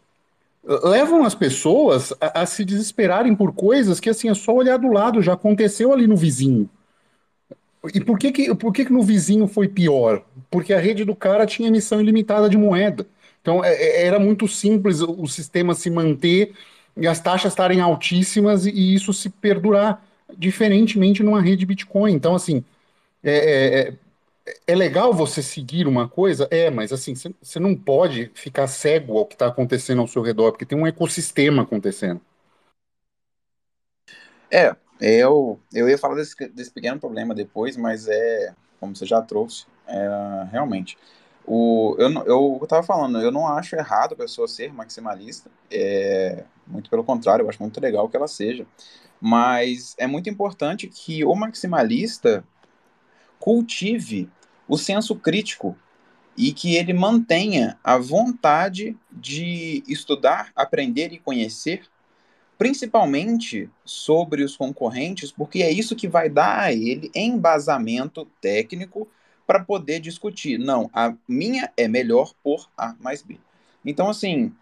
levam 0.63 1.23
as 1.23 1.33
pessoas 1.33 2.13
a, 2.21 2.41
a, 2.41 2.45
se 2.45 2.63
desesperarem 2.63 3.35
por 3.35 3.53
coisas 3.53 3.99
que, 3.99 4.09
assim, 4.09 4.29
é 4.29 4.33
só 4.33 4.53
olhar 4.53 4.77
do 4.77 4.91
lado, 4.91 5.21
já 5.21 5.33
aconteceu 5.33 5.91
ali 5.91 6.05
no 6.07 6.15
vizinho. 6.15 6.69
E 7.95 7.99
por 7.99 8.19
que 8.19 8.31
que, 8.31 8.53
por 8.53 8.71
que 8.71 8.85
que 8.85 8.93
no 8.93 9.01
vizinho 9.01 9.47
foi 9.47 9.67
pior? 9.67 10.23
Porque 10.51 10.71
a 10.71 10.79
rede 10.79 11.03
do 11.03 11.15
cara 11.15 11.47
tinha 11.47 11.67
emissão 11.67 11.99
ilimitada 11.99 12.47
de 12.47 12.57
moeda. 12.57 13.07
Então, 13.41 13.65
é, 13.65 13.73
é 13.73 14.05
era 14.05 14.19
muito 14.19 14.47
simples 14.47 15.01
o, 15.01 15.25
sistema 15.27 15.73
se 15.73 15.89
manter 15.89 16.53
e 16.95 17.07
as 17.07 17.19
taxas 17.19 17.51
estarem 17.51 17.81
altíssimas 17.81 18.67
e, 18.67 18.69
e 18.69 18.93
isso 18.93 19.11
se 19.11 19.29
perdurar, 19.29 20.05
diferentemente 20.37 21.23
numa 21.23 21.41
rede 21.41 21.65
Bitcoin. 21.65 22.13
Então, 22.13 22.35
assim, 22.35 22.63
é, 23.23 23.31
é, 23.31 23.89
é 23.89 23.93
é 24.67 24.75
legal 24.75 25.13
você 25.13 25.41
seguir 25.41 25.87
uma 25.87 26.07
coisa? 26.07 26.47
É, 26.51 26.69
mas 26.69 26.91
assim, 26.91 27.13
você 27.15 27.59
não 27.59 27.75
pode 27.75 28.31
ficar 28.33 28.67
cego 28.67 29.17
ao 29.17 29.25
que 29.25 29.35
está 29.35 29.47
acontecendo 29.47 30.01
ao 30.01 30.07
seu 30.07 30.21
redor, 30.21 30.51
porque 30.51 30.65
tem 30.65 30.77
um 30.77 30.87
ecossistema 30.87 31.63
acontecendo. 31.63 32.21
É, 34.49 34.75
eu, 34.99 35.59
eu 35.73 35.87
ia 35.89 35.97
falar 35.97 36.15
desse, 36.15 36.35
desse 36.49 36.71
pequeno 36.71 36.99
problema 36.99 37.33
depois, 37.33 37.77
mas 37.77 38.07
é, 38.07 38.53
como 38.79 38.95
você 38.95 39.05
já 39.05 39.21
trouxe, 39.21 39.65
é, 39.87 40.47
realmente. 40.51 40.97
O, 41.45 41.95
eu, 41.97 42.09
eu 42.25 42.59
estava 42.63 42.83
falando, 42.83 43.19
eu 43.19 43.31
não 43.31 43.47
acho 43.47 43.75
errado 43.75 44.13
a 44.13 44.17
pessoa 44.17 44.47
ser 44.47 44.73
maximalista, 44.73 45.49
é, 45.71 46.43
muito 46.67 46.89
pelo 46.89 47.03
contrário, 47.03 47.43
eu 47.43 47.49
acho 47.49 47.61
muito 47.61 47.81
legal 47.81 48.07
que 48.07 48.15
ela 48.15 48.27
seja, 48.27 48.65
mas 49.21 49.95
é 49.99 50.07
muito 50.07 50.29
importante 50.29 50.87
que 50.87 51.23
o 51.23 51.35
maximalista 51.35 52.43
cultive 53.39 54.29
o 54.67 54.77
senso 54.77 55.15
crítico 55.15 55.77
e 56.37 56.53
que 56.53 56.75
ele 56.75 56.93
mantenha 56.93 57.77
a 57.83 57.97
vontade 57.97 58.97
de 59.11 59.83
estudar, 59.87 60.51
aprender 60.55 61.11
e 61.11 61.19
conhecer, 61.19 61.83
principalmente 62.57 63.69
sobre 63.83 64.43
os 64.43 64.55
concorrentes, 64.55 65.31
porque 65.31 65.61
é 65.61 65.69
isso 65.69 65.95
que 65.95 66.07
vai 66.07 66.29
dar 66.29 66.59
a 66.59 66.73
ele 66.73 67.11
embasamento 67.13 68.25
técnico 68.39 69.07
para 69.45 69.63
poder 69.63 69.99
discutir. 69.99 70.57
Não, 70.57 70.89
a 70.93 71.13
minha 71.27 71.71
é 71.75 71.87
melhor 71.87 72.33
por 72.41 72.69
A 72.77 72.95
mais 72.99 73.21
B. 73.21 73.37
Então, 73.83 74.09
assim, 74.09 74.53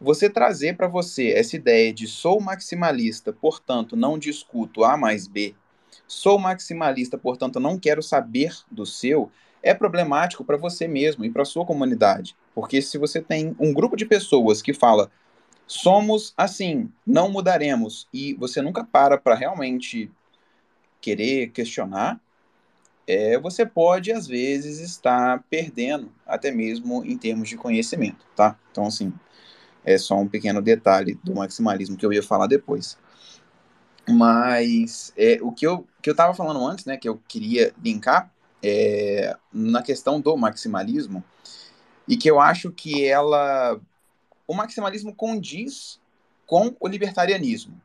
você 0.00 0.28
trazer 0.28 0.76
para 0.76 0.88
você 0.88 1.32
essa 1.32 1.56
ideia 1.56 1.92
de 1.92 2.06
sou 2.06 2.40
maximalista, 2.40 3.32
portanto, 3.32 3.96
não 3.96 4.18
discuto 4.18 4.84
A 4.84 4.96
mais 4.96 5.26
B 5.26 5.54
Sou 6.06 6.38
maximalista, 6.38 7.18
portanto, 7.18 7.58
não 7.58 7.78
quero 7.78 8.02
saber 8.02 8.56
do 8.70 8.86
seu. 8.86 9.30
É 9.62 9.74
problemático 9.74 10.44
para 10.44 10.56
você 10.56 10.86
mesmo 10.86 11.24
e 11.24 11.30
para 11.30 11.44
sua 11.44 11.66
comunidade. 11.66 12.36
Porque 12.54 12.80
se 12.80 12.96
você 12.96 13.20
tem 13.20 13.56
um 13.58 13.72
grupo 13.72 13.96
de 13.96 14.06
pessoas 14.06 14.62
que 14.62 14.72
fala 14.72 15.10
somos 15.66 16.32
assim, 16.36 16.88
não 17.04 17.28
mudaremos, 17.28 18.06
e 18.14 18.34
você 18.34 18.62
nunca 18.62 18.84
para 18.84 19.18
para 19.18 19.34
realmente 19.34 20.08
querer 21.00 21.48
questionar, 21.48 22.20
é, 23.04 23.36
você 23.36 23.66
pode, 23.66 24.12
às 24.12 24.28
vezes, 24.28 24.78
estar 24.78 25.42
perdendo, 25.50 26.12
até 26.24 26.52
mesmo 26.52 27.04
em 27.04 27.18
termos 27.18 27.48
de 27.48 27.56
conhecimento, 27.56 28.24
tá? 28.36 28.56
Então, 28.70 28.86
assim, 28.86 29.12
é 29.86 29.96
só 29.96 30.18
um 30.18 30.26
pequeno 30.26 30.60
detalhe 30.60 31.18
do 31.22 31.34
maximalismo 31.36 31.96
que 31.96 32.04
eu 32.04 32.12
ia 32.12 32.22
falar 32.22 32.48
depois. 32.48 32.98
Mas 34.08 35.12
é, 35.16 35.38
o 35.40 35.52
que 35.52 35.66
eu, 35.66 35.86
que 36.02 36.10
eu 36.10 36.12
estava 36.12 36.34
falando 36.34 36.64
antes, 36.66 36.84
né, 36.84 36.96
que 36.96 37.08
eu 37.08 37.20
queria 37.28 37.72
linkar, 37.82 38.30
é, 38.62 39.36
na 39.52 39.82
questão 39.82 40.20
do 40.20 40.36
maximalismo, 40.36 41.22
e 42.08 42.16
que 42.16 42.28
eu 42.28 42.40
acho 42.40 42.70
que 42.70 43.04
ela. 43.04 43.80
O 44.46 44.54
maximalismo 44.54 45.14
condiz 45.14 46.00
com 46.46 46.74
o 46.78 46.86
libertarianismo. 46.86 47.80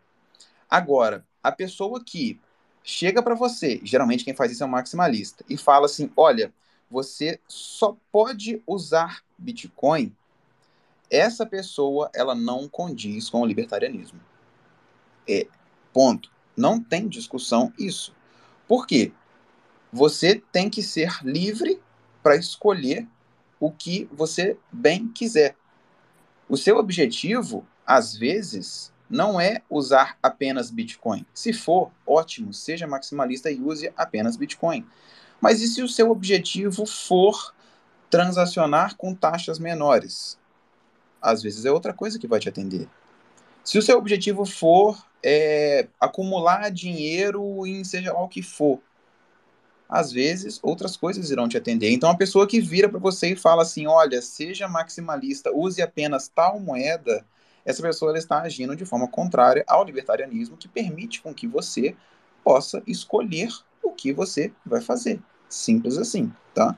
Agora, 0.70 1.26
a 1.43 1.52
pessoa 1.52 2.04
que 2.04 2.39
chega 2.84 3.22
para 3.22 3.36
você, 3.36 3.80
geralmente 3.84 4.24
quem 4.24 4.36
faz 4.36 4.52
isso 4.52 4.64
é 4.64 4.66
um 4.66 4.70
maximalista, 4.70 5.43
e 5.49 5.58
fala 5.58 5.86
assim: 5.86 6.12
olha, 6.16 6.54
você 6.89 7.39
só 7.47 7.97
pode 8.12 8.62
usar 8.68 9.24
Bitcoin, 9.38 10.16
essa 11.12 11.45
pessoa 11.45 12.09
ela 12.14 12.34
não 12.34 12.68
condiz 12.68 13.30
com 13.30 13.41
o 13.41 13.45
libertarianismo. 13.45 14.20
É, 15.28 15.45
Ponto. 15.93 16.32
Não 16.55 16.82
tem 16.82 17.07
discussão 17.07 17.72
isso. 17.78 18.14
Por 18.68 18.88
quê? 18.88 19.12
Você 19.91 20.41
tem 20.51 20.70
que 20.70 20.82
ser 20.82 21.20
livre 21.24 21.82
para 22.24 22.36
escolher 22.36 23.07
o 23.59 23.72
que 23.72 24.07
você 24.12 24.57
bem 24.72 25.07
quiser. 25.07 25.55
O 26.47 26.57
seu 26.57 26.78
objetivo, 26.78 27.66
às 27.86 28.16
vezes, 28.16 28.91
não 29.09 29.39
é 29.39 29.62
usar 29.70 30.18
apenas 30.22 30.72
Bitcoin. 30.72 31.26
Se 31.34 31.51
for, 31.51 31.91
ótimo, 32.05 32.53
seja 32.53 32.88
maximalista 32.88 33.51
e 33.51 33.62
use 33.62 33.91
apenas 33.97 34.38
Bitcoin. 34.38 34.86
Mas 35.39 35.62
e 35.62 35.68
se 35.68 35.82
o 35.82 35.89
seu 35.89 36.09
objetivo 36.12 36.86
for 36.86 37.53
transacionar 38.09 38.95
com 38.95 39.16
taxas 39.16 39.59
menores? 39.59 40.38
Às 41.22 41.41
vezes 41.43 41.65
é 41.65 41.72
outra 41.72 41.93
coisa 41.93 42.17
que 42.17 42.28
vai 42.28 42.39
te 42.39 42.49
atender. 42.49 42.88
Se 43.63 43.78
o 43.78 43.82
seu 43.82 43.97
objetivo 43.97 44.45
for 44.45 44.97
é, 45.24 45.88
acumular 45.99 46.72
dinheiro 46.72 47.65
em 47.65 47.84
seja 47.84 48.11
lá 48.11 48.24
o 48.24 48.28
que 48.28 48.41
for, 48.41 48.80
às 49.88 50.11
vezes 50.11 50.59
outras 50.63 50.95
coisas 50.95 51.30
irão 51.30 51.49
te 51.49 51.57
atender. 51.57 51.91
Então, 51.91 52.09
a 52.09 52.15
pessoa 52.15 52.47
que 52.47 52.61
vira 52.61 52.88
para 52.88 52.99
você 52.99 53.34
e 53.34 53.36
fala 53.36 53.61
assim: 53.61 53.86
olha, 53.88 54.22
seja 54.22 54.67
maximalista, 54.67 55.51
use 55.53 55.82
apenas 55.82 56.30
tal 56.30 56.59
moeda, 56.59 57.26
essa 57.65 57.82
pessoa 57.82 58.17
está 58.17 58.41
agindo 58.41 58.76
de 58.76 58.86
forma 58.86 59.07
contrária 59.07 59.63
ao 59.67 59.84
libertarianismo, 59.84 60.57
que 60.57 60.67
permite 60.67 61.22
com 61.22 61.34
que 61.34 61.45
você 61.45 61.95
possa 62.43 62.82
escolher 62.88 63.49
o 63.84 63.91
que 63.91 64.13
você 64.13 64.51
vai 64.65 64.82
fazer. 64.82 65.19
Simples 65.49 65.97
assim, 65.97 66.32
tá? 66.53 66.76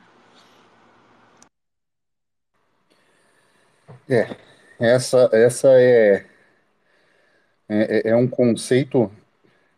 É, 4.10 4.36
essa, 4.80 5.30
essa 5.32 5.70
é 5.72 6.26
é, 7.74 8.08
é, 8.08 8.10
é 8.12 8.16
um 8.16 8.28
conceito 8.28 9.12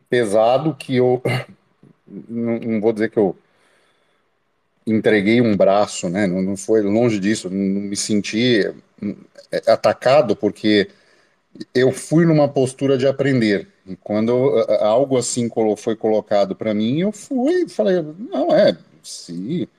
pesado 0.09 0.75
que 0.75 0.95
eu 0.95 1.21
não, 2.07 2.59
não, 2.59 2.81
vou 2.81 2.93
dizer 2.93 3.09
que 3.09 3.17
eu 3.17 3.37
entreguei 4.85 5.41
um 5.41 5.55
braço, 5.55 6.09
né? 6.09 6.27
Não, 6.27 6.41
não 6.41 6.57
foi 6.57 6.81
longe 6.81 7.19
disso, 7.19 7.49
não 7.49 7.81
me 7.81 7.95
senti 7.95 8.61
é, 9.51 9.71
atacado 9.71 10.35
porque 10.35 10.89
eu 11.73 11.91
fui 11.91 12.25
numa 12.25 12.49
postura 12.49 12.97
de 12.97 13.07
aprender. 13.07 13.67
E 13.87 13.95
quando 13.95 14.31
algo 14.81 15.17
assim 15.17 15.49
foi 15.77 15.95
colocado 15.95 16.55
para 16.55 16.73
mim, 16.73 17.01
eu 17.01 17.11
fui 17.11 17.67
falei, 17.69 18.01
não 18.01 18.53
é, 18.53 18.77
se 19.03 19.69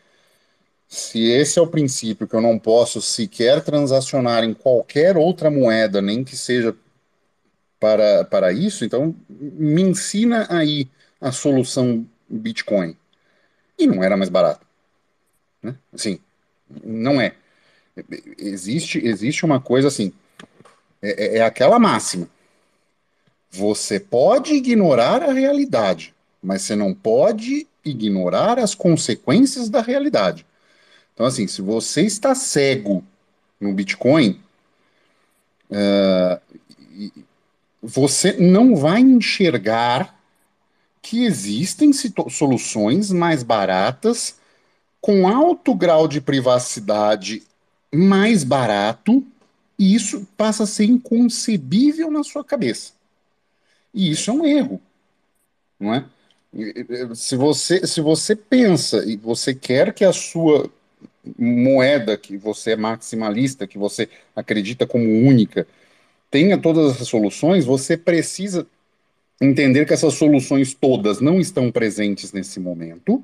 se 0.88 1.30
esse 1.30 1.58
é 1.58 1.62
o 1.62 1.66
princípio 1.66 2.28
que 2.28 2.34
eu 2.34 2.40
não 2.40 2.58
posso 2.58 3.02
sequer 3.02 3.62
transacionar 3.62 4.44
em 4.44 4.54
qualquer 4.54 5.16
outra 5.16 5.50
moeda, 5.50 6.00
nem 6.00 6.22
que 6.22 6.36
seja 6.36 6.76
para, 7.80 8.24
para 8.24 8.52
isso, 8.52 8.84
então 8.84 9.14
me 9.28 9.82
ensina 9.82 10.46
aí 10.48 10.88
a 11.20 11.32
solução 11.32 12.06
Bitcoin. 12.28 12.96
E 13.78 13.86
não 13.86 14.02
era 14.02 14.16
mais 14.16 14.30
barato. 14.30 14.66
Né? 15.62 15.76
Assim, 15.92 16.18
não 16.84 17.20
é. 17.20 17.34
Existe, 18.38 19.04
existe 19.04 19.44
uma 19.44 19.60
coisa 19.60 19.88
assim, 19.88 20.12
é, 21.02 21.24
é, 21.24 21.38
é 21.38 21.42
aquela 21.42 21.78
máxima. 21.78 22.28
Você 23.50 23.98
pode 23.98 24.54
ignorar 24.54 25.22
a 25.22 25.32
realidade, 25.32 26.14
mas 26.42 26.62
você 26.62 26.76
não 26.76 26.94
pode 26.94 27.66
ignorar 27.84 28.58
as 28.58 28.74
consequências 28.74 29.68
da 29.68 29.80
realidade. 29.80 30.44
Então, 31.16 31.24
assim, 31.24 31.46
se 31.46 31.62
você 31.62 32.02
está 32.02 32.34
cego 32.34 33.02
no 33.58 33.72
Bitcoin, 33.72 34.38
uh, 35.70 36.38
você 37.82 38.34
não 38.34 38.76
vai 38.76 39.00
enxergar 39.00 40.14
que 41.00 41.24
existem 41.24 41.90
soluções 42.28 43.10
mais 43.10 43.42
baratas, 43.42 44.36
com 45.00 45.26
alto 45.26 45.74
grau 45.74 46.06
de 46.06 46.20
privacidade, 46.20 47.42
mais 47.94 48.44
barato, 48.44 49.24
e 49.78 49.94
isso 49.94 50.28
passa 50.36 50.64
a 50.64 50.66
ser 50.66 50.84
inconcebível 50.84 52.10
na 52.10 52.22
sua 52.24 52.44
cabeça. 52.44 52.92
E 53.94 54.10
isso 54.10 54.30
é 54.30 54.34
um 54.34 54.44
erro, 54.44 54.82
não 55.80 55.94
é? 55.94 56.04
Se 57.14 57.36
você, 57.36 57.86
se 57.86 58.02
você 58.02 58.36
pensa 58.36 59.02
e 59.06 59.16
você 59.16 59.54
quer 59.54 59.94
que 59.94 60.04
a 60.04 60.12
sua 60.12 60.70
moeda, 61.38 62.16
que 62.16 62.36
você 62.36 62.72
é 62.72 62.76
maximalista, 62.76 63.66
que 63.66 63.78
você 63.78 64.08
acredita 64.34 64.86
como 64.86 65.04
única, 65.04 65.66
tenha 66.30 66.58
todas 66.58 66.94
essas 66.94 67.08
soluções, 67.08 67.64
você 67.64 67.96
precisa 67.96 68.66
entender 69.40 69.86
que 69.86 69.92
essas 69.92 70.14
soluções 70.14 70.74
todas 70.74 71.20
não 71.20 71.40
estão 71.40 71.70
presentes 71.70 72.32
nesse 72.32 72.58
momento 72.58 73.22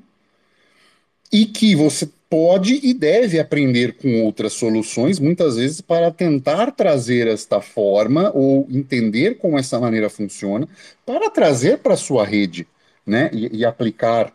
e 1.33 1.47
que 1.47 1.75
você 1.75 2.09
pode 2.29 2.81
e 2.83 2.95
deve 2.95 3.39
aprender 3.39 3.97
com 3.97 4.23
outras 4.23 4.53
soluções, 4.55 5.19
muitas 5.19 5.57
vezes 5.57 5.81
para 5.81 6.11
tentar 6.11 6.73
trazer 6.73 7.27
esta 7.27 7.61
forma 7.61 8.31
ou 8.35 8.67
entender 8.71 9.37
como 9.37 9.59
essa 9.59 9.79
maneira 9.79 10.09
funciona, 10.09 10.69
para 11.05 11.31
trazer 11.31 11.79
para 11.79 11.95
a 11.95 11.97
sua 11.97 12.25
rede, 12.25 12.67
né, 13.07 13.31
e, 13.33 13.59
e, 13.59 13.65
aplicar 13.65 14.33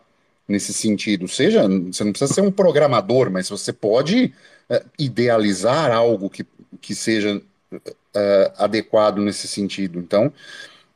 nesse 0.48 0.74
sentido. 0.74 1.28
Seja, 1.28 1.68
você 1.68 2.04
não 2.04 2.12
precisa 2.12 2.34
ser 2.34 2.42
um 2.42 2.52
programador, 2.52 3.30
mas 3.30 3.50
você 3.50 3.74
pode 3.74 4.34
uh, 4.70 4.86
idealizar 4.98 5.92
algo 5.92 6.30
que, 6.30 6.46
que 6.82 6.96
seja 6.96 7.42
uh, 7.72 8.54
adequado 8.58 9.18
nesse 9.20 9.48
sentido. 9.48 10.00
Então, 10.00 10.32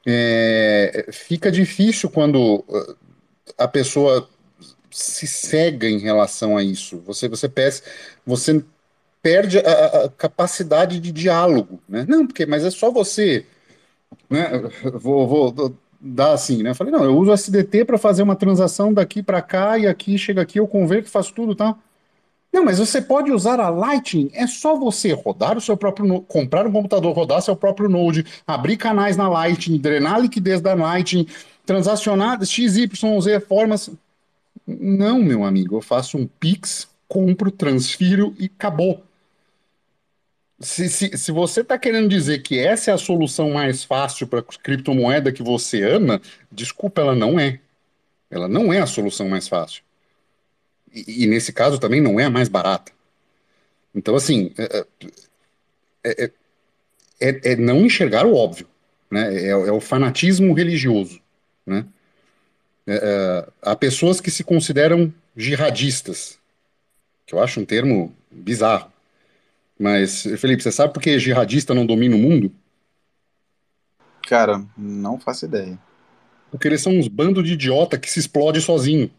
é, 0.06 1.08
fica 1.12 1.52
difícil 1.52 2.10
quando 2.10 2.66
a 3.58 3.68
pessoa 3.68 4.28
se 4.90 5.28
cega 5.28 5.88
em 5.88 6.00
relação 6.00 6.58
a 6.58 6.64
isso. 6.64 7.00
Você, 7.06 7.28
você, 7.28 7.48
perde, 7.48 7.82
você 8.26 8.64
perde 9.22 9.60
a, 9.60 10.06
a 10.06 10.10
capacidade 10.10 11.00
de 11.00 11.12
diálogo, 11.12 11.82
né? 11.88 12.06
Não, 12.08 12.26
porque, 12.26 12.46
mas 12.46 12.66
é 12.66 12.72
só 12.72 12.92
você, 12.92 13.46
né? 14.30 14.50
Vou, 14.94 15.28
vou 15.28 15.78
dar 16.02 16.34
assim, 16.34 16.64
né? 16.64 16.72
Eu 16.72 16.76
falei, 16.76 16.92
não, 16.92 17.04
eu 17.04 17.16
uso 17.16 17.32
SDT 17.32 17.86
para 17.86 17.98
fazer 17.98 18.24
uma 18.24 18.36
transação 18.36 18.94
daqui 18.94 19.22
para 19.22 19.42
cá 19.42 19.78
e 19.78 19.88
aqui 19.88 20.18
chega 20.18 20.42
aqui, 20.42 20.60
eu 20.60 20.68
converto, 20.68 21.10
faço 21.10 21.34
tudo, 21.34 21.54
tá? 21.54 21.76
Não, 22.52 22.66
mas 22.66 22.80
você 22.80 23.02
pode 23.02 23.32
usar 23.32 23.60
a 23.62 23.70
Lightning, 23.70 24.30
é 24.34 24.46
só 24.46 24.76
você 24.76 25.14
rodar 25.14 25.58
o 25.58 25.62
seu 25.62 25.78
próprio, 25.78 26.22
comprar 26.22 26.68
um 26.68 26.72
computador, 26.72 27.16
rodar 27.16 27.42
seu 27.42 27.56
próprio 27.56 27.88
Node, 27.88 28.26
abrir 28.46 28.76
canais 28.76 29.16
na 29.16 29.30
Lightning, 29.30 29.78
drenar 29.78 30.20
liquidez 30.20 30.60
da 30.60 30.74
Lightning, 30.74 31.28
transacionar 31.66 32.44
XYZ 32.44 32.90
formas. 33.48 33.90
Não, 34.68 35.20
meu 35.20 35.46
amigo, 35.46 35.78
eu 35.78 35.82
faço 35.82 36.18
um 36.18 36.28
Pix, 36.28 36.90
compro, 37.08 37.52
transfiro 37.52 38.34
e 38.38 38.46
acabou. 38.46 39.02
Se, 40.62 40.90
se, 40.90 41.18
se 41.18 41.32
você 41.32 41.62
está 41.62 41.78
querendo 41.78 42.08
dizer 42.08 42.40
que 42.40 42.60
essa 42.60 42.92
é 42.92 42.94
a 42.94 42.98
solução 42.98 43.52
mais 43.52 43.84
fácil 43.84 44.28
para 44.28 44.44
criptomoeda 44.44 45.32
que 45.32 45.42
você 45.42 45.82
ama, 45.84 46.22
desculpa, 46.52 47.02
ela 47.02 47.16
não 47.16 47.40
é. 47.40 47.60
Ela 48.30 48.48
não 48.48 48.72
é 48.72 48.80
a 48.80 48.86
solução 48.86 49.28
mais 49.28 49.48
fácil. 49.48 49.84
E, 50.94 51.24
e 51.24 51.28
nesse 51.28 51.52
caso 51.52 51.80
também 51.80 52.00
não 52.00 52.20
é 52.20 52.26
a 52.26 52.30
mais 52.30 52.48
barata. 52.48 52.92
Então, 53.94 54.16
assim, 54.16 54.54
é, 54.58 54.86
é, 56.04 56.24
é, 56.24 56.32
é, 57.20 57.52
é 57.52 57.56
não 57.56 57.86
enxergar 57.86 58.26
o 58.26 58.36
óbvio. 58.36 58.68
Né? 59.10 59.36
É, 59.36 59.50
é 59.50 59.72
o 59.72 59.82
fanatismo 59.82 60.54
religioso. 60.54 61.20
Né? 61.66 61.86
É, 62.88 62.94
é, 62.94 63.48
há 63.62 63.76
pessoas 63.76 64.22
que 64.22 64.32
se 64.32 64.44
consideram 64.44 65.14
jihadistas, 65.36 66.40
que 67.26 67.34
eu 67.34 67.42
acho 67.42 67.60
um 67.60 67.66
termo 67.66 68.16
bizarro. 68.30 68.92
Mas, 69.82 70.22
Felipe, 70.38 70.62
você 70.62 70.72
sabe 70.72 70.94
por 70.94 71.02
que 71.02 71.18
jihadista 71.18 71.74
não 71.74 71.88
domina 71.88 72.16
o 72.16 72.20
mundo? 72.20 72.52
Cara, 74.28 74.64
não 74.78 75.20
faço 75.20 75.46
ideia. 75.46 75.76
Porque 76.52 76.68
eles 76.68 76.82
são 76.82 76.94
uns 76.94 77.08
bandos 77.08 77.44
de 77.44 77.54
idiota 77.54 77.98
que 77.98 78.08
se 78.08 78.20
explode 78.20 78.62
sozinho. 78.62 79.10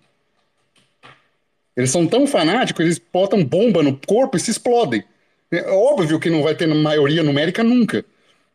Eles 1.77 1.91
são 1.91 2.07
tão 2.07 2.29
fanáticos, 2.29 2.85
eles 2.85 3.01
botam 3.13 3.45
bomba 3.45 3.83
no 3.83 3.97
corpo 4.07 4.37
e 4.37 4.41
se 4.41 4.53
explodem. 4.53 5.03
É 5.51 5.69
óbvio 5.69 6.21
que 6.21 6.31
não 6.31 6.45
vai 6.45 6.55
ter 6.55 6.69
maioria 6.69 7.25
numérica 7.25 7.65
nunca. 7.65 8.05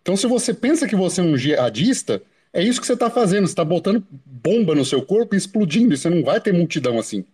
Então, 0.01 0.15
se 0.15 0.27
você 0.27 0.53
pensa 0.53 0.87
que 0.87 0.95
você 0.95 1.19
é 1.19 1.25
um 1.25 1.35
jihadista, 1.35 2.23
é 2.53 2.63
isso 2.63 2.79
que 2.79 2.87
você 2.87 2.93
está 2.93 3.09
fazendo. 3.09 3.47
Você 3.47 3.51
está 3.51 3.65
botando 3.65 4.01
bomba 4.25 4.73
no 4.73 4.85
seu 4.85 5.01
corpo 5.01 5.35
e 5.35 5.37
explodindo. 5.37 5.93
E 5.93 5.97
você 5.97 6.09
não 6.09 6.23
vai 6.23 6.39
ter 6.39 6.53
multidão 6.53 6.97
assim. 6.97 7.25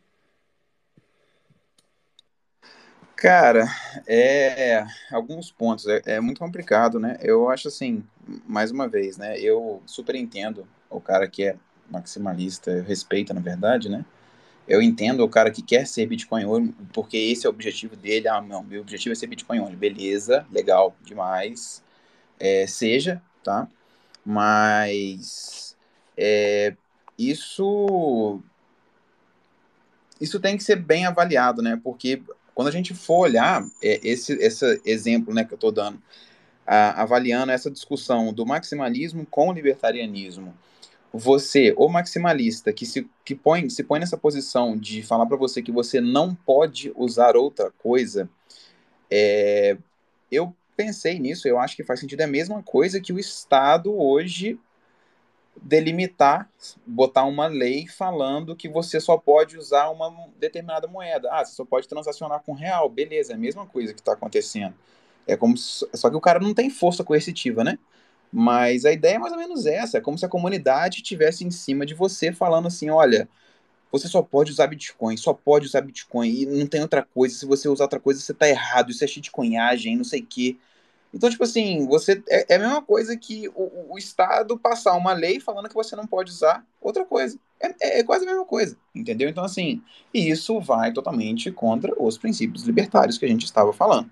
Cara, 3.23 3.67
é 4.05 4.85
alguns 5.09 5.49
pontos 5.49 5.87
é, 5.87 6.01
é, 6.05 6.19
muito 6.19 6.39
complicado, 6.39 6.99
né? 6.99 7.17
Eu 7.21 7.49
acho 7.49 7.69
assim, 7.69 8.03
mais 8.45 8.69
uma 8.69 8.85
vez, 8.85 9.15
né? 9.17 9.39
Eu 9.39 9.81
super 9.85 10.13
entendo 10.15 10.67
o 10.89 10.99
cara 10.99 11.25
que 11.25 11.45
é 11.45 11.55
maximalista, 11.89 12.69
eu 12.69 12.83
respeito, 12.83 13.33
na 13.33 13.39
verdade, 13.39 13.87
né? 13.87 14.03
Eu 14.67 14.81
entendo 14.81 15.23
o 15.23 15.29
cara 15.29 15.51
que 15.51 15.61
quer 15.61 15.87
ser 15.87 16.05
Bitcoin 16.07 16.45
only, 16.45 16.73
porque 16.93 17.17
esse 17.17 17.45
é 17.47 17.49
o 17.49 17.53
objetivo 17.53 17.95
dele. 17.95 18.27
Ah, 18.27 18.41
meu 18.41 18.81
objetivo 18.81 19.13
é 19.13 19.15
ser 19.15 19.27
Bitcoin 19.27 19.61
only. 19.61 19.77
Beleza, 19.77 20.45
legal, 20.51 20.93
demais. 21.03 21.81
É, 22.39 22.67
seja, 22.67 23.21
tá? 23.43 23.67
Mas 24.25 25.77
é, 26.17 26.75
isso 27.17 28.41
isso 30.19 30.39
tem 30.39 30.57
que 30.57 30.63
ser 30.63 30.77
bem 30.77 31.05
avaliado, 31.05 31.61
né? 31.61 31.79
Porque 31.83 32.21
quando 32.53 32.67
a 32.67 32.71
gente 32.71 32.93
for 32.93 33.19
olhar 33.19 33.65
é, 33.81 33.99
esse, 34.03 34.33
esse 34.33 34.81
exemplo 34.85 35.33
né, 35.33 35.43
que 35.43 35.53
eu 35.53 35.57
estou 35.57 35.71
dando, 35.71 36.01
a, 36.65 37.01
avaliando 37.01 37.51
essa 37.51 37.69
discussão 37.69 38.33
do 38.33 38.45
maximalismo 38.45 39.25
com 39.25 39.49
o 39.49 39.53
libertarianismo, 39.53 40.53
você, 41.11 41.73
o 41.77 41.87
maximalista, 41.87 42.73
que 42.73 42.85
se, 42.85 43.07
que 43.23 43.35
põe, 43.35 43.69
se 43.69 43.83
põe 43.83 43.99
nessa 43.99 44.17
posição 44.17 44.75
de 44.75 45.03
falar 45.03 45.27
para 45.27 45.37
você 45.37 45.61
que 45.61 45.71
você 45.71 46.01
não 46.01 46.33
pode 46.33 46.91
usar 46.95 47.35
outra 47.35 47.69
coisa, 47.71 48.27
é, 49.11 49.77
eu 50.31 50.55
pensei 50.75 51.19
nisso, 51.19 51.47
eu 51.47 51.59
acho 51.59 51.75
que 51.75 51.83
faz 51.83 51.99
sentido. 51.99 52.21
É 52.21 52.23
a 52.23 52.27
mesma 52.27 52.63
coisa 52.63 52.99
que 52.99 53.13
o 53.13 53.19
Estado 53.19 53.95
hoje 53.95 54.59
delimitar, 55.61 56.49
botar 56.85 57.23
uma 57.25 57.47
lei 57.47 57.87
falando 57.87 58.55
que 58.55 58.67
você 58.67 58.99
só 58.99 59.17
pode 59.17 59.57
usar 59.57 59.89
uma 59.89 60.27
determinada 60.39 60.87
moeda. 60.87 61.29
Ah, 61.31 61.43
você 61.43 61.53
só 61.53 61.65
pode 61.65 61.87
transacionar 61.87 62.41
com 62.41 62.53
real. 62.53 62.89
Beleza, 62.89 63.33
é 63.33 63.35
a 63.35 63.39
mesma 63.39 63.65
coisa 63.65 63.93
que 63.93 63.99
está 63.99 64.13
acontecendo. 64.13 64.73
É 65.27 65.37
como 65.37 65.55
se, 65.57 65.87
só 65.93 66.09
que 66.09 66.15
o 66.15 66.21
cara 66.21 66.39
não 66.39 66.53
tem 66.53 66.69
força 66.69 67.03
coercitiva, 67.03 67.63
né? 67.63 67.77
Mas 68.31 68.83
a 68.83 68.91
ideia 68.91 69.15
é 69.15 69.19
mais 69.19 69.31
ou 69.31 69.39
menos 69.39 69.65
essa. 69.65 69.99
É 69.99 70.01
como 70.01 70.17
se 70.17 70.25
a 70.25 70.29
comunidade 70.29 71.03
tivesse 71.03 71.45
em 71.45 71.51
cima 71.51 71.85
de 71.85 71.93
você 71.93 72.33
falando 72.33 72.67
assim, 72.67 72.89
olha, 72.89 73.29
você 73.91 74.07
só 74.07 74.23
pode 74.23 74.51
usar 74.51 74.67
Bitcoin, 74.67 75.15
só 75.17 75.33
pode 75.33 75.67
usar 75.67 75.81
Bitcoin 75.81 76.27
e 76.29 76.45
não 76.47 76.65
tem 76.65 76.81
outra 76.81 77.03
coisa. 77.03 77.35
Se 77.37 77.45
você 77.45 77.69
usar 77.69 77.83
outra 77.83 77.99
coisa, 77.99 78.19
você 78.19 78.33
tá 78.33 78.49
errado. 78.49 78.89
Isso 78.89 79.03
é 79.03 79.07
shitcoinhagem, 79.07 79.95
não 79.95 80.03
sei 80.03 80.21
o 80.21 80.25
quê. 80.25 80.57
Então, 81.13 81.29
tipo 81.29 81.43
assim, 81.43 81.85
você 81.85 82.23
é, 82.27 82.53
é 82.53 82.55
a 82.55 82.59
mesma 82.59 82.81
coisa 82.81 83.15
que 83.15 83.47
o, 83.49 83.93
o, 83.93 83.97
Estado 83.97 84.57
passar 84.57 84.95
uma 84.95 85.13
lei 85.13 85.39
falando 85.39 85.69
que 85.69 85.75
você 85.75 85.95
não 85.95 86.07
pode 86.07 86.31
usar 86.31 86.65
outra 86.81 87.05
coisa. 87.05 87.37
É, 87.59 87.67
é, 87.67 87.99
é, 87.99 88.03
quase 88.03 88.25
a 88.25 88.27
mesma 88.27 88.45
coisa, 88.45 88.75
entendeu? 88.95 89.29
Então, 89.29 89.43
assim, 89.43 89.81
isso 90.11 90.59
vai 90.59 90.91
totalmente 90.91 91.51
contra 91.51 91.93
os 92.01 92.17
princípios 92.17 92.63
libertários 92.63 93.17
que 93.17 93.25
a 93.25 93.29
gente 93.29 93.45
estava 93.45 93.71
falando. 93.71 94.09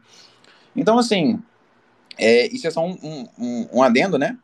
Então, 0.76 1.00
assim, 1.00 1.42
é, 2.18 2.48
isso 2.54 2.68
é 2.68 2.72
só 2.72 2.86
um, 2.86 3.28
um, 3.38 3.68
um 3.74 3.84
adendo, 3.84 4.20
né? 4.20 4.38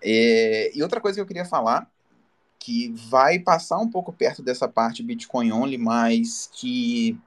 É, 0.00 0.70
e 0.74 0.82
outra 0.82 1.00
coisa 1.00 1.16
que 1.16 1.20
eu 1.20 1.26
queria 1.26 1.44
falar, 1.44 1.90
que 2.58 2.92
vai 3.08 3.40
passar 3.40 3.78
um 3.78 3.90
pouco 3.90 4.12
perto 4.12 4.42
dessa 4.42 4.68
parte 4.68 5.02
Bitcoin 5.02 5.50
only, 5.50 5.76
mas 5.76 6.48
que 6.52 7.18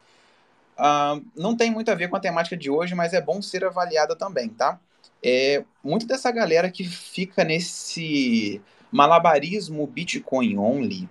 uh, 0.80 1.24
não 1.36 1.56
tem 1.56 1.70
muito 1.70 1.92
a 1.92 1.96
ver 1.96 2.10
com 2.10 2.16
a 2.16 2.20
temática 2.20 2.58
de 2.58 2.70
hoje, 2.70 2.96
mas 2.96 3.14
é 3.14 3.22
bom 3.22 3.42
ser 3.42 3.64
avaliada 3.66 4.16
também, 4.16 4.50
tá? 4.50 4.80
É, 5.22 5.64
muito 5.84 6.08
dessa 6.08 6.32
galera 6.32 6.72
que 6.72 6.84
fica 6.86 7.44
nesse 7.44 8.62
malabarismo 8.92 9.86
Bitcoin 9.86 10.58
only 10.58 11.10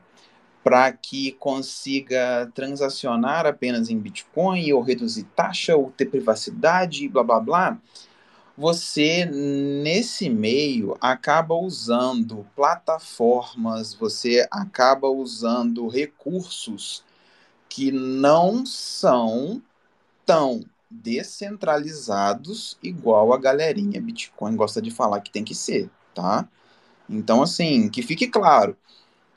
para 0.64 0.90
que 0.92 1.32
consiga 1.32 2.50
transacionar 2.54 3.46
apenas 3.46 3.88
em 3.90 3.98
Bitcoin 3.98 4.72
ou 4.72 4.82
reduzir 4.82 5.24
taxa 5.36 5.76
ou 5.76 5.90
ter 5.90 6.06
privacidade 6.06 7.08
blá 7.08 7.22
blá 7.22 7.40
blá, 7.40 7.78
você 8.56 9.24
nesse 9.24 10.28
meio 10.28 10.96
acaba 11.00 11.54
usando 11.54 12.44
plataformas, 12.56 13.94
você 13.94 14.46
acaba 14.50 15.08
usando 15.08 15.86
recursos 15.86 17.04
que 17.68 17.92
não 17.92 18.64
são 18.64 19.62
tão 20.24 20.64
descentralizados 20.90 22.78
igual 22.82 23.32
a 23.32 23.38
galerinha 23.38 24.00
Bitcoin 24.00 24.56
gosta 24.56 24.80
de 24.80 24.90
falar 24.90 25.20
que 25.20 25.30
tem 25.30 25.44
que 25.44 25.54
ser, 25.54 25.90
tá? 26.14 26.48
Então, 27.08 27.42
assim, 27.42 27.88
que 27.88 28.02
fique 28.02 28.26
claro, 28.26 28.76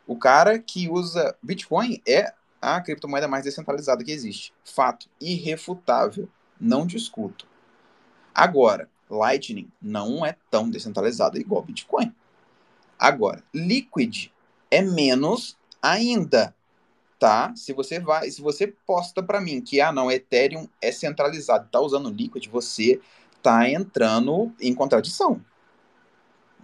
o 0.08 0.16
cara 0.16 0.60
que 0.60 0.90
usa 0.90 1.36
Bitcoin 1.42 2.02
é 2.08 2.34
a 2.62 2.80
criptomoeda 2.80 3.28
mais 3.28 3.44
descentralizada 3.44 4.04
que 4.04 4.12
existe. 4.12 4.54
Fato 4.64 5.08
irrefutável, 5.20 6.30
não 6.60 6.86
discuto. 6.86 7.48
Agora, 8.34 8.90
Lightning 9.10 9.70
não 9.82 10.26
é 10.26 10.36
tão 10.50 10.70
descentralizada 10.70 11.40
igual 11.40 11.64
Bitcoin. 11.64 12.14
Agora, 12.98 13.44
Liquid 13.54 14.28
é 14.70 14.82
menos 14.82 15.58
ainda, 15.82 16.56
tá? 17.22 17.54
Se 17.56 17.72
você 17.72 18.00
vai, 18.00 18.32
se 18.32 18.42
você 18.42 18.66
posta 18.66 19.22
para 19.22 19.40
mim 19.40 19.62
que 19.62 19.80
ah 19.80 19.92
não, 19.92 20.10
Ethereum 20.10 20.68
é 20.82 20.92
centralizado, 20.92 21.70
tá 21.72 21.80
usando 21.80 22.10
Liquid, 22.10 22.48
você 22.48 23.00
tá 23.44 23.70
entrando 23.70 24.52
em 24.60 24.74
contradição. 24.74 25.40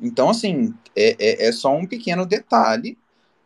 Então, 0.01 0.31
assim, 0.31 0.73
é, 0.95 1.15
é, 1.19 1.47
é 1.47 1.51
só 1.51 1.75
um 1.75 1.85
pequeno 1.85 2.25
detalhe 2.25 2.97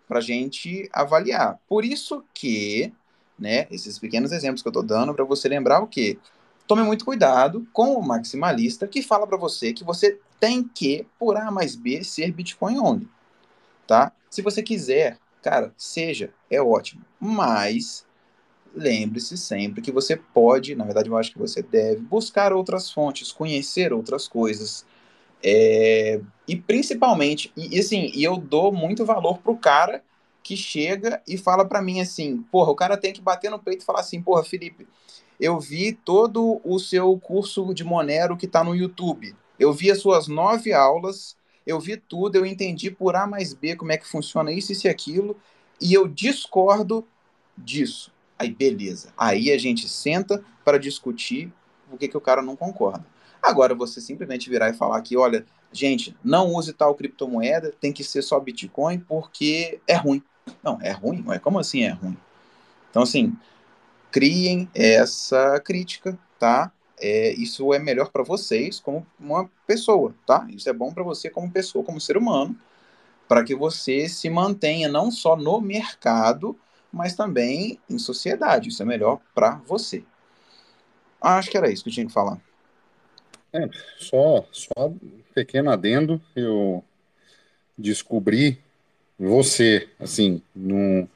para 0.08 0.22
gente 0.22 0.90
avaliar. 0.94 1.60
Por 1.68 1.84
isso 1.84 2.24
que, 2.34 2.94
né, 3.38 3.68
esses 3.70 4.00
pequenos 4.00 4.32
exemplos 4.32 4.62
que 4.62 4.70
eu 4.70 4.72
estou 4.72 4.84
dando 4.84 5.14
para 5.14 5.26
você 5.26 5.50
lembrar 5.50 5.82
o 5.82 5.88
quê? 5.88 6.18
Tome 6.66 6.84
muito 6.84 7.04
cuidado 7.04 7.68
com 7.74 7.94
o 7.96 8.02
maximalista 8.02 8.88
que 8.88 9.02
fala 9.02 9.28
para 9.28 9.38
você 9.38 9.74
que 9.74 9.84
você 9.84 10.18
tem 10.40 10.64
que, 10.64 11.06
por 11.20 11.36
A 11.36 11.52
mais 11.52 11.76
B, 11.76 12.06
ser 12.06 12.32
Bitcoin 12.32 12.80
only, 12.80 13.10
tá? 13.86 14.14
Se 14.30 14.42
você 14.42 14.64
quiser, 14.64 15.18
cara, 15.42 15.74
seja, 15.78 16.34
é 16.50 16.62
ótimo. 16.62 17.04
Mas 17.20 18.06
lembre-se 18.74 19.38
sempre 19.38 19.82
que 19.82 19.92
você 19.92 20.16
pode, 20.16 20.76
na 20.76 20.86
verdade 20.86 21.10
eu 21.10 21.18
acho 21.18 21.32
que 21.32 21.40
você 21.40 21.62
deve, 21.62 22.02
buscar 22.02 22.54
outras 22.54 22.92
fontes, 22.92 23.32
conhecer 23.32 23.92
outras 23.94 24.28
coisas. 24.28 24.86
É, 25.44 26.22
e 26.48 26.56
principalmente, 26.56 27.52
e, 27.58 27.80
assim, 27.80 28.12
e 28.14 28.24
eu 28.24 28.38
dou 28.38 28.72
muito 28.72 29.06
valor 29.06 29.40
pro 29.40 29.58
cara 29.58 30.04
que 30.44 30.56
chega 30.56 31.22
e 31.28 31.38
fala 31.38 31.66
para 31.66 31.82
mim 31.82 32.00
assim, 32.00 32.38
porra, 32.52 32.72
o 32.72 32.76
cara 32.76 32.98
tem 32.98 33.14
que 33.14 33.22
bater 33.22 33.50
no 33.52 33.60
peito 33.60 33.82
e 33.82 33.86
falar 33.86 34.02
assim, 34.02 34.22
porra, 34.22 34.44
Felipe, 34.44 34.88
eu 35.40 35.60
vi 35.60 35.94
todo 35.94 36.62
o 36.64 36.80
seu 36.80 37.18
curso 37.20 37.74
de 37.74 37.84
Monero 37.84 38.38
que 38.38 38.46
está 38.46 38.64
no 38.64 38.76
YouTube. 38.76 39.36
Eu 39.60 39.74
vi 39.74 39.92
as 39.92 40.00
suas 40.00 40.28
nove 40.28 40.74
aulas, 40.74 41.36
eu 41.66 41.80
vi 41.80 41.98
tudo, 41.98 42.36
eu 42.36 42.46
entendi 42.46 42.90
por 42.92 43.16
A 43.16 43.28
mais 43.28 43.54
B 43.54 43.76
como 43.76 43.92
é 43.92 43.98
que 43.98 44.08
funciona 44.08 44.52
isso, 44.52 44.72
isso 44.72 44.88
e 44.88 44.90
aquilo, 44.90 45.38
e 45.80 45.94
eu 45.94 46.08
discordo 46.08 47.06
disso. 47.58 48.12
Aí, 48.38 48.52
beleza. 48.52 49.14
Aí 49.18 49.52
a 49.52 49.58
gente 49.58 49.88
senta 49.88 50.44
para 50.66 50.80
discutir 50.80 51.52
o 51.92 51.98
que, 51.98 52.08
que 52.08 52.18
o 52.18 52.22
cara 52.22 52.42
não 52.42 52.56
concorda. 52.56 53.06
Agora, 53.42 53.74
você 53.74 54.00
simplesmente 54.00 54.50
virar 54.50 54.70
e 54.70 54.74
falar 54.74 55.02
que, 55.02 55.18
olha, 55.18 55.46
gente, 55.72 56.16
não 56.24 56.54
use 56.54 56.74
tal 56.74 56.96
criptomoeda, 56.96 57.74
tem 57.80 57.92
que 57.92 58.04
ser 58.04 58.22
só 58.22 58.40
Bitcoin 58.40 59.00
porque 59.00 59.80
é 59.88 59.96
ruim. 59.96 60.24
Não, 60.64 60.80
é 60.82 60.92
ruim? 60.92 61.24
Ué, 61.28 61.40
como 61.40 61.60
assim 61.60 61.84
é 61.84 61.90
ruim? 61.90 62.18
Então, 62.90 63.04
assim, 63.04 63.36
criem 64.12 64.70
essa 64.74 65.60
crítica, 65.60 66.18
tá? 66.38 66.72
É, 67.02 67.34
isso 67.34 67.74
é 67.74 67.80
melhor 67.80 68.12
para 68.12 68.24
vocês 68.24 68.80
como 68.80 69.06
uma 69.20 69.50
pessoa, 69.66 70.14
tá? 70.26 70.48
Isso 70.50 70.70
é 70.70 70.74
bom 70.74 70.94
para 70.94 71.04
você 71.04 71.30
como 71.30 71.52
pessoa, 71.52 71.84
como 71.84 72.00
ser 72.00 72.16
humano, 72.16 72.56
para 73.28 73.44
que 73.44 73.56
você 73.56 74.08
se 74.08 74.30
mantenha 74.30 74.88
não 74.88 75.10
só 75.10 75.36
no 75.36 75.60
mercado, 75.60 76.56
mas 76.94 77.16
também 77.16 77.80
em 77.90 77.98
sociedade. 77.98 78.70
Isso 78.70 78.84
é 78.84 78.86
melhor 78.86 79.20
para 79.34 79.62
você. 79.66 80.04
Acho 81.20 81.50
que 81.50 81.58
era 81.58 81.72
isso 81.72 81.84
que 81.84 81.90
eu 81.90 81.94
tinha 81.94 82.06
que 82.06 82.14
falar. 82.14 82.40
É, 83.54 83.68
só, 83.98 84.46
só 84.52 84.88
um 84.88 85.22
pequeno 85.34 85.72
adendo, 85.72 86.22
eu 86.36 86.84
descobri 87.78 88.60
você, 89.20 89.90
assim, 90.00 90.42
num, 90.56 91.08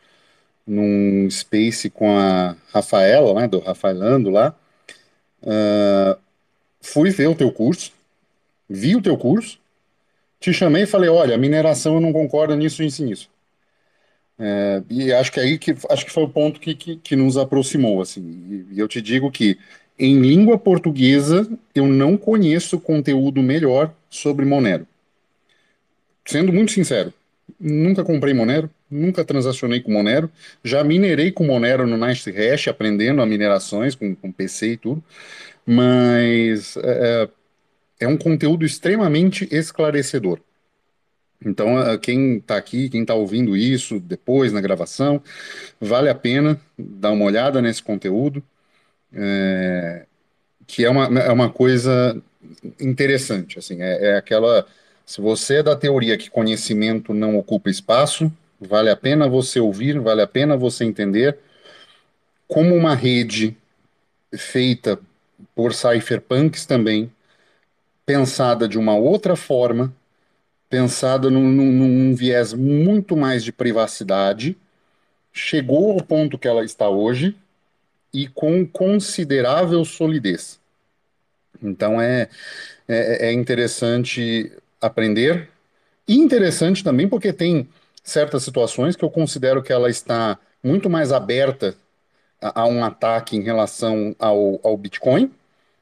num 0.65 1.29
space 1.29 1.89
com 1.89 2.17
a 2.17 2.55
Rafaela, 2.71 3.33
né, 3.33 3.47
do 3.47 3.59
Rafaelando 3.59 4.29
lá. 4.29 4.55
Uh, 5.46 6.20
fui 6.82 7.10
ver 7.12 7.28
o 7.28 7.36
teu 7.36 7.52
curso, 7.52 7.91
vi 8.68 8.96
o 8.96 9.02
teu 9.02 9.18
curso, 9.18 9.60
te 10.39 10.54
chamei 10.54 10.84
e 10.84 10.88
falei, 10.88 11.10
olha, 11.10 11.38
mineração 11.38 11.96
eu 11.96 12.02
não 12.02 12.12
concordo 12.12 12.56
nisso, 12.56 12.84
isso 12.84 13.02
e 13.04 13.06
nisso. 13.06 13.30
É, 14.38 14.84
e 14.89 15.14
acho 15.14 15.32
que 15.32 15.39
aí 15.39 15.58
que 15.58 15.74
acho 15.89 16.06
que 16.06 16.12
foi 16.12 16.24
o 16.24 16.30
ponto 16.30 16.60
que, 16.60 16.76
que, 16.76 16.98
que 16.98 17.16
nos 17.16 17.38
aproximou, 17.38 18.02
assim. 18.02 18.22
E, 18.72 18.76
e 18.76 18.80
eu 18.80 18.88
te 18.88 19.02
digo 19.02 19.32
que 19.32 19.58
em 19.98 20.20
língua 20.20 20.58
portuguesa 20.58 21.50
eu 21.74 21.88
não 21.88 22.18
conheço 22.18 22.80
conteúdo 22.80 23.41
melhor 23.41 23.93
sobre 24.10 24.46
Monero. 24.46 24.86
Sendo 26.26 26.52
muito 26.52 26.72
sincero, 26.72 27.14
nunca 27.60 28.04
comprei 28.04 28.34
Monero, 28.34 28.70
nunca 28.89 29.24
transacionei 29.24 29.82
com 29.82 29.91
Monero, 29.91 30.30
já 30.64 30.84
minerei 30.84 31.32
com 31.32 31.46
Monero 31.46 31.88
no 31.88 31.98
Nice 31.98 32.30
Hash, 32.32 32.68
aprendendo 32.68 33.22
a 33.22 33.26
minerações 33.26 33.96
com, 33.96 34.16
com 34.16 34.32
PC 34.32 34.74
e 34.74 34.78
tudo, 34.78 35.04
mas 35.66 36.78
é, 36.78 37.30
é 38.02 38.08
um 38.08 38.18
conteúdo 38.18 38.66
extremamente 38.66 39.48
esclarecedor. 39.52 40.39
Então, 41.43 41.80
é, 41.80 41.98
quem 41.98 42.38
está 42.38 42.58
aqui, 42.58 42.89
quem 42.89 43.02
está 43.02 43.14
ouvindo 43.14 43.56
isso 43.56 44.00
depois 44.00 44.52
na 44.52 44.62
gravação, 44.62 45.22
vale 45.80 46.10
a 46.10 46.16
pena 46.16 46.60
dar 46.78 47.12
uma 47.12 47.26
olhada 47.26 47.62
nesse 47.62 47.84
conteúdo, 47.84 48.43
é, 49.14 50.06
que 50.66 50.84
é 50.86 50.89
uma, 50.89 51.06
é 51.20 51.32
uma 51.32 51.50
coisa 51.50 52.22
interessante. 52.80 53.60
Assim, 53.60 53.82
é, 53.82 54.12
é 54.12 54.18
aquela. 54.18 54.66
Se 55.06 55.22
você 55.22 55.56
é 55.56 55.64
da 55.64 55.76
teoria 55.76 56.18
que 56.18 56.30
conhecimento 56.30 57.14
não 57.14 57.38
ocupa 57.38 57.70
espaço, 57.70 58.32
Vale 58.60 58.89
a 58.89 58.95
pena 58.95 59.28
você 59.28 59.60
ouvir, 59.60 59.99
vale 59.99 60.22
a 60.22 60.28
pena 60.28 60.56
você 60.56 60.86
entender 60.86 61.38
como 62.47 62.74
uma 62.74 62.95
rede 62.95 63.56
feita 64.34 64.99
por 65.53 65.74
cypherpunks 65.74 66.66
também, 66.66 67.12
pensada 68.06 68.68
de 68.68 68.78
uma 68.78 68.95
outra 68.95 69.36
forma, 69.36 69.93
pensada 70.70 71.30
num, 71.30 71.49
num, 71.49 71.72
num, 71.72 72.16
viés 72.16 72.53
muito 72.53 73.18
mais 73.18 73.43
de 73.43 73.51
privacidade, 73.51 74.58
chegou 75.34 75.91
ao 75.91 76.03
ponto 76.03 76.38
que 76.38 76.47
ela 76.47 76.64
está 76.64 76.89
hoje 76.89 77.36
e 78.14 78.28
com 78.28 78.66
considerável 78.66 79.84
solidez. 79.84 80.60
Então 81.62 82.01
é, 82.01 82.30
é, 82.88 83.28
é 83.28 83.34
interessante 83.34 84.51
aprender, 84.86 85.49
e 86.07 86.15
interessante 86.15 86.83
também 86.83 87.07
porque 87.07 87.33
tem 87.33 87.67
certas 88.03 88.43
situações 88.43 88.95
que 88.95 89.03
eu 89.03 89.09
considero 89.09 89.63
que 89.63 89.73
ela 89.73 89.89
está 89.89 90.38
muito 90.63 90.89
mais 90.89 91.11
aberta 91.11 91.75
a, 92.41 92.61
a 92.61 92.65
um 92.67 92.83
ataque 92.83 93.36
em 93.36 93.41
relação 93.41 94.15
ao, 94.19 94.59
ao 94.63 94.77
Bitcoin. 94.77 95.31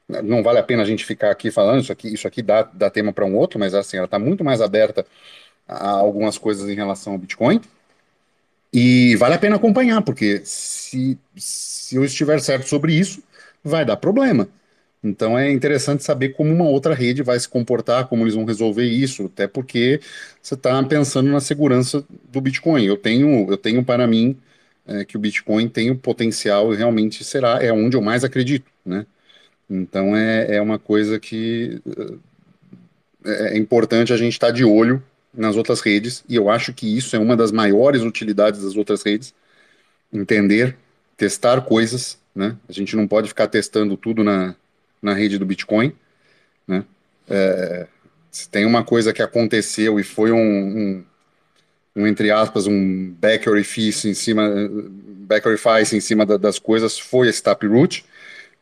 Não 0.08 0.42
vale 0.42 0.58
a 0.58 0.62
pena 0.62 0.82
a 0.82 0.86
gente 0.86 1.04
ficar 1.04 1.30
aqui 1.30 1.50
falando, 1.50 1.82
isso 1.82 1.92
aqui, 1.92 2.12
isso 2.12 2.26
aqui 2.28 2.42
dá, 2.42 2.62
dá 2.62 2.90
tema 2.90 3.12
para 3.12 3.24
um 3.24 3.36
outro, 3.36 3.58
mas 3.58 3.74
assim, 3.74 3.96
ela 3.96 4.06
está 4.06 4.18
muito 4.18 4.44
mais 4.44 4.60
aberta 4.60 5.06
a 5.66 5.90
algumas 5.90 6.36
coisas 6.36 6.68
em 6.68 6.74
relação 6.74 7.14
ao 7.14 7.18
Bitcoin. 7.18 7.60
E 8.72 9.14
vale 9.16 9.34
a 9.34 9.38
pena 9.38 9.56
acompanhar, 9.56 10.02
porque 10.02 10.42
se, 10.44 11.18
se 11.36 11.96
eu 11.96 12.04
estiver 12.04 12.40
certo 12.40 12.68
sobre 12.68 12.92
isso, 12.92 13.22
vai 13.62 13.84
dar 13.84 13.96
problema. 13.96 14.48
Então 15.04 15.38
é 15.38 15.50
interessante 15.52 16.02
saber 16.02 16.30
como 16.30 16.52
uma 16.52 16.64
outra 16.64 16.94
rede 16.94 17.22
vai 17.22 17.38
se 17.38 17.48
comportar, 17.48 18.08
como 18.08 18.24
eles 18.24 18.34
vão 18.34 18.46
resolver 18.46 18.84
isso, 18.84 19.26
até 19.26 19.46
porque 19.46 20.00
você 20.42 20.54
está 20.54 20.82
pensando 20.82 21.30
na 21.30 21.40
segurança 21.40 22.04
do 22.32 22.40
Bitcoin. 22.40 22.84
Eu 22.86 22.96
tenho, 22.96 23.50
eu 23.50 23.56
tenho 23.58 23.84
para 23.84 24.06
mim 24.06 24.36
é, 24.86 25.04
que 25.04 25.16
o 25.16 25.20
Bitcoin 25.20 25.68
tem 25.68 25.90
o 25.90 25.98
potencial 25.98 26.72
e 26.72 26.76
realmente 26.76 27.22
será, 27.22 27.62
é 27.62 27.72
onde 27.72 27.96
eu 27.96 28.02
mais 28.02 28.24
acredito, 28.24 28.70
né? 28.84 29.06
Então 29.68 30.16
é, 30.16 30.56
é 30.56 30.62
uma 30.62 30.78
coisa 30.78 31.20
que 31.20 31.80
é, 33.24 33.54
é 33.54 33.58
importante 33.58 34.12
a 34.12 34.16
gente 34.16 34.32
estar 34.34 34.48
tá 34.48 34.52
de 34.52 34.64
olho 34.64 35.02
nas 35.32 35.56
outras 35.56 35.80
redes, 35.80 36.24
e 36.28 36.36
eu 36.36 36.48
acho 36.48 36.72
que 36.72 36.96
isso 36.96 37.16
é 37.16 37.18
uma 37.18 37.36
das 37.36 37.50
maiores 37.52 38.02
utilidades 38.02 38.62
das 38.62 38.76
outras 38.76 39.02
redes, 39.02 39.34
entender, 40.12 40.76
testar 41.16 41.60
coisas 41.62 42.18
né? 42.34 42.56
A 42.68 42.72
gente 42.72 42.96
não 42.96 43.06
pode 43.06 43.28
ficar 43.28 43.46
testando 43.46 43.96
tudo 43.96 44.24
na, 44.24 44.56
na 45.04 45.12
rede 45.12 45.38
do 45.38 45.44
Bitcoin, 45.44 45.92
né? 46.66 46.82
É, 47.28 47.86
se 48.30 48.48
tem 48.48 48.64
uma 48.64 48.82
coisa 48.82 49.12
que 49.12 49.22
aconteceu 49.22 50.00
e 50.00 50.02
foi 50.02 50.32
um, 50.32 50.38
um, 50.38 51.04
um, 51.94 52.06
entre 52.06 52.30
aspas, 52.30 52.66
um 52.66 53.10
back 53.10 53.48
orifice 53.48 54.08
em 54.08 54.14
cima, 54.14 54.50
back 55.28 55.46
orifice 55.46 55.94
em 55.94 56.00
cima 56.00 56.24
da, 56.24 56.38
das 56.38 56.58
coisas, 56.58 56.98
foi 56.98 57.28
esse 57.28 57.42
Taproot, 57.42 58.04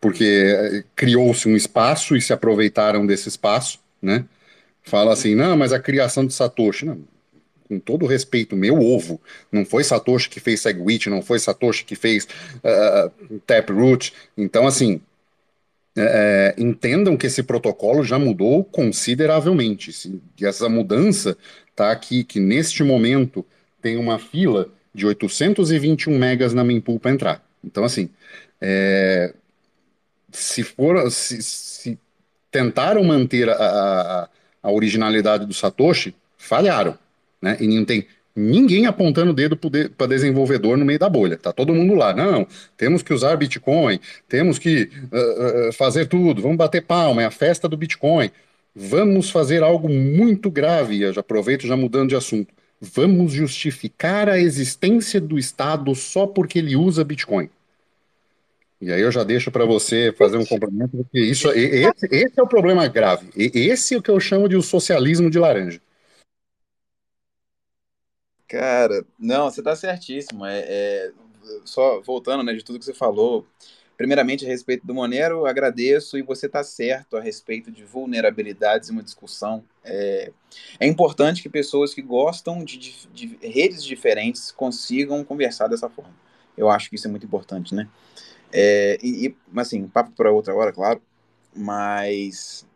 porque 0.01 0.25
é, 0.25 0.85
criou-se 0.97 1.49
um 1.49 1.57
espaço 1.57 2.17
e 2.17 2.21
se 2.21 2.33
aproveitaram 2.33 3.07
desse 3.07 3.29
espaço, 3.29 3.79
né? 4.03 4.25
Fala 4.83 5.13
assim, 5.13 5.37
não, 5.37 5.57
mas 5.57 5.73
a 5.73 5.79
criação 5.79 6.27
de 6.27 6.35
Satoshi, 6.35 6.85
não, 6.85 7.01
com 7.69 7.79
todo 7.79 8.05
respeito, 8.05 8.57
meu 8.57 8.81
ovo. 8.81 9.21
Não 9.51 9.65
foi 9.65 9.85
Satoshi 9.85 10.29
que 10.29 10.41
fez 10.41 10.61
SegWit, 10.61 11.09
não 11.09 11.23
foi 11.23 11.39
Satoshi 11.39 11.85
que 11.85 11.95
fez 11.95 12.27
uh, 12.57 13.39
Taproot. 13.47 14.13
Então, 14.37 14.67
assim, 14.67 15.01
é, 15.97 16.55
é, 16.59 16.63
entendam 16.63 17.17
que 17.17 17.27
esse 17.27 17.43
protocolo 17.43 18.03
já 18.03 18.19
mudou 18.19 18.65
consideravelmente. 18.65 19.91
E 20.41 20.47
essa 20.47 20.69
mudança 20.69 21.37
está 21.71 21.91
aqui, 21.91 22.25
que 22.25 22.41
neste 22.41 22.83
momento 22.83 23.45
tem 23.81 23.97
uma 23.97 24.19
fila 24.19 24.69
de 24.95 25.07
821 25.07 26.19
megas 26.19 26.55
na 26.55 26.65
mempool 26.65 27.01
para 27.01 27.11
entrar. 27.11 27.47
Então, 27.65 27.85
assim, 27.85 28.11
é, 28.61 29.35
se 30.31 30.63
for, 30.63 31.11
se, 31.11 31.43
se 31.43 31.99
tentaram 32.51 33.03
manter 33.05 33.49
a, 33.49 33.55
a, 33.55 34.29
a 34.63 34.71
originalidade 34.71 35.47
do 35.47 35.55
Satoshi, 35.55 36.15
falharam 36.37 36.99
né? 37.43 37.57
E 37.61 37.67
não 37.67 37.85
tem 37.85 38.07
ninguém 38.35 38.87
apontando 38.87 39.31
o 39.31 39.35
dedo 39.35 39.57
para 39.57 40.07
desenvolvedor 40.07 40.77
no 40.77 40.85
meio 40.85 40.99
da 40.99 41.09
bolha. 41.09 41.37
Tá 41.37 41.53
todo 41.53 41.75
mundo 41.75 41.95
lá. 41.95 42.15
Não, 42.15 42.47
temos 42.77 43.03
que 43.03 43.13
usar 43.13 43.37
Bitcoin, 43.37 44.01
temos 44.29 44.59
que 44.59 44.91
uh, 45.13 45.69
uh, 45.69 45.73
fazer 45.73 46.07
tudo, 46.07 46.43
vamos 46.43 46.57
bater 46.57 46.83
palma, 46.83 47.23
é 47.23 47.27
a 47.27 47.31
festa 47.31 47.69
do 47.69 47.77
Bitcoin. 47.77 48.31
Vamos 48.75 49.31
fazer 49.31 49.63
algo 49.63 49.89
muito 49.89 50.51
grave, 50.51 51.03
eu 51.03 51.13
já 51.13 51.21
aproveito 51.21 51.67
já 51.67 51.77
mudando 51.77 52.09
de 52.09 52.17
assunto. 52.17 52.55
Vamos 52.81 53.33
justificar 53.33 54.29
a 54.29 54.39
existência 54.39 55.21
do 55.21 55.39
Estado 55.39 55.95
só 55.95 56.27
porque 56.27 56.59
ele 56.59 56.75
usa 56.75 57.05
Bitcoin. 57.05 57.49
E 58.81 58.91
aí 58.91 59.01
eu 59.01 59.13
já 59.13 59.23
deixo 59.23 59.53
para 59.53 59.65
você 59.65 60.13
fazer 60.19 60.37
um 60.39 60.45
complemento, 60.45 60.97
porque 60.97 61.21
isso, 61.21 61.49
esse, 61.53 62.09
esse 62.11 62.41
é 62.41 62.43
o 62.43 62.49
problema 62.49 62.89
grave. 62.89 63.29
Esse 63.37 63.95
é 63.95 63.99
o 63.99 64.03
que 64.03 64.11
eu 64.11 64.19
chamo 64.19 64.49
de 64.49 64.57
o 64.57 64.63
socialismo 64.63 65.31
de 65.31 65.39
laranja. 65.39 65.81
Cara, 68.53 69.03
não, 69.19 69.51
você 69.51 69.63
está 69.63 69.75
certíssimo. 69.75 70.45
É, 70.45 70.61
é, 70.61 71.13
só 71.65 72.03
voltando, 72.03 72.43
né, 72.43 72.53
de 72.53 72.63
tudo 72.63 72.79
que 72.79 72.85
você 72.85 72.93
falou. 72.93 73.47
Primeiramente, 73.97 74.45
a 74.45 74.49
respeito 74.49 74.87
do 74.87 74.93
Monero, 74.93 75.47
agradeço 75.47 76.19
e 76.19 76.23
você 76.23 76.45
está 76.45 76.63
certo 76.63 77.17
a 77.17 77.21
respeito 77.21 77.71
de 77.73 77.83
vulnerabilidades 77.83 78.91
e 78.91 78.93
uma 78.93 79.03
discussão. 79.03 79.65
É, 79.83 80.31
é 80.79 80.87
importante 80.87 81.43
que 81.43 81.49
pessoas 81.49 81.95
que 81.95 82.03
gostam 82.03 82.63
de, 82.63 82.77
de, 82.77 83.09
de, 83.15 83.39
redes 83.41 83.83
diferentes 83.83 84.53
consigam 84.53 85.25
conversar 85.25 85.69
dessa 85.69 85.89
forma. 85.89 86.15
Eu 86.55 86.69
acho 86.69 86.91
que 86.91 86.97
isso 86.97 87.07
é 87.07 87.11
muito 87.11 87.25
importante, 87.25 87.75
né? 87.75 87.89
É, 88.53 88.99
e, 89.03 89.29
e, 89.29 89.37
assim, 89.57 89.89
papo 89.89 90.11
para 90.11 90.31
outra 90.31 90.55
hora, 90.55 90.73
claro, 90.73 91.01
mas 91.57 92.67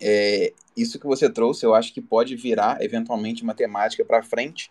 é, 0.00 0.52
isso 0.76 0.98
que 0.98 1.06
você 1.06 1.28
trouxe, 1.30 1.64
eu 1.64 1.74
acho 1.74 1.92
que 1.92 2.00
pode 2.00 2.36
virar 2.36 2.82
eventualmente 2.82 3.42
uma 3.42 3.54
temática 3.54 4.04
para 4.04 4.22
frente 4.22 4.70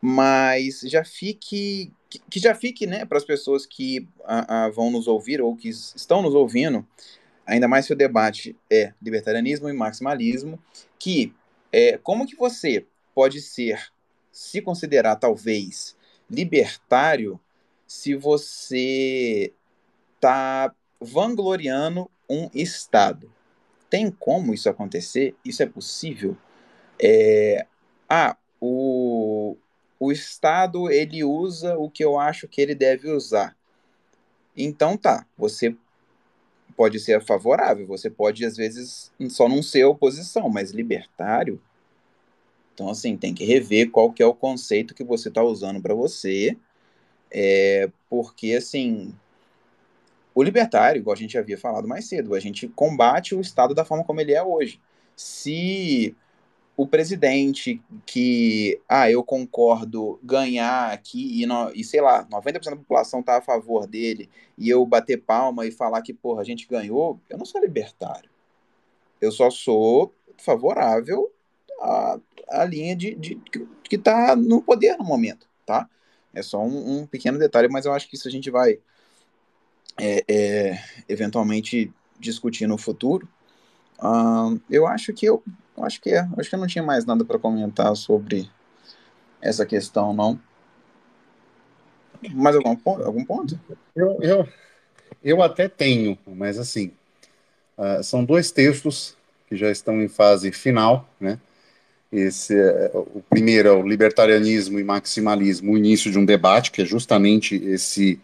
mas 0.00 0.80
já 0.82 1.04
fique 1.04 1.92
que, 2.08 2.38
já 2.38 2.54
fique, 2.54 2.86
né, 2.86 3.04
para 3.04 3.18
as 3.18 3.24
pessoas 3.24 3.66
que 3.66 4.08
a, 4.24 4.66
a, 4.66 4.68
vão 4.70 4.90
nos 4.90 5.08
ouvir 5.08 5.40
ou 5.40 5.56
que 5.56 5.68
estão 5.68 6.22
nos 6.22 6.34
ouvindo, 6.34 6.86
ainda 7.44 7.66
mais 7.66 7.86
se 7.86 7.92
o 7.92 7.96
debate 7.96 8.56
é 8.70 8.92
libertarianismo 9.02 9.68
e 9.68 9.72
maximalismo, 9.72 10.58
que 10.98 11.34
é, 11.72 11.98
como 11.98 12.26
que 12.26 12.36
você 12.36 12.86
pode 13.14 13.40
ser, 13.40 13.90
se 14.30 14.62
considerar 14.62 15.16
talvez 15.16 15.96
libertário, 16.30 17.40
se 17.86 18.14
você 18.14 19.52
tá 20.20 20.72
vangloriando 21.00 22.08
um 22.28 22.48
Estado? 22.54 23.32
Tem 23.96 24.10
como 24.10 24.52
isso 24.52 24.68
acontecer? 24.68 25.34
Isso 25.42 25.62
é 25.62 25.66
possível? 25.66 26.36
É, 27.02 27.66
ah, 28.06 28.36
o, 28.60 29.56
o 29.98 30.12
Estado 30.12 30.90
ele 30.90 31.24
usa 31.24 31.78
o 31.78 31.88
que 31.88 32.04
eu 32.04 32.18
acho 32.18 32.46
que 32.46 32.60
ele 32.60 32.74
deve 32.74 33.10
usar. 33.10 33.56
Então 34.54 34.98
tá, 34.98 35.26
você 35.34 35.74
pode 36.76 37.00
ser 37.00 37.24
favorável, 37.24 37.86
você 37.86 38.10
pode 38.10 38.44
às 38.44 38.54
vezes 38.54 39.10
só 39.30 39.48
não 39.48 39.62
ser 39.62 39.84
oposição, 39.84 40.50
mas 40.50 40.72
libertário. 40.72 41.58
Então 42.74 42.90
assim 42.90 43.16
tem 43.16 43.32
que 43.32 43.46
rever 43.46 43.90
qual 43.90 44.12
que 44.12 44.22
é 44.22 44.26
o 44.26 44.34
conceito 44.34 44.94
que 44.94 45.04
você 45.04 45.30
está 45.30 45.42
usando 45.42 45.80
para 45.80 45.94
você, 45.94 46.54
é, 47.30 47.90
porque 48.10 48.52
assim 48.52 49.14
o 50.36 50.42
libertário, 50.42 51.00
igual 51.00 51.14
a 51.14 51.18
gente 51.18 51.38
havia 51.38 51.56
falado 51.56 51.88
mais 51.88 52.04
cedo, 52.06 52.34
a 52.34 52.38
gente 52.38 52.68
combate 52.68 53.34
o 53.34 53.40
Estado 53.40 53.74
da 53.74 53.86
forma 53.86 54.04
como 54.04 54.20
ele 54.20 54.34
é 54.34 54.42
hoje. 54.42 54.78
Se 55.16 56.14
o 56.76 56.86
presidente 56.86 57.80
que, 58.04 58.78
ah, 58.86 59.10
eu 59.10 59.24
concordo, 59.24 60.20
ganhar 60.22 60.92
aqui 60.92 61.40
e, 61.40 61.46
no, 61.46 61.72
e 61.74 61.82
sei 61.82 62.02
lá, 62.02 62.26
90% 62.26 62.64
da 62.64 62.76
população 62.76 63.22
tá 63.22 63.38
a 63.38 63.40
favor 63.40 63.86
dele 63.86 64.28
e 64.58 64.68
eu 64.68 64.84
bater 64.84 65.22
palma 65.22 65.64
e 65.64 65.70
falar 65.70 66.02
que, 66.02 66.12
porra, 66.12 66.42
a 66.42 66.44
gente 66.44 66.68
ganhou, 66.68 67.18
eu 67.30 67.38
não 67.38 67.46
sou 67.46 67.58
libertário. 67.58 68.28
Eu 69.18 69.32
só 69.32 69.48
sou 69.48 70.12
favorável 70.36 71.32
à, 71.80 72.20
à 72.50 72.64
linha 72.66 72.94
de, 72.94 73.14
de, 73.14 73.36
que 73.82 73.96
está 73.96 74.36
no 74.36 74.60
poder 74.60 74.98
no 74.98 75.04
momento, 75.04 75.48
tá? 75.64 75.88
É 76.34 76.42
só 76.42 76.62
um, 76.62 76.98
um, 76.98 77.06
pequeno 77.06 77.38
detalhe, 77.38 77.68
mas 77.68 77.86
eu 77.86 77.94
acho 77.94 78.06
que 78.06 78.16
isso 78.16 78.28
a 78.28 78.30
gente 78.30 78.50
vai 78.50 78.78
é, 79.98 80.24
é, 80.28 80.78
eventualmente 81.08 81.92
discutir 82.18 82.66
no 82.66 82.78
futuro. 82.78 83.28
Uh, 83.98 84.60
eu 84.68 84.86
acho 84.86 85.12
que 85.12 85.26
eu 85.26 85.42
Acho 85.82 86.00
que 86.00 86.10
é. 86.10 86.26
Acho 86.36 86.48
que 86.48 86.54
eu 86.54 86.60
não 86.60 86.66
tinha 86.66 86.82
mais 86.82 87.04
nada 87.04 87.24
para 87.24 87.38
comentar 87.38 87.94
sobre 87.96 88.48
essa 89.40 89.66
questão, 89.66 90.14
não. 90.14 90.40
Mais 92.30 92.56
algum 92.56 92.74
ponto? 92.74 93.04
Algum 93.04 93.24
ponto? 93.24 93.60
Eu, 93.94 94.18
eu, 94.22 94.48
eu 95.22 95.42
até 95.42 95.68
tenho, 95.68 96.18
mas 96.26 96.58
assim, 96.58 96.92
uh, 97.76 98.02
são 98.02 98.24
dois 98.24 98.50
textos 98.50 99.14
que 99.48 99.56
já 99.56 99.70
estão 99.70 100.02
em 100.02 100.08
fase 100.08 100.50
final, 100.50 101.08
né? 101.20 101.38
Esse, 102.10 102.54
uh, 102.54 103.06
o 103.14 103.22
primeiro 103.28 103.68
é 103.68 103.72
o 103.72 103.86
libertarianismo 103.86 104.80
e 104.80 104.84
maximalismo, 104.84 105.72
o 105.72 105.76
início 105.76 106.10
de 106.10 106.18
um 106.18 106.24
debate, 106.24 106.70
que 106.70 106.80
é 106.80 106.86
justamente 106.86 107.54
esse 107.54 108.18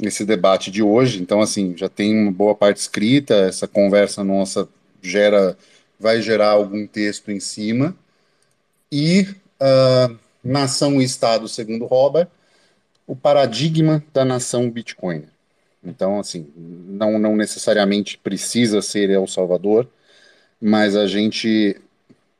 esse 0.00 0.24
debate 0.24 0.70
de 0.70 0.82
hoje. 0.82 1.20
Então, 1.20 1.40
assim, 1.40 1.76
já 1.76 1.88
tem 1.88 2.14
uma 2.14 2.32
boa 2.32 2.54
parte 2.54 2.78
escrita, 2.78 3.34
essa 3.34 3.66
conversa 3.66 4.22
nossa 4.22 4.68
gera 5.02 5.56
vai 5.98 6.22
gerar 6.22 6.50
algum 6.50 6.86
texto 6.86 7.30
em 7.30 7.40
cima. 7.40 7.96
E 8.90 9.26
uh, 9.60 10.16
nação 10.42 11.00
e 11.00 11.04
Estado, 11.04 11.48
segundo 11.48 11.86
Robert, 11.86 12.28
o 13.06 13.16
paradigma 13.16 14.02
da 14.12 14.24
nação 14.24 14.70
Bitcoin. 14.70 15.24
Então, 15.82 16.18
assim, 16.18 16.46
não, 16.56 17.18
não 17.18 17.36
necessariamente 17.36 18.18
precisa 18.18 18.82
ser 18.82 19.10
El 19.10 19.26
Salvador, 19.26 19.88
mas 20.60 20.96
a 20.96 21.06
gente 21.06 21.80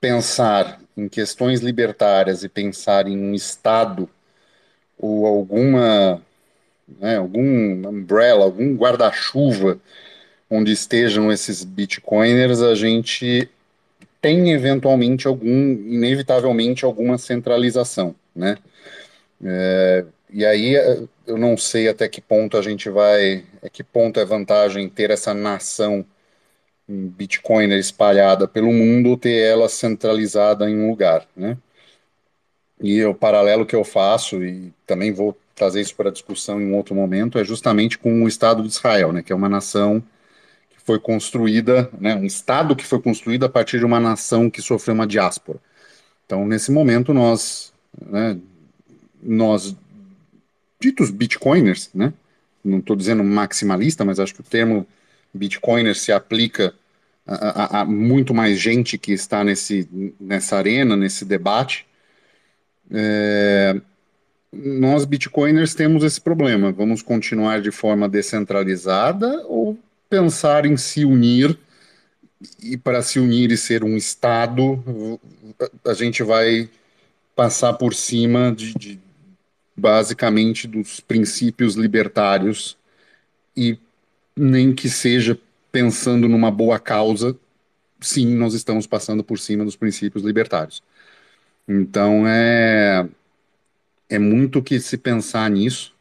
pensar 0.01 0.81
em 0.97 1.09
questões 1.09 1.61
libertárias 1.61 2.43
e 2.43 2.49
pensar 2.49 3.07
em 3.07 3.17
um 3.17 3.35
Estado 3.35 4.09
ou 4.99 5.27
alguma, 5.27 6.21
né, 7.01 7.17
algum 7.17 7.89
umbrella, 7.89 8.45
algum 8.45 8.75
guarda-chuva 8.77 9.81
onde 10.51 10.73
estejam 10.73 11.31
esses 11.31 11.63
bitcoiners, 11.65 12.63
a 12.63 12.75
gente 12.75 13.49
tem 14.21 14.51
eventualmente 14.53 15.27
algum, 15.27 15.73
inevitavelmente, 15.73 16.85
alguma 16.85 17.19
centralização, 17.19 18.15
né? 18.35 18.57
É, 19.45 20.05
e 20.31 20.45
aí 20.45 20.75
eu 21.27 21.39
não 21.39 21.57
sei 21.57 21.89
até 21.89 22.09
que 22.09 22.21
ponto 22.21 22.57
a 22.57 22.63
gente 22.63 22.91
vai, 22.91 23.45
a 23.63 23.69
que 23.69 23.85
ponto 23.85 24.19
é 24.19 24.25
vantagem 24.25 24.89
ter 24.89 25.11
essa 25.11 25.33
nação 25.35 26.05
bitcoiner 26.89 27.79
espalhada 27.79 28.49
pelo 28.49 28.73
mundo 28.73 29.11
ou 29.11 29.17
ter 29.17 29.37
ela 29.43 29.69
centralizada 29.69 30.69
em 30.69 30.77
um 30.77 30.89
lugar, 30.91 31.27
né? 31.37 31.57
E 32.81 33.05
o 33.05 33.15
paralelo 33.15 33.67
que 33.67 33.75
eu 33.75 33.85
faço, 33.85 34.43
e 34.43 34.73
também 34.87 35.13
vou 35.13 35.37
trazer 35.59 35.81
isso 35.81 35.95
para 35.97 36.11
discussão 36.11 36.61
em 36.61 36.67
um 36.67 36.77
outro 36.77 36.95
momento, 36.95 37.39
é 37.39 37.45
justamente 37.45 37.99
com 37.99 38.23
o 38.23 38.29
Estado 38.29 38.63
de 38.63 38.69
Israel, 38.69 39.13
né, 39.13 39.23
que 39.23 39.33
é 39.33 39.37
uma 39.37 39.49
nação 39.49 40.03
foi 40.85 40.99
construída, 40.99 41.91
né, 42.01 42.15
um 42.15 42.25
Estado 42.25 42.75
que 42.75 42.87
foi 42.87 42.99
construído 42.99 43.45
a 43.45 43.49
partir 43.51 43.79
de 43.79 43.85
uma 43.85 44.01
nação 44.01 44.49
que 44.49 44.63
sofreu 44.63 44.95
uma 44.95 45.07
diáspora. 45.07 45.59
Então, 46.25 46.47
nesse 46.47 46.73
momento, 46.73 47.13
nós, 47.13 47.75
né, 48.01 48.39
nós 49.23 49.77
ditos 50.81 51.11
bitcoiners, 51.11 51.91
né, 51.93 52.15
não 52.65 52.79
estou 52.79 52.97
dizendo 52.97 53.23
maximalista, 53.23 54.03
mas 54.03 54.19
acho 54.19 54.35
que 54.35 54.41
o 54.41 54.45
termo 54.45 54.87
Bitcoiner 55.33 55.95
se 55.95 56.11
aplica 56.11 56.75
a, 57.27 57.35
a, 57.35 57.81
a, 57.81 57.85
muito 57.85 58.33
mais 58.33 58.59
gente 58.59 58.97
que 58.97 59.13
está 59.13 59.45
nesse, 59.45 59.89
nessa 60.19 60.57
arena, 60.57 60.97
nesse 60.97 61.25
debate. 61.25 61.87
É, 62.91 63.79
nós, 64.53 65.05
Bitcoiners, 65.05 65.75
temos 65.75 66.03
esse 66.03 66.21
problema. 66.21 66.73
Vamos 66.73 67.03
continuar 67.03 67.61
de 67.61 67.71
forma 67.71 68.09
descentralizada 68.09 69.45
ou 69.47 69.79
pensar 70.09 70.65
em 70.65 70.77
se 70.77 71.05
unir? 71.05 71.59
E 72.63 72.77
para 72.77 73.03
se 73.03 73.19
unir 73.19 73.51
e 73.51 73.57
ser 73.57 73.83
um 73.85 73.97
Estado, 73.97 75.21
a 75.85 75.93
gente 75.93 76.23
vai 76.23 76.69
passar 77.35 77.75
por 77.75 77.95
cima 77.95 78.55
de, 78.57 78.75
de 78.75 78.99
basicamente 79.77 80.67
dos 80.67 81.01
princípios 81.01 81.75
libertários 81.75 82.77
e 83.57 83.79
nem 84.37 84.75
que 84.75 84.89
seja 84.89 85.39
pensando 85.71 86.29
numa 86.29 86.51
boa 86.51 86.79
causa, 86.79 87.37
sim, 88.01 88.35
nós 88.35 88.55
estamos 88.55 88.87
passando 88.87 89.23
por 89.23 89.39
cima 89.39 89.65
dos 89.65 89.77
princípios 89.77 90.25
libertários. 90.25 90.83
Então 91.69 92.25
é 92.27 93.07
é 94.09 94.19
muito 94.19 94.63
que 94.63 94.81
se 94.81 94.97
pensar 94.97 95.51
nisso, 95.51 95.95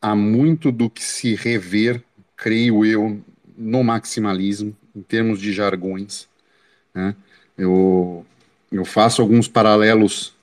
há 0.00 0.14
muito 0.14 0.70
do 0.70 0.88
que 0.88 1.02
se 1.02 1.34
rever, 1.34 2.02
creio 2.36 2.84
eu, 2.84 3.20
no 3.56 3.82
maximalismo, 3.82 4.76
em 4.94 5.02
termos 5.02 5.40
de 5.40 5.52
jargões. 5.52 6.28
Né? 6.94 7.14
Eu, 7.56 8.24
eu 8.70 8.84
faço 8.84 9.20
alguns 9.20 9.48
paralelos 9.48 10.34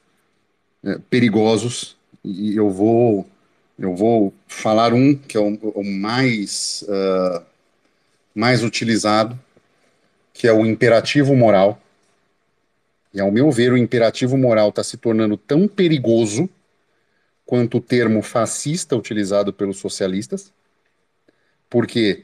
é, 0.83 0.99
perigosos 1.09 1.95
e 2.23 2.55
eu 2.55 2.69
vou 2.69 3.27
eu 3.77 3.93
vou 3.93 4.33
falar 4.47 4.93
um 4.93 5.13
que 5.13 5.35
é 5.35 5.39
o, 5.39 5.53
o 5.53 5.83
mais 5.83 6.85
uh, 6.87 7.43
mais 8.33 8.63
utilizado, 8.63 9.37
que 10.33 10.47
é 10.47 10.53
o 10.53 10.65
imperativo 10.65 11.35
moral. 11.35 11.81
E 13.13 13.19
ao 13.19 13.31
meu 13.31 13.51
ver, 13.51 13.73
o 13.73 13.77
imperativo 13.77 14.37
moral 14.37 14.69
está 14.69 14.83
se 14.83 14.97
tornando 14.97 15.37
tão 15.37 15.67
perigoso 15.67 16.49
quanto 17.45 17.77
o 17.77 17.81
termo 17.81 18.21
fascista 18.21 18.95
utilizado 18.95 19.53
pelos 19.53 19.77
socialistas, 19.77 20.51
porque 21.69 22.23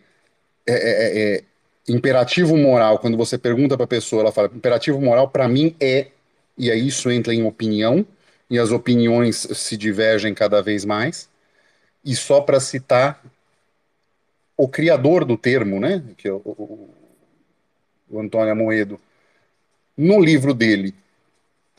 é, 0.68 0.74
é, 0.74 0.76
é, 0.76 1.36
é 1.36 1.44
imperativo 1.88 2.58
moral, 2.58 3.00
quando 3.00 3.18
você 3.18 3.38
pergunta 3.38 3.76
para 3.76 3.84
a 3.84 3.88
pessoa, 3.88 4.22
ela 4.24 4.32
fala: 4.32 4.50
imperativo 4.54 5.00
moral 5.02 5.30
para 5.30 5.48
mim 5.48 5.76
é, 5.80 6.08
e 6.58 6.72
aí 6.72 6.88
isso 6.88 7.10
entra 7.10 7.34
em 7.34 7.44
opinião, 7.44 8.06
e 8.50 8.60
as 8.60 8.72
opiniões 8.72 9.48
se 9.54 9.78
divergem 9.78 10.34
cada 10.34 10.62
vez 10.62 10.84
mais. 10.84 11.30
E 12.04 12.16
só 12.16 12.42
para 12.42 12.60
citar 12.60 13.24
o 14.58 14.68
criador 14.68 15.24
do 15.24 15.38
termo, 15.38 15.80
né, 15.80 16.04
que 16.18 16.28
é 16.28 16.32
o, 16.32 16.42
o, 16.46 16.90
o 18.10 18.20
Antônio 18.20 18.52
Amoedo, 18.52 19.00
no 19.96 20.20
livro 20.20 20.54
dele, 20.54 20.94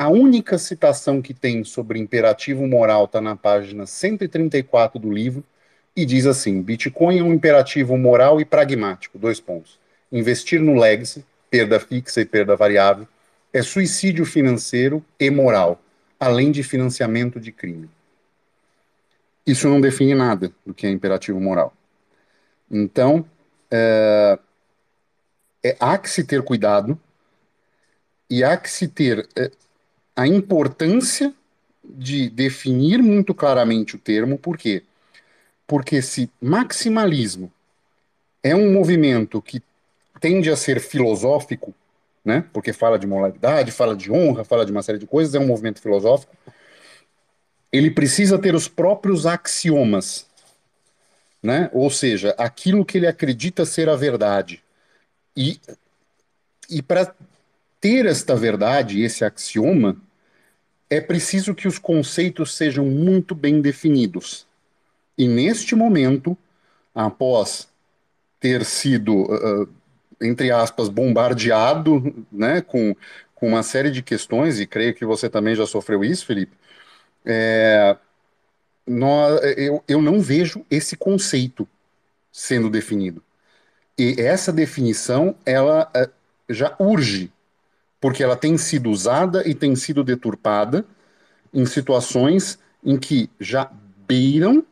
a 0.02 0.08
única 0.08 0.58
citação 0.58 1.22
que 1.22 1.32
tem 1.32 1.62
sobre 1.62 1.96
imperativo 1.96 2.66
moral 2.66 3.04
está 3.04 3.20
na 3.20 3.36
página 3.36 3.86
134 3.86 4.98
do 4.98 5.12
livro 5.12 5.44
e 5.94 6.04
diz 6.04 6.26
assim: 6.26 6.60
Bitcoin 6.60 7.20
é 7.20 7.22
um 7.22 7.32
imperativo 7.32 7.96
moral 7.96 8.40
e 8.40 8.44
pragmático. 8.44 9.16
Dois 9.16 9.38
pontos. 9.38 9.78
Investir 10.10 10.60
no 10.60 10.74
legacy, 10.74 11.24
perda 11.48 11.78
fixa 11.78 12.20
e 12.20 12.24
perda 12.24 12.56
variável, 12.56 13.06
é 13.52 13.62
suicídio 13.62 14.26
financeiro 14.26 15.04
e 15.20 15.30
moral 15.30 15.80
além 16.18 16.50
de 16.50 16.64
financiamento 16.64 17.38
de 17.38 17.52
crime. 17.52 17.88
Isso 19.46 19.68
não 19.68 19.80
define 19.80 20.16
nada 20.16 20.52
do 20.66 20.74
que 20.74 20.84
é 20.84 20.90
imperativo 20.90 21.40
moral. 21.40 21.72
Então, 22.68 23.24
é, 23.70 24.36
é, 25.62 25.76
há 25.78 25.96
que 25.96 26.10
se 26.10 26.24
ter 26.24 26.42
cuidado 26.42 26.98
e 28.28 28.42
há 28.42 28.56
que 28.56 28.68
se 28.68 28.88
ter 28.88 29.28
é, 29.36 29.50
a 30.14 30.26
importância 30.26 31.34
de 31.84 32.28
definir 32.30 33.02
muito 33.02 33.34
claramente 33.34 33.96
o 33.96 33.98
termo, 33.98 34.38
por 34.38 34.56
quê? 34.56 34.82
Porque 35.66 36.00
se 36.00 36.30
maximalismo 36.40 37.52
é 38.42 38.54
um 38.54 38.72
movimento 38.72 39.40
que 39.40 39.62
tende 40.20 40.50
a 40.50 40.56
ser 40.56 40.80
filosófico, 40.80 41.74
né? 42.24 42.44
Porque 42.52 42.72
fala 42.72 42.98
de 42.98 43.06
moralidade, 43.06 43.72
fala 43.72 43.96
de 43.96 44.10
honra, 44.10 44.44
fala 44.44 44.64
de 44.64 44.72
uma 44.72 44.82
série 44.82 44.98
de 44.98 45.06
coisas, 45.06 45.34
é 45.34 45.40
um 45.40 45.46
movimento 45.46 45.80
filosófico. 45.80 46.36
Ele 47.72 47.90
precisa 47.90 48.38
ter 48.38 48.54
os 48.54 48.68
próprios 48.68 49.26
axiomas, 49.26 50.26
né? 51.42 51.70
Ou 51.72 51.90
seja, 51.90 52.34
aquilo 52.38 52.84
que 52.84 52.98
ele 52.98 53.06
acredita 53.06 53.64
ser 53.64 53.88
a 53.88 53.96
verdade. 53.96 54.62
E 55.36 55.58
e 56.70 56.80
para 56.80 57.14
ter 57.82 58.06
esta 58.06 58.34
verdade, 58.34 59.02
esse 59.02 59.26
axioma, 59.26 60.00
é 60.88 61.02
preciso 61.02 61.54
que 61.54 61.68
os 61.68 61.78
conceitos 61.78 62.54
sejam 62.54 62.86
muito 62.86 63.34
bem 63.34 63.60
definidos. 63.60 64.46
E 65.18 65.28
neste 65.28 65.74
momento, 65.74 66.38
após 66.94 67.68
ter 68.40 68.64
sido 68.64 69.24
uh, 69.24 69.68
entre 70.22 70.50
aspas, 70.50 70.88
bombardeado 70.88 72.24
né, 72.30 72.60
com, 72.60 72.94
com 73.34 73.48
uma 73.48 73.62
série 73.62 73.90
de 73.90 74.02
questões, 74.02 74.60
e 74.60 74.66
creio 74.66 74.94
que 74.94 75.04
você 75.04 75.28
também 75.28 75.54
já 75.54 75.66
sofreu 75.66 76.04
isso, 76.04 76.24
Felipe, 76.24 76.56
é, 77.24 77.96
nós, 78.86 79.40
eu, 79.56 79.82
eu 79.86 80.00
não 80.00 80.20
vejo 80.20 80.64
esse 80.70 80.96
conceito 80.96 81.68
sendo 82.30 82.70
definido. 82.70 83.22
E 83.98 84.16
essa 84.18 84.52
definição, 84.52 85.34
ela 85.44 85.90
é, 85.94 86.08
já 86.48 86.74
urge, 86.78 87.30
porque 88.02 88.20
ela 88.20 88.34
tem 88.34 88.58
sido 88.58 88.90
usada 88.90 89.48
e 89.48 89.54
tem 89.54 89.76
sido 89.76 90.02
deturpada 90.02 90.84
em 91.54 91.64
situações 91.64 92.58
em 92.84 92.98
que 92.98 93.30
já 93.38 93.70
beiram 94.08 94.64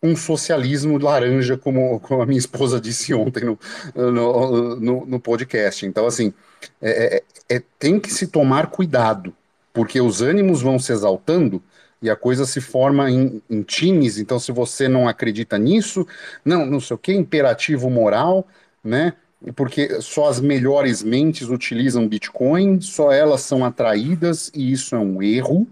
um 0.00 0.14
socialismo 0.14 0.96
laranja, 0.98 1.58
como, 1.58 1.98
como 1.98 2.22
a 2.22 2.26
minha 2.26 2.38
esposa 2.38 2.80
disse 2.80 3.12
ontem 3.12 3.44
no, 3.44 3.58
no, 3.92 4.76
no, 4.76 5.06
no 5.06 5.20
podcast. 5.20 5.84
Então, 5.84 6.06
assim, 6.06 6.32
é, 6.80 7.16
é, 7.16 7.56
é, 7.56 7.62
tem 7.76 7.98
que 7.98 8.12
se 8.12 8.28
tomar 8.28 8.68
cuidado, 8.68 9.34
porque 9.72 10.00
os 10.00 10.22
ânimos 10.22 10.62
vão 10.62 10.78
se 10.78 10.92
exaltando 10.92 11.60
e 12.00 12.08
a 12.08 12.14
coisa 12.14 12.46
se 12.46 12.60
forma 12.60 13.10
em, 13.10 13.42
em 13.50 13.62
times. 13.62 14.16
Então, 14.16 14.38
se 14.38 14.52
você 14.52 14.86
não 14.86 15.08
acredita 15.08 15.58
nisso, 15.58 16.06
não, 16.44 16.64
não 16.64 16.78
sei 16.78 16.94
o 16.94 16.98
que, 16.98 17.12
imperativo 17.12 17.90
moral, 17.90 18.46
né? 18.84 19.14
Porque 19.54 20.00
só 20.00 20.28
as 20.28 20.40
melhores 20.40 21.02
mentes 21.02 21.48
utilizam 21.48 22.08
Bitcoin, 22.08 22.80
só 22.80 23.12
elas 23.12 23.42
são 23.42 23.64
atraídas, 23.64 24.50
e 24.54 24.72
isso 24.72 24.96
é 24.96 24.98
um 24.98 25.22
erro 25.22 25.66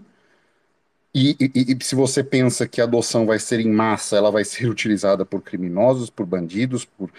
e, 1.19 1.35
e, 1.39 1.75
e, 1.75 1.83
se 1.83 1.95
você 1.95 2.23
pensa 2.23 2.67
que 2.67 2.79
a 2.79 2.83
adoção 2.83 3.25
vai 3.25 3.39
ser 3.39 3.59
em 3.59 3.71
massa, 3.71 4.15
ela 4.15 4.29
vai 4.29 4.45
ser 4.45 4.67
utilizada 4.69 5.25
por 5.25 5.41
criminosos, 5.41 6.11
por 6.11 6.27
bandidos, 6.27 6.85
por 6.85 7.09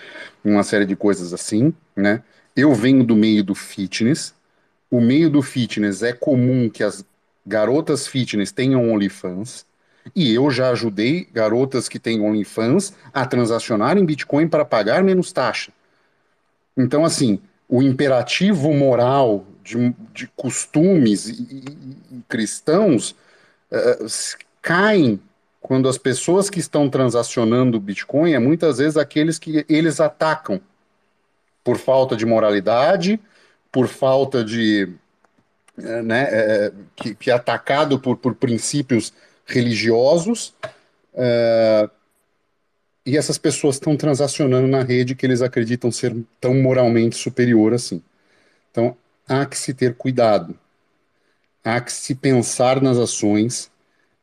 uma 0.44 0.62
série 0.62 0.86
de 0.86 0.94
coisas 0.94 1.32
assim, 1.32 1.74
né? 1.96 2.22
Eu 2.54 2.72
venho 2.74 3.02
do 3.02 3.16
meio 3.16 3.42
do 3.42 3.56
fitness. 3.56 4.34
O 4.88 5.00
meio 5.00 5.28
do 5.28 5.42
fitness 5.42 6.02
é 6.04 6.12
comum 6.12 6.70
que 6.70 6.84
as 6.84 7.04
garotas 7.44 8.06
fitness 8.06 8.52
tenham 8.52 8.88
OnlyFans. 8.88 9.66
E 10.14 10.32
eu 10.32 10.48
já 10.48 10.70
ajudei 10.70 11.28
garotas 11.32 11.88
que 11.88 11.98
têm 11.98 12.20
OnlyFans 12.20 12.94
a 13.12 13.26
transacionar 13.26 13.98
em 13.98 14.04
Bitcoin 14.04 14.48
para 14.48 14.64
pagar 14.64 15.02
menos 15.02 15.32
taxa. 15.32 15.72
Então, 16.78 17.04
assim, 17.04 17.40
o 17.68 17.82
imperativo 17.82 18.72
moral 18.72 19.44
de, 19.64 19.94
de 20.14 20.28
costumes 20.28 21.26
e, 21.26 21.64
e, 22.12 22.22
cristãos 22.28 23.16
uh, 23.72 24.06
caem 24.62 25.20
quando 25.60 25.88
as 25.88 25.98
pessoas 25.98 26.48
que 26.48 26.60
estão 26.60 26.88
transacionando 26.88 27.80
Bitcoin 27.80 28.32
é 28.32 28.38
muitas 28.38 28.78
vezes 28.78 28.96
aqueles 28.96 29.38
que 29.38 29.66
eles 29.68 30.00
atacam 30.00 30.60
por 31.64 31.76
falta 31.76 32.16
de 32.16 32.24
moralidade, 32.24 33.20
por 33.70 33.88
falta 33.88 34.44
de. 34.44 34.88
Né, 35.76 36.26
é, 36.30 36.72
que, 36.96 37.14
que, 37.14 37.30
é 37.30 37.34
atacado 37.34 38.00
por, 38.00 38.16
por 38.16 38.34
princípios 38.34 39.12
religiosos. 39.46 40.54
E 43.08 43.16
essas 43.16 43.38
pessoas 43.38 43.76
estão 43.76 43.96
transacionando 43.96 44.66
na 44.68 44.82
rede 44.82 45.14
que 45.14 45.24
eles 45.24 45.42
acreditam 45.42 45.90
ser 45.90 46.14
tão 46.40 46.54
moralmente 46.54 47.16
superior 47.16 47.72
assim. 47.72 48.02
Então, 48.70 48.96
há 49.26 49.46
que 49.46 49.56
se 49.56 49.74
ter 49.74 49.94
cuidado 49.94 50.58
há 51.64 51.80
que 51.80 51.92
se 51.92 52.14
pensar 52.14 52.80
nas 52.80 52.96
ações 52.96 53.70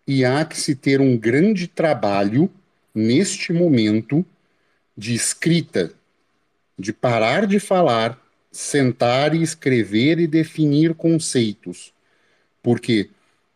e 0.07 0.25
há 0.25 0.43
que 0.45 0.59
se 0.59 0.75
ter 0.75 1.01
um 1.01 1.17
grande 1.17 1.67
trabalho 1.67 2.49
neste 2.93 3.51
momento 3.51 4.25
de 4.97 5.13
escrita, 5.13 5.91
de 6.77 6.93
parar 6.93 7.45
de 7.45 7.59
falar, 7.59 8.19
sentar 8.51 9.35
e 9.35 9.41
escrever 9.41 10.19
e 10.19 10.27
definir 10.27 10.93
conceitos. 10.93 11.93
Porque 12.63 13.09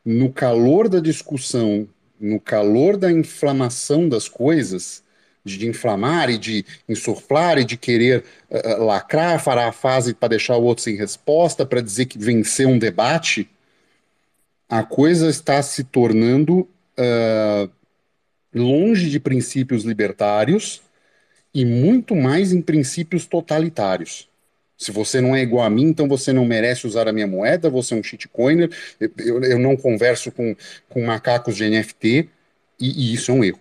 no 0.03 0.31
calor 0.31 0.89
da 0.89 0.99
discussão 0.99 1.87
no 2.19 2.37
calor 2.37 2.97
da 2.97 3.09
inflamação 3.09 4.09
das 4.09 4.27
coisas, 4.27 5.01
de 5.57 5.67
inflamar 5.67 6.29
e 6.29 6.37
de 6.37 6.65
insuflar 6.87 7.57
e 7.57 7.63
de 7.63 7.77
querer 7.77 8.23
uh, 8.49 8.83
lacrar, 8.83 9.41
fará 9.41 9.67
a 9.67 9.71
fase 9.71 10.13
para 10.13 10.29
deixar 10.29 10.57
o 10.57 10.63
outro 10.63 10.83
sem 10.83 10.95
resposta, 10.95 11.65
para 11.65 11.81
dizer 11.81 12.05
que 12.05 12.17
venceu 12.17 12.69
um 12.69 12.77
debate, 12.77 13.49
a 14.67 14.83
coisa 14.83 15.29
está 15.29 15.61
se 15.63 15.83
tornando 15.83 16.59
uh, 16.59 17.69
longe 18.53 19.09
de 19.09 19.19
princípios 19.19 19.83
libertários 19.83 20.81
e 21.53 21.65
muito 21.65 22.15
mais 22.15 22.53
em 22.53 22.61
princípios 22.61 23.25
totalitários. 23.25 24.29
Se 24.77 24.91
você 24.91 25.19
não 25.19 25.35
é 25.35 25.41
igual 25.41 25.65
a 25.65 25.69
mim, 25.69 25.85
então 25.85 26.07
você 26.07 26.31
não 26.31 26.45
merece 26.45 26.87
usar 26.87 27.07
a 27.07 27.11
minha 27.11 27.27
moeda, 27.27 27.69
você 27.69 27.93
é 27.93 27.97
um 27.97 28.03
shitcoiner, 28.03 28.69
eu, 28.99 29.43
eu 29.43 29.59
não 29.59 29.75
converso 29.75 30.31
com, 30.31 30.55
com 30.87 31.05
macacos 31.05 31.57
de 31.57 31.67
NFT, 31.67 32.29
e, 32.79 33.11
e 33.11 33.13
isso 33.13 33.31
é 33.31 33.33
um 33.33 33.43
erro. 33.43 33.59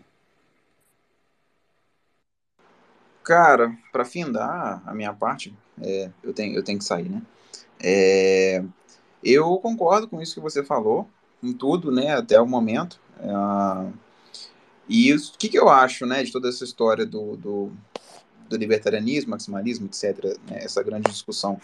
Cara, 3.28 3.76
para 3.92 4.06
findar 4.06 4.82
a 4.86 4.94
minha 4.94 5.12
parte, 5.12 5.54
é, 5.82 6.10
eu, 6.22 6.32
tenho, 6.32 6.56
eu 6.56 6.64
tenho 6.64 6.78
que 6.78 6.84
sair, 6.86 7.10
né? 7.10 7.20
É, 7.78 8.64
eu 9.22 9.58
concordo 9.58 10.08
com 10.08 10.22
isso 10.22 10.32
que 10.32 10.40
você 10.40 10.64
falou, 10.64 11.06
em 11.42 11.52
tudo, 11.52 11.92
né, 11.92 12.14
até 12.14 12.40
o 12.40 12.46
momento. 12.46 12.98
É, 13.20 13.92
e 14.88 15.12
o 15.12 15.18
que, 15.38 15.50
que 15.50 15.58
eu 15.58 15.68
acho, 15.68 16.06
né, 16.06 16.22
de 16.22 16.32
toda 16.32 16.48
essa 16.48 16.64
história 16.64 17.04
do, 17.04 17.36
do, 17.36 17.70
do 18.48 18.56
libertarianismo, 18.56 19.32
maximalismo, 19.32 19.84
etc., 19.84 20.38
né, 20.48 20.60
essa 20.64 20.82
grande 20.82 21.10
discussão. 21.10 21.60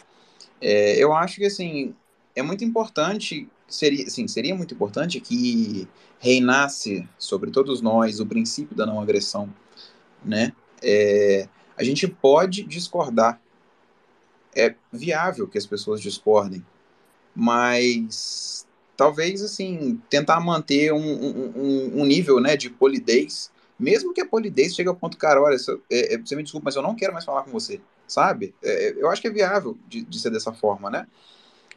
É, 0.60 1.02
eu 1.02 1.14
acho 1.14 1.36
que, 1.36 1.46
assim, 1.46 1.94
é 2.36 2.42
muito 2.42 2.62
importante, 2.62 3.48
seria, 3.66 4.04
assim, 4.04 4.28
seria 4.28 4.54
muito 4.54 4.74
importante 4.74 5.18
que 5.18 5.88
reinasse 6.18 7.08
sobre 7.16 7.50
todos 7.50 7.80
nós 7.80 8.20
o 8.20 8.26
princípio 8.26 8.76
da 8.76 8.84
não 8.84 9.00
agressão, 9.00 9.48
né? 10.22 10.52
É, 10.82 11.48
a 11.76 11.84
gente 11.84 12.06
pode 12.06 12.64
discordar, 12.64 13.40
é 14.54 14.74
viável 14.92 15.48
que 15.48 15.58
as 15.58 15.66
pessoas 15.66 16.00
discordem, 16.00 16.64
mas 17.34 18.66
talvez, 18.96 19.42
assim, 19.42 20.00
tentar 20.08 20.38
manter 20.40 20.92
um, 20.92 20.98
um, 20.98 22.00
um 22.00 22.04
nível, 22.04 22.40
né, 22.40 22.56
de 22.56 22.70
polidez 22.70 23.50
mesmo 23.78 24.14
que 24.14 24.20
a 24.20 24.26
polidez 24.26 24.74
chegue 24.74 24.88
ao 24.88 24.94
ponto, 24.94 25.16
cara, 25.16 25.42
olha, 25.42 25.56
é, 25.90 26.14
é, 26.14 26.18
você 26.18 26.36
me 26.36 26.42
desculpa, 26.42 26.66
mas 26.66 26.76
eu 26.76 26.82
não 26.82 26.94
quero 26.94 27.12
mais 27.12 27.24
falar 27.24 27.42
com 27.42 27.50
você, 27.50 27.80
sabe? 28.06 28.54
É, 28.62 28.88
é, 28.88 28.94
eu 28.96 29.10
acho 29.10 29.20
que 29.20 29.28
é 29.28 29.30
viável 29.30 29.76
de, 29.88 30.02
de 30.02 30.20
ser 30.20 30.30
dessa 30.30 30.52
forma, 30.52 30.90
né? 30.90 31.06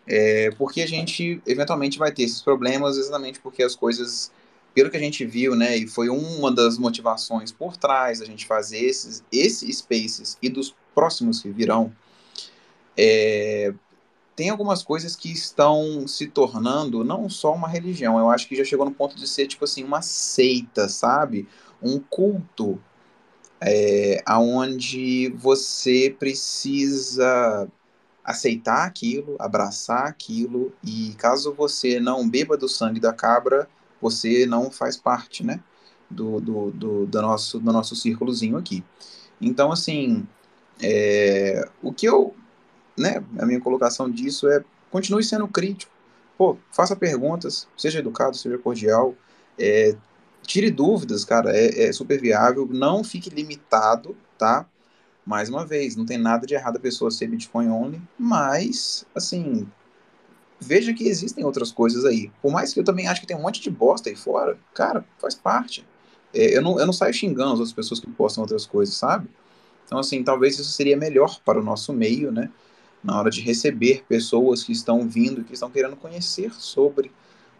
É, 0.05 0.51
porque 0.57 0.81
a 0.81 0.87
gente 0.87 1.41
eventualmente 1.45 1.97
vai 1.97 2.11
ter 2.11 2.23
esses 2.23 2.41
problemas 2.41 2.97
exatamente 2.97 3.39
porque 3.39 3.61
as 3.63 3.75
coisas, 3.75 4.31
pelo 4.78 4.91
que 4.91 4.97
a 4.97 4.99
gente 4.99 5.25
viu, 5.25 5.55
né, 5.55 5.75
e 5.75 5.88
foi 5.88 6.07
uma 6.07 6.51
das 6.51 6.78
motivações 6.78 7.51
por 7.51 7.75
trás 7.75 8.19
da 8.19 8.25
gente 8.25 8.45
fazer 8.45 8.78
esses, 8.78 9.23
esses 9.32 9.80
spaces 9.80 10.38
e 10.39 10.49
dos 10.49 10.75
próximos 10.93 11.41
que 11.41 11.49
virão, 11.49 11.91
é, 12.95 13.73
tem 14.36 14.51
algumas 14.51 14.84
coisas 14.84 15.15
que 15.15 15.32
estão 15.32 16.07
se 16.07 16.28
tornando 16.28 17.03
não 17.03 17.28
só 17.28 17.55
uma 17.55 17.67
religião, 17.67 18.19
eu 18.19 18.30
acho 18.30 18.47
que 18.47 18.55
já 18.55 18.63
chegou 18.63 18.86
no 18.86 18.93
ponto 18.93 19.15
de 19.15 19.28
ser, 19.28 19.47
tipo 19.47 19.65
assim, 19.65 19.84
uma 19.84 20.03
seita, 20.03 20.88
sabe? 20.88 21.47
um 21.82 21.99
culto 21.99 22.80
é, 23.59 24.21
aonde 24.28 25.30
você 25.30 26.15
precisa 26.19 27.67
aceitar 28.23 28.86
aquilo, 28.86 29.38
abraçar 29.39 30.05
aquilo 30.05 30.71
e 30.84 31.15
caso 31.17 31.51
você 31.51 31.99
não 31.99 32.30
beba 32.30 32.55
do 32.55 32.69
sangue 32.69 32.99
da 32.99 33.11
cabra, 33.11 33.67
você 34.01 34.45
não 34.45 34.69
faz 34.71 34.97
parte, 34.97 35.43
né, 35.43 35.59
do, 36.09 36.39
do, 36.39 36.71
do, 36.71 37.05
do 37.05 37.21
nosso, 37.21 37.59
do 37.59 37.71
nosso 37.71 37.95
círculozinho 37.95 38.57
aqui. 38.57 38.83
Então, 39.41 39.71
assim, 39.71 40.25
é, 40.81 41.67
o 41.81 41.91
que 41.91 42.07
eu, 42.07 42.35
né, 42.97 43.23
a 43.39 43.45
minha 43.45 43.59
colocação 43.59 44.09
disso 44.09 44.47
é 44.49 44.63
continue 44.89 45.23
sendo 45.23 45.47
crítico, 45.47 45.91
pô, 46.37 46.57
faça 46.71 46.95
perguntas, 46.95 47.67
seja 47.75 47.99
educado, 47.99 48.37
seja 48.37 48.57
cordial, 48.57 49.15
é, 49.59 49.95
tire 50.43 50.71
dúvidas, 50.71 51.25
cara, 51.25 51.55
é, 51.55 51.87
é, 51.87 51.91
super 51.91 52.19
viável, 52.19 52.67
não 52.71 53.03
fique 53.03 53.29
limitado, 53.29 54.15
tá? 54.37 54.65
Mais 55.25 55.49
uma 55.49 55.65
vez, 55.65 55.95
não 55.95 56.05
tem 56.05 56.17
nada 56.17 56.47
de 56.47 56.53
errado 56.53 56.77
a 56.77 56.79
pessoa 56.79 57.11
ser 57.11 57.27
Bitcoin 57.27 57.69
only, 57.69 58.01
mas, 58.17 59.05
assim, 59.13 59.67
veja 60.59 60.93
que 60.93 61.07
existem 61.07 61.43
outras 61.43 61.71
coisas 61.71 62.05
aí. 62.05 62.31
Por 62.41 62.51
mais 62.51 62.73
que 62.73 62.79
eu 62.79 62.83
também 62.83 63.07
acho 63.07 63.21
que 63.21 63.27
tem 63.27 63.37
um 63.37 63.41
monte 63.41 63.61
de 63.61 63.69
bosta 63.69 64.09
aí 64.09 64.15
fora, 64.15 64.57
cara, 64.73 65.05
faz 65.19 65.35
parte. 65.35 65.85
É, 66.33 66.57
eu, 66.57 66.61
não, 66.61 66.79
eu 66.79 66.85
não 66.85 66.93
saio 66.93 67.13
xingando 67.13 67.53
as 67.53 67.59
outras 67.59 67.73
pessoas 67.73 67.99
que 67.99 68.07
postam 68.07 68.43
outras 68.43 68.65
coisas, 68.65 68.95
sabe? 68.95 69.29
Então, 69.85 69.99
assim, 69.99 70.23
talvez 70.23 70.59
isso 70.59 70.71
seria 70.71 70.97
melhor 70.97 71.39
para 71.45 71.59
o 71.59 71.63
nosso 71.63 71.93
meio, 71.93 72.31
né? 72.31 72.49
Na 73.03 73.17
hora 73.19 73.29
de 73.29 73.41
receber 73.41 74.03
pessoas 74.07 74.63
que 74.63 74.71
estão 74.71 75.07
vindo, 75.07 75.43
que 75.43 75.53
estão 75.53 75.69
querendo 75.69 75.95
conhecer 75.95 76.53
sobre 76.53 77.11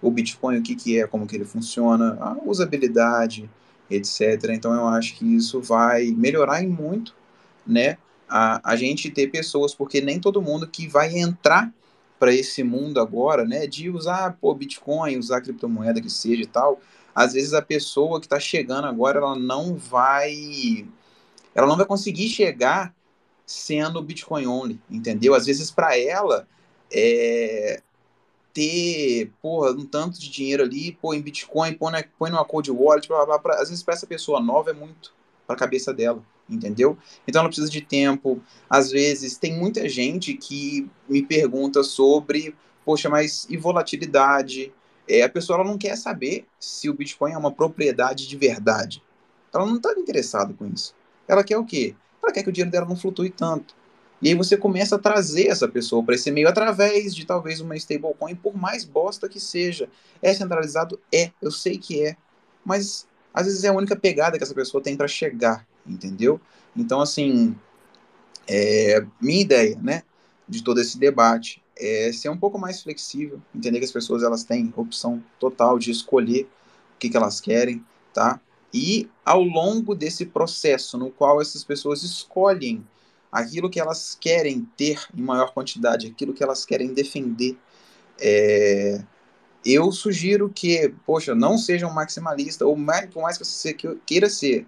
o 0.02 0.12
Bitcoin, 0.12 0.58
o 0.58 0.62
que, 0.62 0.76
que 0.76 1.00
é, 1.00 1.08
como 1.08 1.26
que 1.26 1.36
ele 1.36 1.46
funciona, 1.46 2.18
a 2.20 2.38
usabilidade, 2.46 3.50
etc. 3.90 4.50
Então 4.52 4.74
eu 4.74 4.88
acho 4.88 5.16
que 5.16 5.36
isso 5.36 5.62
vai 5.62 6.08
melhorar 6.12 6.62
em 6.62 6.68
muito, 6.68 7.16
né? 7.66 7.98
A, 8.30 8.72
a 8.72 8.76
gente 8.76 9.10
ter 9.10 9.28
pessoas, 9.28 9.74
porque 9.74 10.02
nem 10.02 10.20
todo 10.20 10.42
mundo 10.42 10.68
que 10.68 10.88
vai 10.88 11.18
entrar 11.18 11.74
para 12.20 12.34
esse 12.34 12.64
mundo 12.64 13.00
agora, 13.00 13.46
né, 13.46 13.68
de 13.68 13.90
usar 13.90 14.38
pô, 14.40 14.54
Bitcoin, 14.54 15.18
usar 15.18 15.42
criptomoeda 15.42 16.02
que 16.02 16.10
seja 16.10 16.42
e 16.42 16.48
tal, 16.48 16.80
às 17.14 17.34
vezes 17.34 17.54
a 17.54 17.62
pessoa 17.62 18.20
que 18.20 18.26
está 18.26 18.40
chegando 18.40 18.86
agora, 18.86 19.20
ela 19.20 19.36
não 19.36 19.76
vai, 19.76 20.88
ela 21.54 21.68
não 21.68 21.78
vai 21.78 21.86
conseguir 21.86 22.30
chegar 22.30 22.94
sendo 23.46 24.02
Bitcoin 24.02 24.46
only, 24.46 24.80
entendeu? 24.90 25.34
Às 25.34 25.46
vezes 25.46 25.72
para 25.72 25.98
ela 25.98 26.48
é, 26.92 27.82
ter, 28.54 29.32
porra, 29.42 29.72
um 29.72 29.86
tanto 29.86 30.20
de 30.20 30.30
dinheiro 30.30 30.64
ali, 30.64 30.92
pô, 30.92 31.14
em 31.14 31.22
Bitcoin, 31.22 31.74
põe, 31.74 31.92
na, 31.92 32.04
põe 32.18 32.30
numa 32.30 32.46
cold 32.46 32.70
wallet, 32.72 33.08
blá, 33.08 33.26
blá, 33.26 33.38
blá, 33.38 33.56
às 33.56 33.70
vezes 33.70 33.84
para 33.84 33.94
essa 33.94 34.08
pessoa 34.08 34.42
nova 34.42 34.72
é 34.72 34.74
muito 34.74 35.14
para 35.48 35.56
a 35.56 35.60
cabeça 35.60 35.94
dela, 35.94 36.22
entendeu? 36.50 36.98
Então 37.26 37.40
ela 37.40 37.50
precisa 37.50 37.72
de 37.72 37.82
tempo. 37.82 38.42
Às 38.70 38.92
vezes 38.92 39.38
tem 39.38 39.58
muita 39.58 39.88
gente 39.88 40.34
que 40.34 40.88
me 41.08 41.24
pergunta 41.24 41.82
sobre, 41.82 42.54
poxa, 42.86 43.10
mas 43.10 43.48
e 43.50 43.56
volatilidade? 43.56 44.74
É, 45.08 45.24
a 45.24 45.30
pessoa 45.30 45.60
ela 45.60 45.68
não 45.68 45.78
quer 45.78 45.96
saber 45.96 46.46
se 46.60 46.90
o 46.90 46.94
Bitcoin 46.94 47.32
é 47.32 47.38
uma 47.38 47.52
propriedade 47.52 48.28
de 48.28 48.36
verdade. 48.36 49.02
Ela 49.54 49.66
não 49.66 49.78
está 49.78 49.94
interessada 49.94 50.54
com 50.54 50.68
isso. 50.68 50.94
Ela 51.26 51.44
quer 51.44 51.58
o 51.58 51.66
quê? 51.66 51.96
Ela 52.22 52.34
quer 52.34 52.44
que 52.44 52.50
o 52.50 52.52
dinheiro 52.52 52.72
dela 52.72 52.86
não 52.86 52.98
flutue 52.98 53.30
tanto. 53.30 53.74
E 54.22 54.30
aí 54.30 54.36
você 54.36 54.58
começa 54.58 54.96
a 54.96 55.00
trazer 55.00 55.48
essa 55.48 55.68
pessoa 55.68 56.04
para 56.04 56.16
esse 56.16 56.32
meio 56.32 56.50
através 56.50 57.16
de 57.16 57.26
talvez 57.26 57.62
uma 57.62 57.76
stablecoin, 57.76 58.36
por 58.36 58.58
mais 58.58 58.84
bosta 58.84 59.30
que 59.30 59.40
seja. 59.40 59.88
É 60.22 60.34
centralizado? 60.34 61.00
É, 61.14 61.32
eu 61.42 61.52
sei 61.52 61.78
que 61.78 62.04
é. 62.04 62.18
Mas 62.66 63.08
às 63.38 63.46
vezes 63.46 63.64
é 63.64 63.68
a 63.68 63.74
única 63.74 63.96
pegada 63.96 64.36
que 64.36 64.44
essa 64.44 64.54
pessoa 64.56 64.82
tem 64.82 64.98
para 64.98 65.08
chegar, 65.08 65.64
entendeu? 65.86 66.42
Então, 66.76 67.00
assim, 67.00 67.56
é, 68.48 69.06
minha 69.22 69.42
ideia, 69.42 69.78
né, 69.80 70.02
de 70.50 70.64
todo 70.64 70.82
esse 70.82 70.98
debate 70.98 71.62
é 71.76 72.12
ser 72.12 72.30
um 72.30 72.38
pouco 72.38 72.58
mais 72.58 72.82
flexível, 72.82 73.40
entender 73.54 73.78
que 73.78 73.86
as 73.86 73.92
pessoas 73.92 74.24
elas 74.24 74.44
têm 74.44 74.74
opção 74.76 75.24
total 75.40 75.78
de 75.78 75.92
escolher 75.92 76.50
o 76.96 76.98
que, 76.98 77.10
que 77.10 77.16
elas 77.16 77.40
querem, 77.40 77.86
tá? 78.12 78.42
E 78.74 79.08
ao 79.24 79.44
longo 79.44 79.94
desse 79.94 80.26
processo 80.26 80.98
no 80.98 81.12
qual 81.12 81.40
essas 81.40 81.64
pessoas 81.64 82.02
escolhem 82.02 82.84
aquilo 83.32 83.70
que 83.70 83.80
elas 83.80 84.18
querem 84.20 84.68
ter 84.76 85.00
em 85.16 85.22
maior 85.22 85.54
quantidade, 85.54 86.08
aquilo 86.08 86.34
que 86.34 86.44
elas 86.44 86.66
querem 86.66 86.92
defender. 86.92 87.56
É, 88.20 89.00
eu 89.74 89.92
sugiro 89.92 90.50
que, 90.50 90.94
poxa, 91.06 91.34
não 91.36 91.58
seja 91.58 91.88
um 91.88 91.94
maximalista, 91.94 92.66
ou 92.66 92.76
mais, 92.76 93.08
por 93.08 93.24
mais 93.24 93.38
que 93.38 93.46
você 93.46 93.74
queira 94.06 94.30
ser, 94.30 94.68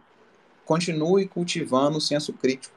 continue 0.66 1.28
cultivando 1.28 1.98
o 1.98 2.02
senso 2.02 2.34
crítico, 2.34 2.76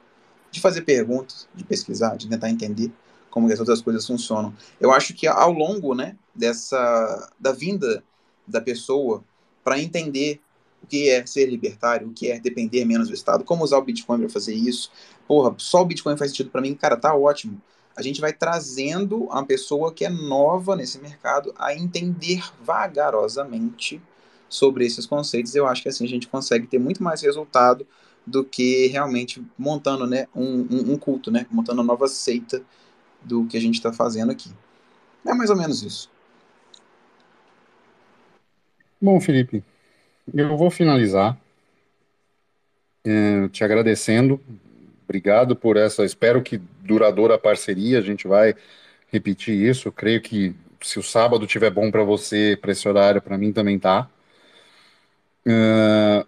de 0.51 0.61
fazer 0.61 0.83
perguntas, 0.83 1.49
de 1.55 1.65
pesquisar, 1.65 2.17
de 2.17 2.29
tentar 2.29 2.51
entender 2.51 2.93
como 3.31 3.51
as 3.51 3.59
outras 3.59 3.81
coisas 3.81 4.07
funcionam. 4.07 4.55
Eu 4.79 4.93
acho 4.93 5.15
que 5.15 5.27
ao 5.27 5.51
longo, 5.51 5.95
né, 5.95 6.17
dessa 6.35 7.31
da 7.41 7.53
vinda 7.53 8.05
da 8.47 8.61
pessoa 8.61 9.25
para 9.65 9.81
entender 9.81 10.41
o 10.83 10.87
que 10.87 11.09
é 11.09 11.25
ser 11.25 11.47
libertário, 11.47 12.09
o 12.09 12.13
que 12.13 12.31
é 12.31 12.39
depender 12.39 12.85
menos 12.85 13.09
do 13.09 13.15
Estado, 13.15 13.45
como 13.45 13.65
usar 13.65 13.79
o 13.79 13.83
Bitcoin 13.83 14.19
para 14.19 14.29
fazer 14.29 14.55
isso. 14.55 14.91
Porra, 15.27 15.55
só 15.57 15.81
o 15.81 15.85
Bitcoin 15.85 16.17
faz 16.17 16.31
sentido 16.31 16.51
para 16.51 16.61
mim, 16.61 16.75
cara, 16.75 16.97
tá 16.97 17.15
ótimo. 17.15 17.61
A 17.97 18.03
gente 18.03 18.21
vai 18.21 18.33
trazendo 18.33 19.29
a 19.31 19.45
pessoa 19.45 19.93
que 19.93 20.05
é 20.05 20.09
nova 20.09 20.75
nesse 20.75 20.99
mercado 20.99 21.53
a 21.59 21.75
entender 21.75 22.43
vagarosamente 22.63 24.01
sobre 24.49 24.87
esses 24.87 25.07
conceitos. 25.07 25.55
Eu 25.55 25.67
acho 25.67 25.83
que 25.83 25.89
assim 25.89 26.05
a 26.05 26.09
gente 26.09 26.29
consegue 26.29 26.67
ter 26.67 26.79
muito 26.79 27.03
mais 27.03 27.23
resultado 27.23 27.87
do 28.27 28.45
que 28.45 28.87
realmente 28.87 29.45
montando 29.59 30.07
né, 30.07 30.27
um, 30.35 30.67
um, 30.71 30.93
um 30.93 30.99
culto, 30.99 31.31
né, 31.31 31.47
montando 31.51 31.81
uma 31.81 31.93
nova 31.93 32.07
seita 32.09 32.63
do 33.23 33.47
que 33.47 33.57
a 33.57 33.61
gente 33.61 33.75
está 33.75 33.93
fazendo 33.93 34.31
aqui. 34.31 34.51
É 35.27 35.35
mais 35.35 35.51
ou 35.51 35.57
menos 35.57 35.83
isso. 35.83 36.11
Bom, 39.01 39.21
Felipe, 39.21 39.65
eu 40.33 40.57
vou 40.57 40.71
finalizar 40.71 41.37
eh, 43.05 43.49
te 43.49 43.65
agradecendo. 43.65 44.41
Obrigado 45.13 45.55
por 45.55 45.77
essa, 45.77 46.07
espero 46.07 46.41
que 46.41 46.57
duradoura 46.81 47.37
parceria. 47.37 47.99
A 47.99 48.01
gente 48.01 48.27
vai 48.27 48.55
repetir 49.09 49.55
isso. 49.55 49.93
Creio 49.93 50.23
que 50.23 50.57
se 50.81 50.99
o 50.99 51.03
sábado 51.03 51.47
tiver 51.47 51.69
bom 51.69 51.91
para 51.91 52.03
você, 52.03 52.59
para 52.59 52.73
esse 52.73 52.89
horário, 52.89 53.21
para 53.21 53.37
mim 53.37 53.53
também 53.53 53.79
tá. 53.79 54.09
Eh, 55.45 56.27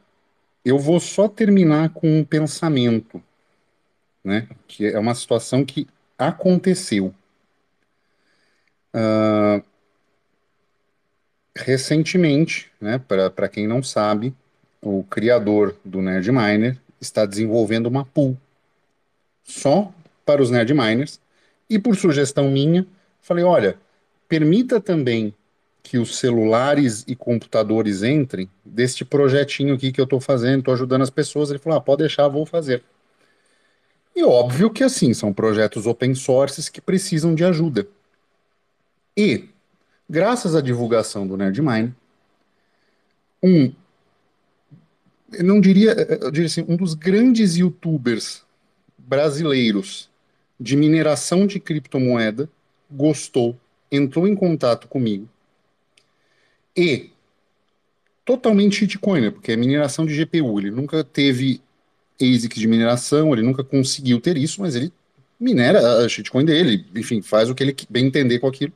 eu 0.66 0.78
vou 0.78 1.00
só 1.00 1.28
terminar 1.28 1.94
com 1.94 2.18
um 2.18 2.22
pensamento, 2.22 3.22
né? 4.22 4.48
Que 4.68 4.88
é 4.88 4.98
uma 4.98 5.14
situação 5.14 5.64
que 5.64 5.88
aconteceu. 6.18 7.14
Uh, 8.94 9.64
recentemente, 11.56 12.70
né, 12.78 12.98
para 12.98 13.48
quem 13.48 13.66
não 13.66 13.82
sabe, 13.82 14.34
o 14.82 15.02
criador 15.04 15.74
do 15.82 16.02
Nerd 16.02 16.30
Miner 16.30 16.78
está 17.00 17.24
desenvolvendo 17.24 17.86
uma 17.86 18.04
pool 18.04 18.38
só 19.44 19.92
para 20.24 20.42
os 20.42 20.50
Nerd 20.50 20.72
Miners. 20.72 21.20
E 21.68 21.78
por 21.78 21.94
sugestão 21.96 22.50
minha, 22.50 22.86
falei: 23.20 23.44
olha, 23.44 23.78
permita 24.28 24.80
também 24.80 25.34
que 25.82 25.98
os 25.98 26.16
celulares 26.16 27.04
e 27.06 27.14
computadores 27.14 28.02
entrem 28.02 28.48
deste 28.64 29.04
projetinho 29.04 29.74
aqui 29.74 29.92
que 29.92 30.00
eu 30.00 30.04
estou 30.04 30.18
fazendo, 30.18 30.60
estou 30.60 30.74
ajudando 30.74 31.02
as 31.02 31.10
pessoas. 31.10 31.50
Ele 31.50 31.58
falou: 31.58 31.78
ah, 31.78 31.80
pode 31.80 32.00
deixar, 32.00 32.26
vou 32.28 32.46
fazer. 32.46 32.82
E 34.16 34.22
óbvio 34.22 34.70
que 34.70 34.84
assim, 34.84 35.12
são 35.12 35.32
projetos 35.32 35.86
open 35.86 36.14
source 36.14 36.70
que 36.70 36.80
precisam 36.80 37.34
de 37.34 37.44
ajuda. 37.44 37.86
E, 39.16 39.48
graças 40.08 40.54
à 40.54 40.60
divulgação 40.60 41.26
do 41.26 41.36
Nerdmine, 41.36 41.94
um, 43.42 43.72
eu 45.32 45.44
não 45.44 45.60
diria, 45.60 45.92
eu 46.20 46.30
diria 46.30 46.46
assim, 46.46 46.64
um 46.68 46.76
dos 46.76 46.94
grandes 46.94 47.56
youtubers 47.56 48.43
brasileiros 49.06 50.08
de 50.58 50.76
mineração 50.76 51.46
de 51.46 51.60
criptomoeda 51.60 52.48
gostou, 52.90 53.58
entrou 53.90 54.26
em 54.26 54.34
contato 54.34 54.88
comigo 54.88 55.28
e 56.76 57.10
totalmente 58.24 58.76
shitcoiner, 58.76 59.32
porque 59.32 59.52
é 59.52 59.56
mineração 59.56 60.06
de 60.06 60.14
GPU. 60.14 60.58
Ele 60.58 60.70
nunca 60.70 61.04
teve 61.04 61.60
ASIC 62.20 62.58
de 62.58 62.66
mineração, 62.66 63.32
ele 63.32 63.42
nunca 63.42 63.62
conseguiu 63.62 64.20
ter 64.20 64.36
isso, 64.36 64.60
mas 64.60 64.74
ele 64.74 64.92
minera 65.38 66.04
a 66.04 66.08
shitcoin 66.08 66.44
dele, 66.44 66.86
enfim, 66.94 67.20
faz 67.20 67.50
o 67.50 67.54
que 67.54 67.62
ele 67.62 67.76
bem 67.88 68.06
entender 68.06 68.38
com 68.38 68.46
aquilo. 68.46 68.72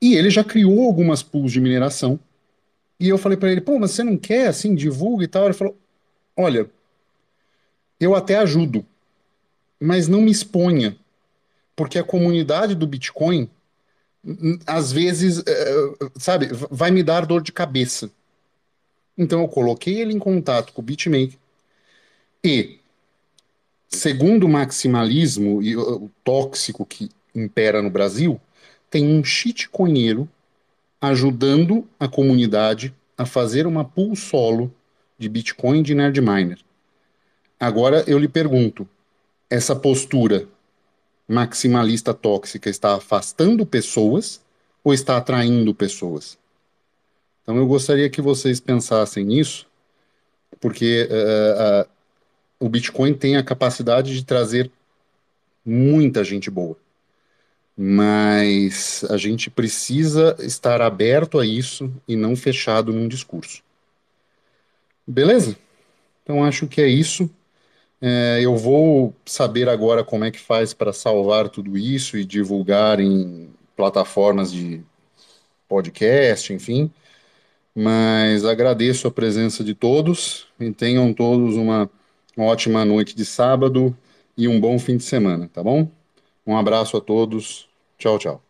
E 0.00 0.14
ele 0.14 0.30
já 0.30 0.42
criou 0.42 0.86
algumas 0.86 1.22
pools 1.22 1.52
de 1.52 1.60
mineração. 1.60 2.18
E 2.98 3.08
eu 3.08 3.18
falei 3.18 3.36
para 3.36 3.52
ele, 3.52 3.60
pô, 3.60 3.78
mas 3.78 3.90
você 3.90 4.02
não 4.02 4.16
quer, 4.16 4.46
assim, 4.48 4.74
divulga 4.74 5.24
e 5.24 5.28
tal? 5.28 5.44
Ele 5.44 5.52
falou, 5.52 5.76
olha, 6.36 6.70
eu 8.00 8.14
até 8.14 8.36
ajudo, 8.36 8.84
mas 9.78 10.08
não 10.08 10.22
me 10.22 10.30
exponha, 10.30 10.96
porque 11.76 11.98
a 11.98 12.04
comunidade 12.04 12.74
do 12.74 12.86
Bitcoin, 12.86 13.48
às 14.66 14.90
vezes, 14.90 15.44
sabe, 16.16 16.48
vai 16.70 16.90
me 16.90 17.02
dar 17.02 17.26
dor 17.26 17.42
de 17.42 17.52
cabeça. 17.52 18.10
Então 19.16 19.42
eu 19.42 19.48
coloquei 19.48 20.00
ele 20.00 20.14
em 20.14 20.18
contato 20.18 20.72
com 20.72 20.80
o 20.80 20.84
BitMaker 20.84 21.38
e, 22.42 22.78
segundo 23.88 24.44
o 24.44 24.48
maximalismo 24.48 25.62
e 25.62 25.76
o 25.76 26.10
tóxico 26.24 26.86
que 26.86 27.10
impera 27.34 27.82
no 27.82 27.90
Brasil, 27.90 28.40
tem 28.90 29.06
um 29.06 29.22
shitcoinheiro 29.22 30.28
ajudando 31.00 31.86
a 31.98 32.08
comunidade 32.08 32.94
a 33.16 33.26
fazer 33.26 33.66
uma 33.66 33.84
pool 33.84 34.16
solo 34.16 34.74
de 35.18 35.28
Bitcoin 35.28 35.82
de 35.82 35.94
Nerdminer. 35.94 36.58
Agora 37.60 38.02
eu 38.06 38.18
lhe 38.18 38.26
pergunto, 38.26 38.88
essa 39.50 39.76
postura 39.76 40.48
maximalista 41.28 42.12
tóxica 42.14 42.68
está 42.70 42.94
afastando 42.96 43.66
pessoas 43.66 44.40
ou 44.82 44.94
está 44.94 45.18
atraindo 45.18 45.74
pessoas? 45.74 46.38
Então 47.42 47.56
eu 47.56 47.66
gostaria 47.66 48.08
que 48.08 48.22
vocês 48.22 48.58
pensassem 48.58 49.24
nisso, 49.24 49.66
porque 50.58 51.06
uh, 51.10 51.82
uh, 51.82 51.90
o 52.58 52.68
Bitcoin 52.68 53.12
tem 53.12 53.36
a 53.36 53.44
capacidade 53.44 54.14
de 54.14 54.24
trazer 54.24 54.70
muita 55.64 56.24
gente 56.24 56.50
boa 56.50 56.76
mas 57.82 59.06
a 59.08 59.16
gente 59.16 59.48
precisa 59.48 60.36
estar 60.40 60.82
aberto 60.82 61.38
a 61.38 61.46
isso 61.46 61.90
e 62.06 62.14
não 62.14 62.36
fechado 62.36 62.92
num 62.92 63.08
discurso. 63.08 63.62
Beleza? 65.06 65.56
Então 66.22 66.44
acho 66.44 66.66
que 66.66 66.82
é 66.82 66.86
isso. 66.86 67.30
É, 68.00 68.40
eu 68.42 68.56
vou 68.56 69.14
saber 69.26 69.68
agora 69.68 70.02
como 70.02 70.24
é 70.24 70.30
que 70.30 70.38
faz 70.38 70.72
para 70.72 70.92
salvar 70.92 71.48
tudo 71.50 71.76
isso 71.76 72.16
e 72.16 72.24
divulgar 72.24 72.98
em 73.00 73.50
plataformas 73.76 74.50
de 74.52 74.82
podcast, 75.68 76.52
enfim. 76.52 76.90
Mas 77.74 78.44
agradeço 78.44 79.08
a 79.08 79.10
presença 79.12 79.64
de 79.64 79.74
todos 79.74 80.48
e 80.60 80.72
tenham 80.72 81.14
todos 81.14 81.56
uma 81.56 81.90
ótima 82.38 82.84
noite 82.84 83.16
de 83.16 83.24
sábado 83.24 83.96
e 84.36 84.48
um 84.48 84.60
bom 84.60 84.78
fim 84.78 84.96
de 84.96 85.04
semana, 85.04 85.48
tá 85.52 85.62
bom? 85.62 85.90
Um 86.46 86.56
abraço 86.56 86.96
a 86.96 87.00
todos. 87.00 87.68
Tchau, 87.98 88.18
tchau. 88.18 88.49